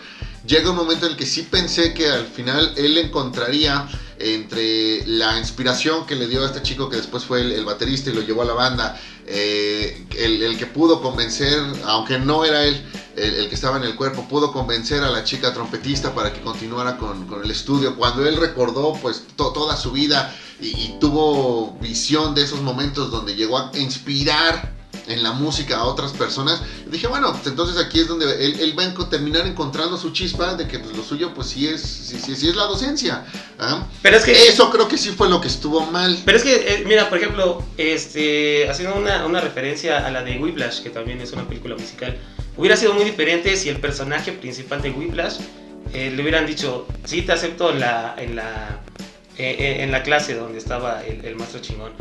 llega 0.46 0.70
un 0.70 0.76
momento 0.76 1.06
en 1.06 1.12
el 1.12 1.18
que 1.18 1.26
sí 1.26 1.42
pensé 1.42 1.94
que 1.94 2.08
al 2.08 2.26
final 2.26 2.72
él 2.76 2.98
encontraría 2.98 3.88
entre 4.18 5.06
la 5.06 5.38
inspiración 5.38 6.06
que 6.06 6.14
le 6.14 6.26
dio 6.26 6.42
a 6.42 6.46
este 6.46 6.62
chico 6.62 6.88
que 6.88 6.96
después 6.96 7.24
fue 7.24 7.40
el, 7.40 7.52
el 7.52 7.64
baterista 7.64 8.10
y 8.10 8.14
lo 8.14 8.22
llevó 8.22 8.42
a 8.42 8.46
la 8.46 8.54
banda, 8.54 8.98
eh, 9.26 10.06
el, 10.18 10.42
el 10.42 10.56
que 10.56 10.66
pudo 10.66 11.02
convencer, 11.02 11.60
aunque 11.84 12.18
no 12.18 12.44
era 12.44 12.64
él 12.64 12.82
el, 13.16 13.34
el 13.34 13.48
que 13.48 13.54
estaba 13.54 13.76
en 13.78 13.84
el 13.84 13.96
cuerpo, 13.96 14.26
pudo 14.28 14.52
convencer 14.52 15.02
a 15.02 15.10
la 15.10 15.24
chica 15.24 15.52
trompetista 15.54 16.14
para 16.14 16.32
que 16.32 16.40
continuara 16.40 16.96
con, 16.98 17.26
con 17.26 17.42
el 17.44 17.50
estudio. 17.50 17.96
Cuando 17.96 18.26
él 18.26 18.36
recordó 18.36 18.92
pues 19.00 19.24
to- 19.36 19.52
toda 19.52 19.76
su 19.76 19.92
vida 19.92 20.34
y, 20.60 20.66
y 20.68 20.96
tuvo 21.00 21.76
visión 21.80 22.34
de 22.34 22.42
esos 22.42 22.60
momentos 22.62 23.10
donde 23.10 23.34
llegó 23.34 23.58
a 23.58 23.70
inspirar 23.78 24.74
en 25.08 25.22
la 25.22 25.30
música 25.32 25.76
a 25.76 25.84
otras 25.84 26.12
personas, 26.12 26.60
dije, 26.90 27.06
bueno, 27.06 27.30
pues 27.32 27.46
entonces 27.46 27.76
aquí 27.76 28.00
es 28.00 28.08
donde 28.08 28.24
él, 28.44 28.58
él 28.58 28.76
va 28.76 28.82
a 28.84 29.08
terminar 29.08 29.46
encontrando 29.46 29.96
su 29.96 30.10
chispa 30.10 30.54
de 30.56 30.66
que 30.66 30.80
pues, 30.80 30.96
lo 30.96 31.04
suyo 31.04 31.32
pues 31.32 31.46
sí 31.48 31.68
es, 31.68 31.80
sí, 31.80 32.18
sí- 32.18 32.34
sí 32.34 32.48
es 32.48 32.56
la 32.56 32.64
docencia. 32.64 33.24
¿ah? 33.60 33.86
Pero 34.02 34.16
es 34.16 34.24
que 34.24 34.48
Eso 34.48 34.68
creo 34.70 34.88
que 34.88 34.98
sí 34.98 35.10
fue 35.10 35.28
lo 35.28 35.40
que 35.40 35.46
estuvo 35.48 35.86
mal. 35.86 36.20
Pero 36.24 36.38
es 36.38 36.42
que, 36.44 36.54
eh, 36.56 36.84
mira, 36.86 37.08
por 37.08 37.18
ejemplo, 37.18 37.62
este, 37.76 38.68
haciendo 38.68 38.96
una, 38.96 39.24
una 39.26 39.40
referencia 39.40 40.04
a 40.04 40.10
la 40.10 40.22
de 40.24 40.38
Whiplash, 40.38 40.80
que 40.82 40.90
también 40.90 41.20
es 41.20 41.32
una 41.32 41.46
película 41.46 41.76
musical, 41.76 42.18
hubiera 42.56 42.76
sido 42.76 42.94
muy 42.94 43.04
diferente 43.04 43.56
si 43.56 43.68
el 43.68 43.76
personaje 43.76 44.32
principal 44.32 44.82
de 44.82 44.90
Whiplash 44.90 45.38
eh, 45.92 46.10
le 46.14 46.22
hubieran 46.22 46.46
dicho, 46.46 46.86
sí, 47.04 47.22
te 47.22 47.32
acepto 47.32 47.70
en 47.72 47.80
la, 47.80 48.14
en 48.18 48.36
la, 48.36 48.80
eh, 49.38 49.56
eh, 49.58 49.82
en 49.82 49.92
la 49.92 50.02
clase 50.02 50.34
donde 50.34 50.58
estaba 50.58 51.04
el, 51.04 51.24
el 51.24 51.36
maestro 51.36 51.60
chingón. 51.60 51.92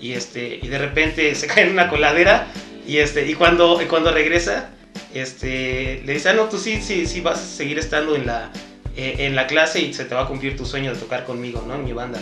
Y, 0.00 0.12
este, 0.12 0.58
y 0.62 0.68
de 0.68 0.78
repente 0.78 1.34
se 1.34 1.46
cae 1.48 1.64
en 1.64 1.72
una 1.72 1.88
coladera 1.88 2.46
y, 2.86 2.98
este, 2.98 3.26
y 3.28 3.34
cuando, 3.34 3.80
cuando 3.88 4.12
regresa, 4.12 4.70
este, 5.14 6.02
le 6.04 6.12
dice, 6.14 6.30
ah, 6.30 6.34
no, 6.34 6.48
tú 6.48 6.58
sí, 6.58 6.80
sí, 6.82 7.06
sí 7.06 7.20
vas 7.20 7.38
a 7.38 7.44
seguir 7.44 7.78
estando 7.78 8.16
en 8.16 8.26
la, 8.26 8.50
eh, 8.96 9.16
en 9.20 9.36
la 9.36 9.46
clase 9.46 9.80
y 9.80 9.94
se 9.94 10.04
te 10.04 10.14
va 10.14 10.22
a 10.22 10.28
cumplir 10.28 10.56
tu 10.56 10.66
sueño 10.66 10.92
de 10.92 10.98
tocar 10.98 11.24
conmigo, 11.24 11.64
¿no? 11.66 11.74
En 11.74 11.84
mi 11.84 11.92
banda 11.92 12.20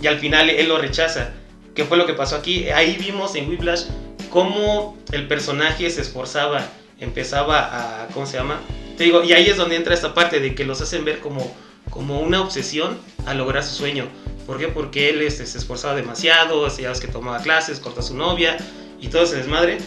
y 0.00 0.06
al 0.06 0.18
final 0.18 0.50
él 0.50 0.68
lo 0.68 0.78
rechaza. 0.78 1.32
¿Qué 1.74 1.84
fue 1.84 1.96
lo 1.96 2.06
que 2.06 2.14
pasó 2.14 2.36
aquí? 2.36 2.68
Ahí 2.70 2.96
vimos 2.98 3.34
en 3.34 3.48
Whiplash 3.48 3.84
cómo 4.30 4.96
el 5.12 5.28
personaje 5.28 5.88
se 5.90 6.00
esforzaba, 6.00 6.66
empezaba 7.00 8.02
a, 8.04 8.08
¿cómo 8.08 8.26
se 8.26 8.36
llama? 8.36 8.60
Te 8.96 9.04
digo, 9.04 9.22
y 9.22 9.32
ahí 9.32 9.46
es 9.46 9.56
donde 9.56 9.76
entra 9.76 9.94
esta 9.94 10.14
parte 10.14 10.40
de 10.40 10.54
que 10.54 10.64
los 10.64 10.80
hacen 10.80 11.04
ver 11.04 11.20
como, 11.20 11.54
como 11.90 12.20
una 12.20 12.40
obsesión 12.40 12.98
a 13.26 13.34
lograr 13.34 13.62
su 13.64 13.74
sueño. 13.74 14.06
¿Por 14.46 14.58
qué? 14.58 14.68
Porque 14.68 15.10
él 15.10 15.22
este, 15.22 15.44
se 15.46 15.58
esforzaba 15.58 15.94
demasiado, 15.94 16.62
ves 16.62 17.00
que 17.00 17.08
tomaba 17.08 17.40
clases, 17.42 17.80
cortó 17.80 18.00
a 18.00 18.02
su 18.02 18.16
novia 18.16 18.56
y 19.00 19.08
todo 19.08 19.24
ese 19.24 19.36
desmadre. 19.36 19.78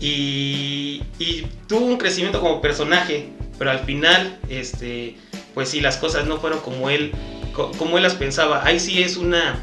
Y, 0.00 1.02
y 1.18 1.46
tuvo 1.68 1.84
un 1.86 1.98
crecimiento 1.98 2.40
como 2.40 2.60
personaje, 2.62 3.28
pero 3.58 3.70
al 3.70 3.80
final, 3.80 4.38
este, 4.48 5.16
pues 5.54 5.68
sí, 5.68 5.80
las 5.80 5.98
cosas 5.98 6.26
no 6.26 6.38
fueron 6.40 6.60
como 6.60 6.88
él, 6.88 7.12
co- 7.52 7.70
como 7.72 7.98
él 7.98 8.02
las 8.02 8.14
pensaba. 8.14 8.64
Ahí 8.64 8.80
sí 8.80 9.02
es 9.02 9.18
una, 9.18 9.62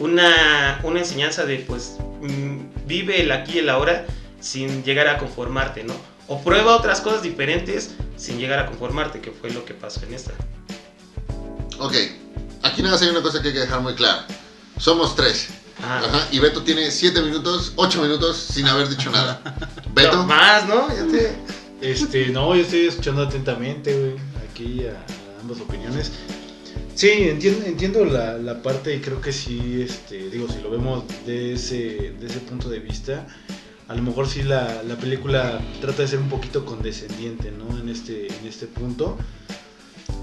una, 0.00 0.80
una 0.82 1.00
enseñanza 1.00 1.44
de, 1.44 1.58
pues, 1.58 1.98
mm, 2.22 2.86
vive 2.86 3.20
el 3.20 3.30
aquí 3.32 3.52
y 3.56 3.58
el 3.58 3.68
ahora 3.68 4.06
sin 4.40 4.82
llegar 4.82 5.08
a 5.08 5.18
conformarte, 5.18 5.84
¿no? 5.84 5.94
O 6.28 6.42
prueba 6.42 6.76
otras 6.76 7.00
cosas 7.00 7.22
diferentes 7.22 7.90
sin 8.16 8.38
llegar 8.38 8.58
a 8.58 8.66
conformarte, 8.66 9.20
que 9.20 9.30
fue 9.30 9.50
lo 9.50 9.64
que 9.64 9.74
pasó 9.74 10.00
en 10.04 10.14
esta. 10.14 10.32
Ok, 11.78 11.92
aquí 12.62 12.82
nada 12.82 12.94
más 12.94 13.02
hay 13.02 13.08
una 13.08 13.22
cosa 13.22 13.40
que 13.42 13.48
hay 13.48 13.54
que 13.54 13.60
dejar 13.60 13.80
muy 13.80 13.94
clara. 13.94 14.26
Somos 14.78 15.14
tres. 15.14 15.48
Ah, 15.82 16.00
Ajá, 16.04 16.28
y 16.32 16.38
Beto 16.38 16.62
tiene 16.62 16.90
7 16.90 17.20
minutos, 17.22 17.72
8 17.76 18.00
minutos 18.02 18.36
sin 18.36 18.66
haber 18.66 18.88
dicho 18.88 19.10
nada. 19.10 19.40
Beto, 19.94 20.16
no, 20.16 20.26
más, 20.26 20.66
¿no? 20.66 20.88
Ya 20.88 21.06
te- 21.06 21.36
Este, 21.82 22.28
no, 22.28 22.54
yo 22.56 22.62
estoy 22.62 22.86
escuchando 22.86 23.22
atentamente, 23.22 23.92
güey, 23.94 24.14
aquí 24.50 24.86
a, 24.86 24.92
a 24.92 25.40
ambas 25.42 25.60
opiniones. 25.60 26.10
Sí, 26.94 27.10
entiendo, 27.10 27.66
entiendo 27.66 28.04
la, 28.06 28.38
la 28.38 28.62
parte 28.62 28.94
y 28.94 29.00
creo 29.00 29.20
que 29.20 29.30
sí, 29.32 29.82
este, 29.86 30.30
digo, 30.30 30.48
si 30.48 30.60
lo 30.62 30.70
vemos 30.70 31.04
de 31.26 31.52
ese, 31.52 32.14
de 32.18 32.26
ese 32.26 32.38
punto 32.40 32.70
de 32.70 32.78
vista, 32.78 33.26
a 33.88 33.94
lo 33.94 34.02
mejor 34.02 34.28
sí 34.28 34.42
la, 34.42 34.82
la 34.82 34.96
película 34.96 35.60
trata 35.80 36.02
de 36.02 36.08
ser 36.08 36.18
un 36.18 36.28
poquito 36.28 36.64
condescendiente, 36.64 37.52
¿no? 37.52 37.78
En 37.78 37.88
este, 37.88 38.26
en 38.26 38.46
este 38.46 38.66
punto. 38.66 39.16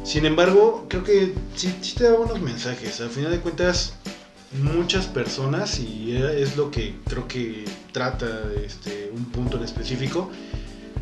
Sin 0.03 0.25
embargo, 0.25 0.85
creo 0.89 1.03
que 1.03 1.33
sí, 1.55 1.73
sí 1.81 1.95
te 1.95 2.03
da 2.05 2.13
buenos 2.13 2.41
mensajes. 2.41 2.99
Al 2.99 3.09
final 3.09 3.31
de 3.31 3.39
cuentas, 3.39 3.93
muchas 4.61 5.07
personas, 5.07 5.79
y 5.79 6.15
es 6.15 6.57
lo 6.57 6.71
que 6.71 6.95
creo 7.07 7.27
que 7.27 7.65
trata 7.91 8.27
este, 8.63 9.11
un 9.15 9.25
punto 9.25 9.57
en 9.57 9.63
específico, 9.63 10.29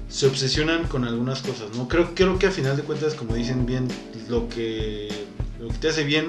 se 0.08 0.28
obsesionan 0.28 0.88
con 0.88 1.06
algunas 1.06 1.42
cosas, 1.42 1.76
¿no? 1.76 1.88
Creo, 1.88 2.14
creo 2.14 2.38
que 2.38 2.48
a 2.48 2.52
final 2.52 2.78
de 2.78 2.84
cuentas, 2.84 3.16
como 3.16 3.34
dicen 3.34 3.66
bien, 3.66 3.88
lo 4.30 4.48
que, 4.50 5.10
lo 5.60 5.70
que 5.70 5.78
te 5.78 5.90
hace 5.90 6.04
bien 6.04 6.28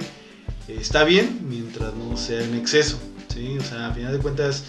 eh, 0.69 0.79
está 0.81 1.05
bien 1.05 1.41
mientras 1.49 1.93
no 1.95 2.17
sea 2.17 2.43
en 2.43 2.55
exceso, 2.55 2.99
¿sí? 3.29 3.59
O 3.59 3.63
sea, 3.63 3.89
a 3.89 3.93
final 3.93 4.13
de 4.13 4.19
cuentas, 4.19 4.65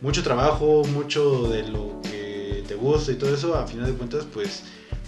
mucho 0.00 0.22
trabajo, 0.22 0.82
mucho 0.92 1.48
de 1.48 1.68
lo 1.68 2.00
que 2.02 2.64
te 2.66 2.74
gusta 2.74 3.12
y 3.12 3.16
todo 3.16 3.34
eso, 3.34 3.54
a 3.54 3.66
final 3.66 3.86
de 3.86 3.92
cuentas, 3.92 4.26
pues 4.32 4.62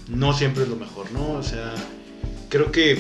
no 0.09 0.33
siempre 0.33 0.63
es 0.65 0.69
lo 0.69 0.77
mejor, 0.77 1.11
¿no? 1.13 1.33
O 1.33 1.43
sea, 1.43 1.75
creo 2.49 2.73
que 2.73 2.99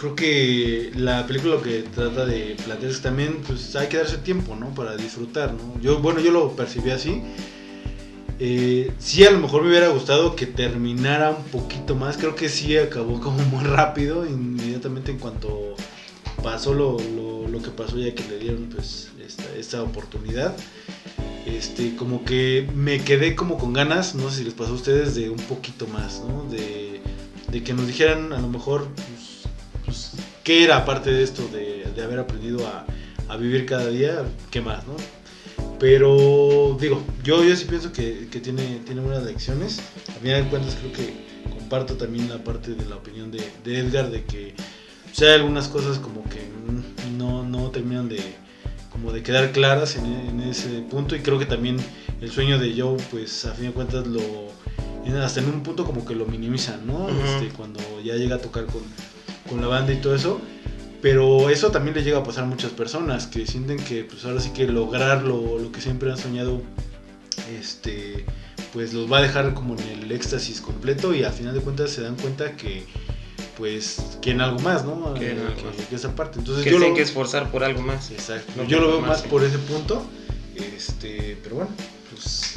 creo 0.00 0.16
que 0.16 0.92
la 0.94 1.26
película 1.26 1.56
lo 1.56 1.62
que 1.62 1.82
trata 1.82 2.24
de 2.24 2.56
plantear 2.64 2.90
es 2.90 3.02
también 3.02 3.42
pues 3.46 3.76
hay 3.76 3.88
que 3.88 3.98
darse 3.98 4.16
tiempo, 4.16 4.56
¿no? 4.56 4.74
Para 4.74 4.96
disfrutar, 4.96 5.52
¿no? 5.52 5.78
Yo, 5.82 5.98
bueno, 5.98 6.20
yo 6.20 6.30
lo 6.30 6.56
percibí 6.56 6.90
así. 6.90 7.22
Eh, 8.38 8.92
sí, 8.98 9.26
a 9.26 9.30
lo 9.30 9.38
mejor 9.38 9.62
me 9.62 9.68
hubiera 9.68 9.88
gustado 9.88 10.34
que 10.34 10.46
terminara 10.46 11.28
un 11.28 11.44
poquito 11.44 11.94
más. 11.94 12.16
Creo 12.16 12.34
que 12.34 12.48
sí 12.48 12.78
acabó 12.78 13.20
como 13.20 13.44
muy 13.44 13.62
rápido, 13.62 14.26
inmediatamente 14.26 15.10
en 15.10 15.18
cuanto 15.18 15.74
pasó 16.42 16.72
lo, 16.72 16.96
lo, 16.98 17.46
lo 17.46 17.62
que 17.62 17.68
pasó 17.68 17.98
ya 17.98 18.14
que 18.14 18.24
le 18.26 18.38
dieron 18.38 18.70
pues 18.74 19.10
esta, 19.22 19.44
esta 19.54 19.82
oportunidad. 19.82 20.56
Este, 21.56 21.96
como 21.96 22.24
que 22.24 22.68
me 22.74 23.02
quedé 23.02 23.34
como 23.34 23.58
con 23.58 23.72
ganas, 23.72 24.14
no 24.14 24.30
sé 24.30 24.38
si 24.38 24.44
les 24.44 24.54
pasó 24.54 24.72
a 24.72 24.74
ustedes, 24.74 25.14
de 25.14 25.30
un 25.30 25.36
poquito 25.36 25.86
más, 25.88 26.22
¿no? 26.26 26.44
De, 26.50 27.00
que 27.62 27.74
nos 27.74 27.86
dijeran 27.86 28.32
a 28.32 28.38
lo 28.38 28.46
mejor 28.46 28.88
pues, 28.94 29.42
pues, 29.84 30.12
qué 30.44 30.62
era 30.62 30.76
aparte 30.76 31.10
de 31.10 31.22
esto, 31.24 31.48
de, 31.48 32.02
haber 32.02 32.20
aprendido 32.20 32.66
a, 32.66 32.86
vivir 33.36 33.66
cada 33.66 33.88
día, 33.88 34.24
qué 34.50 34.60
más, 34.60 34.86
¿no? 34.86 34.96
Pero 35.78 36.76
digo, 36.80 37.02
yo, 37.22 37.44
yo 37.44 37.54
sí 37.56 37.64
pienso 37.66 37.92
que, 37.92 38.26
tiene, 38.42 38.80
tiene 38.84 39.00
buenas 39.00 39.24
lecciones. 39.24 39.80
A 40.08 40.12
final 40.20 40.44
de 40.44 40.50
cuentas 40.50 40.76
creo 40.76 40.92
que 40.92 41.50
comparto 41.50 41.94
también 41.96 42.28
la 42.28 42.42
parte 42.42 42.74
de 42.74 42.86
la 42.86 42.96
opinión 42.96 43.30
de, 43.30 43.40
Edgar 43.64 44.10
de 44.10 44.24
que 44.24 44.54
sea, 45.12 45.28
hay 45.28 45.34
algunas 45.34 45.68
cosas 45.68 45.98
como 45.98 46.24
que 46.24 46.40
no, 47.16 47.44
no 47.44 47.70
terminan 47.70 48.08
de 48.08 48.20
como 48.90 49.12
de 49.12 49.22
quedar 49.22 49.52
claras 49.52 49.96
en, 49.96 50.06
en, 50.06 50.40
ese 50.40 50.82
punto 50.82 51.16
y 51.16 51.20
creo 51.20 51.38
que 51.38 51.46
también 51.46 51.76
el 52.20 52.30
sueño 52.30 52.58
de 52.58 52.74
Joe 52.78 52.96
pues 53.10 53.44
a 53.44 53.54
fin 53.54 53.66
de 53.66 53.72
cuentas 53.72 54.06
lo 54.06 54.50
hasta 55.22 55.40
en 55.40 55.46
un 55.46 55.62
punto 55.62 55.84
como 55.84 56.04
que 56.04 56.14
lo 56.14 56.24
minimizan, 56.26 56.86
¿no? 56.86 57.06
Uh 57.06 57.08
-huh. 57.08 57.24
este, 57.24 57.48
cuando 57.56 57.80
ya 58.04 58.14
llega 58.14 58.36
a 58.36 58.38
tocar 58.38 58.66
con, 58.66 58.82
con 59.48 59.60
la 59.60 59.66
banda 59.66 59.92
y 59.92 59.96
todo 59.96 60.14
eso 60.14 60.40
pero 61.02 61.48
eso 61.48 61.70
también 61.70 61.96
le 61.96 62.02
llega 62.02 62.18
a 62.18 62.22
pasar 62.22 62.44
a 62.44 62.46
muchas 62.46 62.72
personas 62.72 63.26
que 63.26 63.46
sienten 63.46 63.78
que 63.78 64.04
pues 64.04 64.24
ahora 64.24 64.40
sí 64.40 64.50
que 64.50 64.66
lograr 64.66 65.22
lo, 65.22 65.58
lo 65.58 65.72
que 65.72 65.80
siempre 65.80 66.10
han 66.10 66.18
soñado 66.18 66.62
este 67.58 68.24
pues 68.72 68.92
los 68.92 69.10
va 69.10 69.18
a 69.18 69.22
dejar 69.22 69.54
como 69.54 69.76
en 69.76 70.02
el 70.02 70.12
éxtasis 70.12 70.60
completo 70.60 71.14
y 71.14 71.24
al 71.24 71.32
final 71.32 71.54
de 71.54 71.60
cuentas 71.60 71.90
se 71.90 72.02
dan 72.02 72.16
cuenta 72.16 72.56
que 72.56 72.84
pues 73.60 74.00
quieren 74.22 74.40
algo 74.40 74.58
más, 74.60 74.86
¿no? 74.86 75.12
Que, 75.12 75.36
que, 75.36 75.76
que, 75.76 75.84
que 75.84 75.94
esa 75.94 76.16
parte. 76.16 76.38
Entonces 76.38 76.64
que 76.64 76.70
yo 76.70 76.78
lo... 76.78 76.94
que 76.94 77.02
esforzar 77.02 77.50
por 77.50 77.62
algo 77.62 77.82
más. 77.82 78.10
Exacto. 78.10 78.50
No 78.56 78.64
yo 78.64 78.80
lo 78.80 78.88
veo 78.88 79.00
más 79.02 79.20
por 79.20 79.44
ese 79.44 79.58
punto. 79.58 80.02
Este, 80.56 81.38
pero 81.42 81.56
bueno, 81.56 81.70
pues 82.10 82.54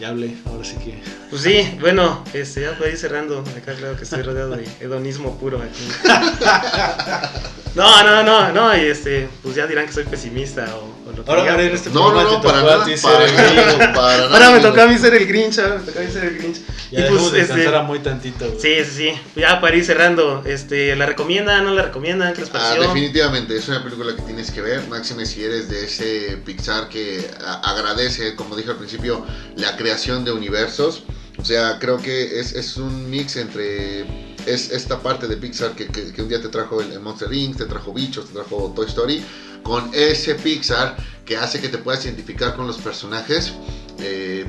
ya 0.00 0.08
hablé, 0.08 0.34
ahora 0.46 0.64
sí 0.64 0.76
que. 0.76 1.02
Pues 1.28 1.42
sí, 1.42 1.76
bueno, 1.80 2.24
este, 2.32 2.62
ya 2.62 2.72
voy 2.78 2.96
cerrando. 2.96 3.40
Acá 3.40 3.74
claro 3.74 3.94
que 3.96 4.04
estoy 4.04 4.22
rodeado 4.22 4.56
de 4.56 4.66
hedonismo 4.80 5.38
puro 5.38 5.60
aquí. 5.62 5.86
No, 7.78 8.02
no, 8.02 8.22
no, 8.22 8.52
no, 8.52 8.76
y 8.76 8.80
este, 8.86 9.28
pues 9.42 9.54
ya 9.54 9.66
dirán 9.66 9.86
que 9.86 9.92
soy 9.92 10.04
pesimista 10.04 10.74
o, 10.76 11.08
o 11.08 11.12
lo 11.16 11.24
que 11.24 11.30
Ahora, 11.30 11.42
digan. 11.42 11.60
en 11.60 11.74
este 11.74 11.90
No, 11.90 12.12
no, 12.12 12.22
no, 12.24 12.42
para 12.42 12.58
nada. 12.62 12.84
Para, 13.02 13.26
nada, 13.32 13.92
para 13.94 14.24
Ahora 14.24 14.50
me 14.50 14.60
tocó 14.60 14.80
a 14.82 14.86
mí 14.86 14.98
ser 14.98 15.14
el 15.14 15.26
Grinch, 15.26 15.58
ahora 15.58 15.76
me 15.78 15.84
tocó 15.86 16.00
a 16.00 16.02
mí 16.02 16.10
ser 16.10 16.24
el 16.24 16.38
Grinch. 16.38 16.56
Ya 16.90 17.00
y 17.06 17.10
pues, 17.10 17.22
este, 17.24 17.36
descansar 17.38 17.74
a 17.76 17.82
muy 17.82 17.98
tantito, 18.00 18.46
güey. 18.50 18.60
Sí, 18.60 18.84
sí, 18.84 19.10
sí. 19.10 19.20
Ya 19.40 19.60
para 19.60 19.76
ir 19.76 19.84
cerrando, 19.84 20.42
este, 20.46 20.96
¿la 20.96 21.06
recomiendan? 21.06 21.64
¿No 21.64 21.74
la 21.74 21.82
recomiendan? 21.82 22.32
¿Qué 22.34 22.40
les 22.40 22.50
Ah, 22.50 22.52
pareció? 22.54 22.82
definitivamente, 22.82 23.56
es 23.56 23.68
una 23.68 23.82
película 23.84 24.16
que 24.16 24.22
tienes 24.22 24.50
que 24.50 24.60
ver, 24.62 24.86
máxime 24.88 25.24
si 25.26 25.44
eres 25.44 25.68
de 25.68 25.84
ese 25.84 26.38
Pixar 26.44 26.88
que 26.88 27.30
a- 27.44 27.70
agradece, 27.72 28.34
como 28.36 28.56
dije 28.56 28.70
al 28.70 28.76
principio, 28.78 29.24
la 29.56 29.76
creación 29.76 30.24
de 30.24 30.32
universos. 30.32 31.04
O 31.36 31.44
sea, 31.44 31.78
creo 31.78 31.98
que 31.98 32.40
es, 32.40 32.52
es 32.54 32.76
un 32.78 33.08
mix 33.10 33.36
entre 33.36 34.27
es 34.54 34.70
esta 34.70 34.98
parte 35.00 35.26
de 35.28 35.36
Pixar 35.36 35.72
que, 35.74 35.86
que- 35.88 36.12
que 36.12 36.22
un 36.22 36.28
día 36.28 36.40
te 36.40 36.48
trajo 36.48 36.80
el, 36.80 36.92
el 36.92 37.00
Monster 37.00 37.32
Inc., 37.32 37.56
te 37.56 37.66
trajo 37.66 37.92
Bichos, 37.92 38.26
te 38.26 38.32
trajo 38.34 38.72
Toy 38.74 38.86
Story, 38.86 39.22
con 39.62 39.90
ese 39.94 40.34
Pixar 40.36 40.96
que 41.24 41.36
hace 41.36 41.60
que 41.60 41.68
te 41.68 41.78
puedas 41.78 42.04
identificar 42.04 42.54
con 42.56 42.66
los 42.66 42.78
personajes. 42.78 43.52
eh, 44.00 44.44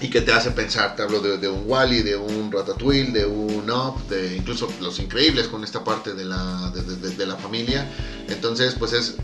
y 0.00 0.10
que 0.10 0.20
te 0.20 0.30
hace 0.32 0.52
pensar, 0.52 0.94
te 0.94 1.02
hablo 1.02 1.18
de, 1.20 1.38
de 1.38 1.48
un 1.48 1.64
Wally, 1.66 2.02
de 2.02 2.14
un 2.14 2.52
Ratatouille, 2.52 3.10
de 3.10 3.26
un 3.26 3.68
Up, 3.68 4.06
de 4.08 4.36
incluso 4.36 4.68
Los 4.80 5.00
Increíbles 5.00 5.48
con 5.48 5.64
esta 5.64 5.82
parte 5.82 6.14
de 6.14 6.24
la, 6.24 6.70
de, 6.72 6.82
de- 6.82 7.16
de 7.16 7.26
la 7.26 7.34
familia. 7.34 7.84
Entonces, 8.28 8.74
pues 8.78 8.92
es 8.92 9.14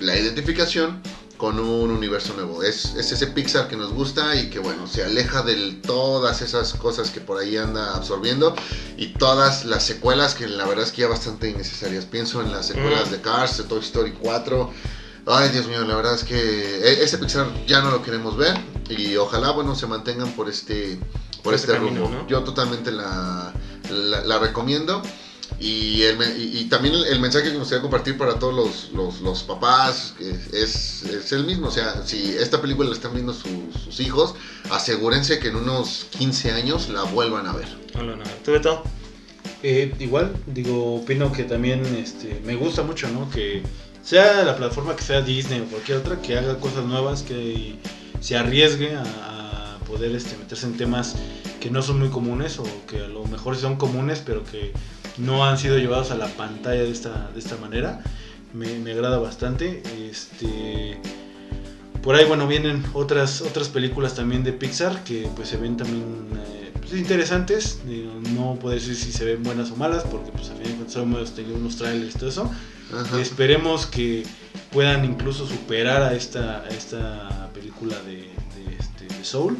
la 0.00 0.18
identificación 0.18 1.00
con 1.36 1.58
un 1.58 1.90
universo 1.90 2.32
nuevo. 2.34 2.62
Es, 2.62 2.94
es 2.94 3.10
ese 3.12 3.26
Pixar 3.26 3.68
que 3.68 3.76
nos 3.76 3.92
gusta 3.92 4.36
y 4.36 4.50
que, 4.50 4.58
bueno, 4.60 4.86
se 4.86 5.02
aleja 5.04 5.42
de 5.42 5.72
todas 5.84 6.42
esas 6.42 6.74
cosas 6.74 7.10
que 7.10 7.20
por 7.20 7.38
ahí 7.40 7.56
anda 7.56 7.96
absorbiendo 7.96 8.54
y 8.96 9.08
todas 9.14 9.64
las 9.64 9.84
secuelas 9.84 10.34
que 10.34 10.46
la 10.46 10.64
verdad 10.64 10.84
es 10.84 10.92
que 10.92 11.02
ya 11.02 11.08
bastante 11.08 11.50
innecesarias. 11.50 12.04
Pienso 12.06 12.40
en 12.40 12.52
las 12.52 12.66
secuelas 12.66 13.10
de 13.10 13.20
Cars, 13.20 13.58
de 13.58 13.64
Toy 13.64 13.80
Story 13.80 14.12
4. 14.12 14.70
Ay, 15.26 15.48
Dios 15.50 15.66
mío, 15.66 15.82
la 15.84 15.96
verdad 15.96 16.14
es 16.14 16.22
que 16.24 16.36
e- 16.36 17.02
ese 17.02 17.18
Pixar 17.18 17.46
ya 17.66 17.80
no 17.80 17.90
lo 17.90 18.02
queremos 18.02 18.36
ver 18.36 18.56
y 18.90 19.16
ojalá, 19.16 19.50
bueno, 19.52 19.74
se 19.74 19.86
mantengan 19.86 20.32
por 20.32 20.48
este, 20.50 21.00
por 21.42 21.54
este 21.54 21.72
camino, 21.72 22.02
rumbo. 22.02 22.16
¿no? 22.22 22.26
Yo 22.28 22.44
totalmente 22.44 22.92
la, 22.92 23.52
la, 23.90 24.20
la 24.22 24.38
recomiendo. 24.38 25.02
Y, 25.60 26.02
el 26.02 26.16
me- 26.18 26.36
y, 26.36 26.58
y 26.58 26.64
también 26.64 26.94
el, 26.94 27.04
el 27.06 27.20
mensaje 27.20 27.44
que 27.46 27.52
me 27.52 27.58
gustaría 27.60 27.80
compartir 27.82 28.18
para 28.18 28.38
todos 28.38 28.54
los, 28.54 28.92
los, 28.92 29.20
los 29.20 29.42
papás 29.44 30.14
es, 30.52 31.02
es 31.04 31.32
el 31.32 31.44
mismo. 31.44 31.68
O 31.68 31.70
sea, 31.70 32.02
si 32.06 32.30
esta 32.36 32.60
película 32.60 32.88
la 32.88 32.94
están 32.94 33.14
viendo 33.14 33.32
su- 33.32 33.68
sus 33.84 34.00
hijos, 34.00 34.34
asegúrense 34.70 35.38
que 35.38 35.48
en 35.48 35.56
unos 35.56 36.06
15 36.18 36.50
años 36.52 36.88
la 36.88 37.02
vuelvan 37.04 37.46
a 37.46 37.52
ver. 37.52 37.68
No, 37.94 38.02
no, 38.02 38.16
no. 38.16 38.24
¿Tú, 38.44 38.52
Beto? 38.52 38.82
Eh, 39.62 39.94
igual, 40.00 40.36
digo, 40.46 40.96
opino 40.96 41.32
que 41.32 41.44
también 41.44 41.84
este, 41.96 42.40
me 42.44 42.56
gusta 42.56 42.82
mucho, 42.82 43.08
¿no? 43.08 43.30
Que 43.30 43.62
sea 44.02 44.44
la 44.44 44.56
plataforma 44.56 44.94
que 44.96 45.02
sea 45.02 45.22
Disney 45.22 45.60
o 45.60 45.64
cualquier 45.66 45.98
otra, 45.98 46.20
que 46.20 46.36
haga 46.36 46.58
cosas 46.60 46.84
nuevas, 46.84 47.22
que 47.22 47.76
se 48.20 48.36
arriesgue 48.36 48.94
a, 48.96 49.02
a 49.76 49.78
poder 49.86 50.14
este, 50.14 50.36
meterse 50.36 50.66
en 50.66 50.76
temas 50.76 51.14
que 51.60 51.70
no 51.70 51.80
son 51.82 51.98
muy 51.98 52.10
comunes 52.10 52.58
o 52.58 52.64
que 52.86 52.98
a 53.04 53.08
lo 53.08 53.24
mejor 53.26 53.56
son 53.56 53.76
comunes, 53.76 54.22
pero 54.24 54.44
que 54.44 54.72
no 55.18 55.44
han 55.44 55.58
sido 55.58 55.78
llevados 55.78 56.10
a 56.10 56.16
la 56.16 56.26
pantalla 56.28 56.82
de 56.82 56.90
esta, 56.90 57.30
de 57.32 57.38
esta 57.38 57.56
manera. 57.56 58.02
Me, 58.52 58.78
me 58.78 58.92
agrada 58.92 59.18
bastante. 59.18 59.82
Este, 60.10 60.98
por 62.02 62.14
ahí, 62.16 62.24
bueno, 62.26 62.46
vienen 62.46 62.84
otras, 62.92 63.40
otras 63.40 63.68
películas 63.68 64.14
también 64.14 64.44
de 64.44 64.52
Pixar 64.52 65.02
que 65.04 65.28
pues 65.34 65.48
se 65.48 65.56
ven 65.56 65.76
también 65.76 66.04
eh, 66.36 66.72
pues, 66.78 66.92
interesantes. 66.94 67.80
No 68.34 68.56
puedo 68.60 68.74
decir 68.74 68.94
si 68.94 69.10
se 69.10 69.24
ven 69.24 69.42
buenas 69.42 69.70
o 69.70 69.76
malas, 69.76 70.04
porque 70.04 70.30
pues 70.30 70.50
al 70.50 70.58
final 70.58 70.86
hemos 71.02 71.34
tenido 71.34 71.56
unos 71.56 71.76
trailers 71.76 72.14
y 72.14 72.18
todo 72.18 72.28
eso. 72.28 72.50
Ajá. 72.92 73.20
Esperemos 73.20 73.86
que 73.86 74.24
puedan 74.70 75.04
incluso 75.04 75.46
superar 75.46 76.02
a 76.02 76.14
esta, 76.14 76.60
a 76.60 76.68
esta 76.68 77.50
película 77.54 77.96
de, 78.02 78.16
de, 78.16 78.76
este, 78.78 79.06
de 79.06 79.24
Soul. 79.24 79.56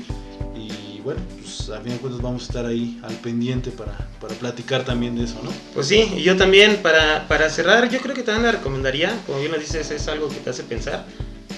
Bueno, 1.05 1.21
pues 1.39 1.69
a 1.69 1.81
fin 1.83 1.93
de 1.93 1.99
cuentas 1.99 2.23
vamos 2.23 2.45
a 2.45 2.47
estar 2.47 2.65
ahí 2.65 2.99
al 3.03 3.15
pendiente 3.17 3.71
para, 3.71 4.09
para 4.21 4.35
platicar 4.37 4.85
también 4.87 5.15
de 5.15 5.25
eso, 5.25 5.39
¿no? 5.45 5.53
Pues 5.75 5.87
sí, 5.87 6.11
y 6.17 6.23
yo 6.23 6.39
también, 6.39 6.79
para, 6.79 7.29
para 7.29 7.51
cerrar, 7.51 7.91
yo 7.91 8.01
creo 8.01 8.15
que 8.15 8.23
también 8.23 8.47
la 8.47 8.53
recomendaría, 8.53 9.15
como 9.27 9.39
bien 9.39 9.53
lo 9.53 9.59
dices, 9.59 9.91
es 9.91 10.09
algo 10.09 10.31
que 10.31 10.37
te 10.37 10.49
hace 10.49 10.63
pensar. 10.63 11.05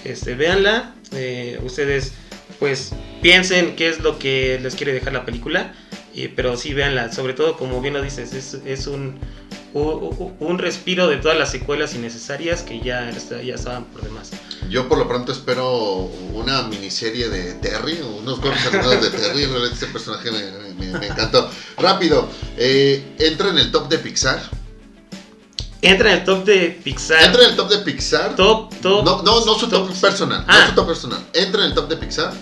Este, 0.04 0.34
véanla, 0.34 0.94
eh, 1.12 1.60
ustedes 1.64 2.12
pues 2.58 2.92
piensen 3.22 3.76
qué 3.76 3.88
es 3.88 4.00
lo 4.00 4.18
que 4.18 4.58
les 4.60 4.74
quiere 4.74 4.92
dejar 4.92 5.12
la 5.12 5.24
película, 5.24 5.74
pero 6.34 6.56
sí 6.56 6.74
véanla, 6.74 7.12
sobre 7.12 7.34
todo 7.34 7.56
como 7.56 7.80
bien 7.80 7.94
lo 7.94 8.02
dices, 8.02 8.32
es, 8.32 8.54
es 8.64 8.86
un, 8.86 9.18
un, 9.74 10.34
un 10.40 10.58
respiro 10.58 11.06
de 11.06 11.18
todas 11.18 11.38
las 11.38 11.50
secuelas 11.50 11.94
innecesarias 11.94 12.62
que 12.62 12.80
ya, 12.80 13.10
ya 13.44 13.54
estaban 13.54 13.84
por 13.84 14.02
demás. 14.02 14.32
Yo 14.68 14.88
por 14.88 14.98
lo 14.98 15.06
pronto 15.08 15.32
espero 15.32 15.70
una 16.34 16.62
miniserie 16.62 17.28
de 17.28 17.54
Terry, 17.54 18.00
unos 18.00 18.38
cortos 18.40 18.66
animados 18.66 19.00
de 19.02 19.10
Terry, 19.10 19.46
realmente 19.46 19.74
este 19.74 19.86
personaje 19.86 20.30
me, 20.30 20.74
me- 20.74 20.98
me 20.98 21.06
encantó. 21.06 21.48
Rápido, 21.78 22.28
eh, 22.56 23.14
entra 23.18 23.50
en 23.50 23.58
el 23.58 23.70
top 23.70 23.88
de 23.88 23.98
Pixar. 23.98 24.40
Entra 25.82 26.12
en 26.12 26.18
el 26.18 26.24
top 26.24 26.44
de 26.44 26.80
Pixar. 26.82 27.22
Entra 27.22 27.44
en 27.44 27.50
el 27.50 27.56
top 27.56 27.68
de 27.70 27.78
Pixar. 27.78 28.34
Top, 28.34 28.74
top. 28.80 29.04
No, 29.04 29.22
no, 29.22 29.44
no 29.44 29.54
su 29.58 29.68
top 29.68 29.88
personal, 30.00 30.44
Ah. 30.48 30.60
no 30.62 30.68
su 30.68 30.74
top 30.74 30.86
personal. 30.88 31.24
Entra 31.32 31.62
en 31.62 31.68
el 31.68 31.74
top 31.74 31.88
de 31.88 31.96
Pixar. 31.96 32.32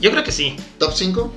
Yo 0.00 0.10
creo 0.10 0.24
que 0.24 0.32
sí. 0.32 0.56
Top 0.78 0.92
5, 0.94 1.32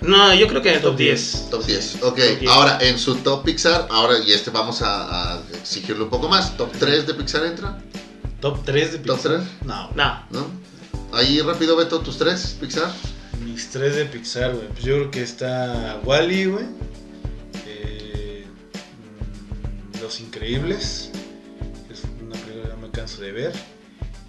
No, 0.00 0.32
yo 0.34 0.46
creo 0.46 0.62
que 0.62 0.68
en 0.70 0.74
el 0.76 0.80
top, 0.82 0.90
Top 0.92 0.98
10. 0.98 1.46
top 1.50 1.64
10. 1.64 1.94
Ok, 2.02 2.02
Top 2.02 2.16
10. 2.40 2.50
ahora 2.52 2.78
en 2.82 2.98
su 2.98 3.16
top 3.16 3.44
Pixar, 3.44 3.86
ahora 3.90 4.18
y 4.24 4.32
este 4.32 4.50
vamos 4.50 4.82
a, 4.82 5.34
a 5.36 5.40
exigirle 5.54 6.04
un 6.04 6.10
poco 6.10 6.28
más. 6.28 6.56
Top 6.56 6.70
3 6.78 7.06
de 7.06 7.14
Pixar 7.14 7.44
entra, 7.46 7.82
Top 8.40 8.64
3 8.64 8.92
de 8.92 8.98
Top 8.98 9.16
Pixar. 9.16 9.38
tres? 9.40 9.48
No, 9.64 9.90
No. 9.94 10.22
¿no? 10.30 10.46
Ahí 11.12 11.40
rápido, 11.40 11.74
Beto, 11.76 12.00
tus 12.00 12.18
3 12.18 12.56
Pixar. 12.60 12.92
mis 13.44 13.68
3 13.70 13.96
de 13.96 14.04
Pixar, 14.06 14.54
güey. 14.54 14.68
Pues 14.68 14.84
yo 14.84 14.94
creo 14.96 15.10
que 15.10 15.22
está 15.22 16.00
Wally, 16.04 16.44
güey. 16.46 16.66
Eh, 17.66 18.44
mm, 19.96 20.02
Los 20.02 20.20
Increíbles. 20.20 21.10
Es 21.90 22.02
una 22.22 22.34
película 22.36 22.64
que 22.64 22.68
no 22.80 22.86
me 22.86 22.90
canso 22.90 23.20
de 23.22 23.32
ver. 23.32 23.52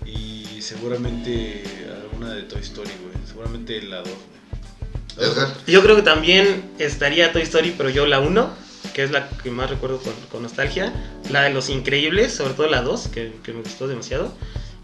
Y 0.05 0.61
seguramente 0.61 1.63
alguna 2.01 2.33
de 2.33 2.43
Toy 2.43 2.61
Story, 2.61 2.91
güey. 3.03 3.15
Seguramente 3.27 3.81
la 3.83 3.97
2, 3.97 4.07
güey. 4.07 5.29
Edgar. 5.29 5.47
Yo 5.67 5.83
creo 5.83 5.95
que 5.97 6.01
también 6.01 6.71
estaría 6.79 7.31
Toy 7.33 7.41
Story, 7.41 7.75
pero 7.77 7.89
yo 7.89 8.07
la 8.07 8.19
1, 8.19 8.49
que 8.93 9.03
es 9.03 9.11
la 9.11 9.29
que 9.29 9.51
más 9.51 9.69
recuerdo 9.69 9.99
con, 9.99 10.13
con 10.31 10.43
nostalgia. 10.43 10.93
La 11.29 11.43
de 11.43 11.51
Los 11.51 11.69
Increíbles, 11.69 12.33
sobre 12.33 12.53
todo 12.53 12.67
la 12.67 12.81
2, 12.81 13.07
que, 13.09 13.33
que 13.43 13.53
me 13.53 13.61
gustó 13.61 13.87
demasiado. 13.87 14.33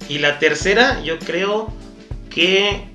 Y 0.09 0.19
la 0.19 0.39
tercera, 0.39 1.01
yo 1.03 1.19
creo 1.19 1.73
que 2.29 2.89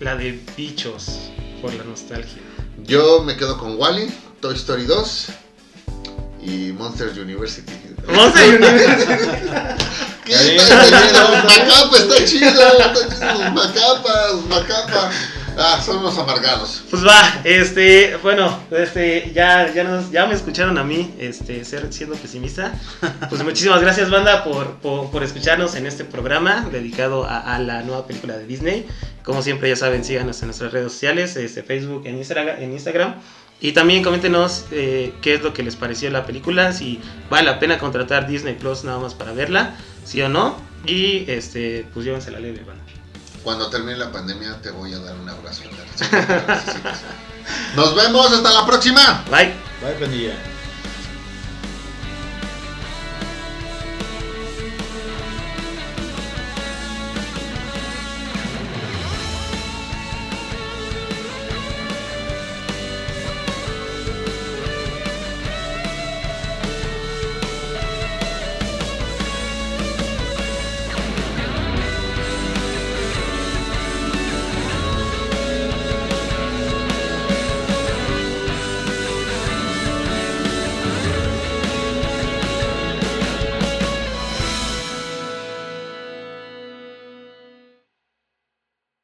La 0.00 0.16
de 0.16 0.38
bichos, 0.56 1.30
por 1.60 1.72
la 1.74 1.84
nostalgia. 1.84 2.42
Yo 2.84 3.22
me 3.22 3.36
quedo 3.36 3.56
con 3.56 3.78
Wally, 3.78 4.12
Toy 4.40 4.56
Story 4.56 4.84
2 4.84 5.28
y 6.42 6.72
Monsters 6.72 7.16
University. 7.16 7.72
Monster 8.12 8.48
University. 8.60 9.12
¿Qué? 10.24 10.56
Está 10.56 10.84
chido, 10.84 11.28
Macapa, 11.44 11.98
está 11.98 12.24
chido, 12.24 13.52
Macapa, 13.52 14.32
Macapa. 14.48 15.10
Ah, 15.58 15.80
son 15.84 16.02
los 16.02 16.16
amargados. 16.18 16.84
Pues 16.90 17.06
va, 17.06 17.40
este, 17.44 18.16
bueno, 18.22 18.58
este, 18.70 19.32
ya, 19.34 19.72
ya, 19.72 19.84
nos, 19.84 20.10
ya 20.10 20.26
me 20.26 20.34
escucharon 20.34 20.78
a 20.78 20.84
mí, 20.84 21.14
este, 21.18 21.64
ser, 21.64 21.92
siendo 21.92 22.16
pesimista. 22.16 22.72
Pues 23.28 23.42
muchísimas 23.44 23.80
gracias, 23.80 24.10
banda, 24.10 24.44
por, 24.44 24.76
por, 24.76 25.10
por 25.10 25.22
escucharnos 25.22 25.74
en 25.74 25.86
este 25.86 26.04
programa 26.04 26.68
dedicado 26.70 27.24
a, 27.24 27.54
a, 27.54 27.58
la 27.58 27.82
nueva 27.82 28.06
película 28.06 28.36
de 28.36 28.46
Disney. 28.46 28.86
Como 29.24 29.42
siempre, 29.42 29.68
ya 29.68 29.76
saben, 29.76 30.04
síganos 30.04 30.40
en 30.42 30.48
nuestras 30.48 30.72
redes 30.72 30.92
sociales, 30.92 31.36
este, 31.36 31.62
Facebook, 31.62 32.06
en 32.06 32.18
Instagram, 32.18 32.48
en 32.60 32.72
Instagram. 32.72 33.14
Y 33.62 33.72
también 33.72 34.02
coméntenos 34.02 34.66
eh, 34.72 35.12
qué 35.22 35.34
es 35.34 35.42
lo 35.42 35.54
que 35.54 35.62
les 35.62 35.76
pareció 35.76 36.10
la 36.10 36.26
película, 36.26 36.72
si 36.72 37.00
vale 37.30 37.44
la 37.44 37.60
pena 37.60 37.78
contratar 37.78 38.26
Disney 38.26 38.54
Plus 38.54 38.82
nada 38.82 38.98
más 38.98 39.14
para 39.14 39.32
verla, 39.32 39.76
sí 40.04 40.20
o 40.20 40.28
no. 40.28 40.56
Y 40.84 41.30
este, 41.30 41.86
pues 41.94 42.04
llévense 42.04 42.32
la 42.32 42.40
leve, 42.40 42.64
banda. 42.66 42.81
Cuando 43.42 43.68
termine 43.68 43.96
la 43.96 44.12
pandemia 44.12 44.60
te 44.62 44.70
voy 44.70 44.94
a 44.94 44.98
dar 44.98 45.16
un 45.16 45.28
abrazo. 45.28 45.62
Nos 47.76 47.94
vemos, 47.94 48.32
hasta 48.32 48.52
la 48.52 48.66
próxima. 48.66 49.24
Bye. 49.30 49.54
Bye, 49.80 49.94
pandilla. 49.98 50.51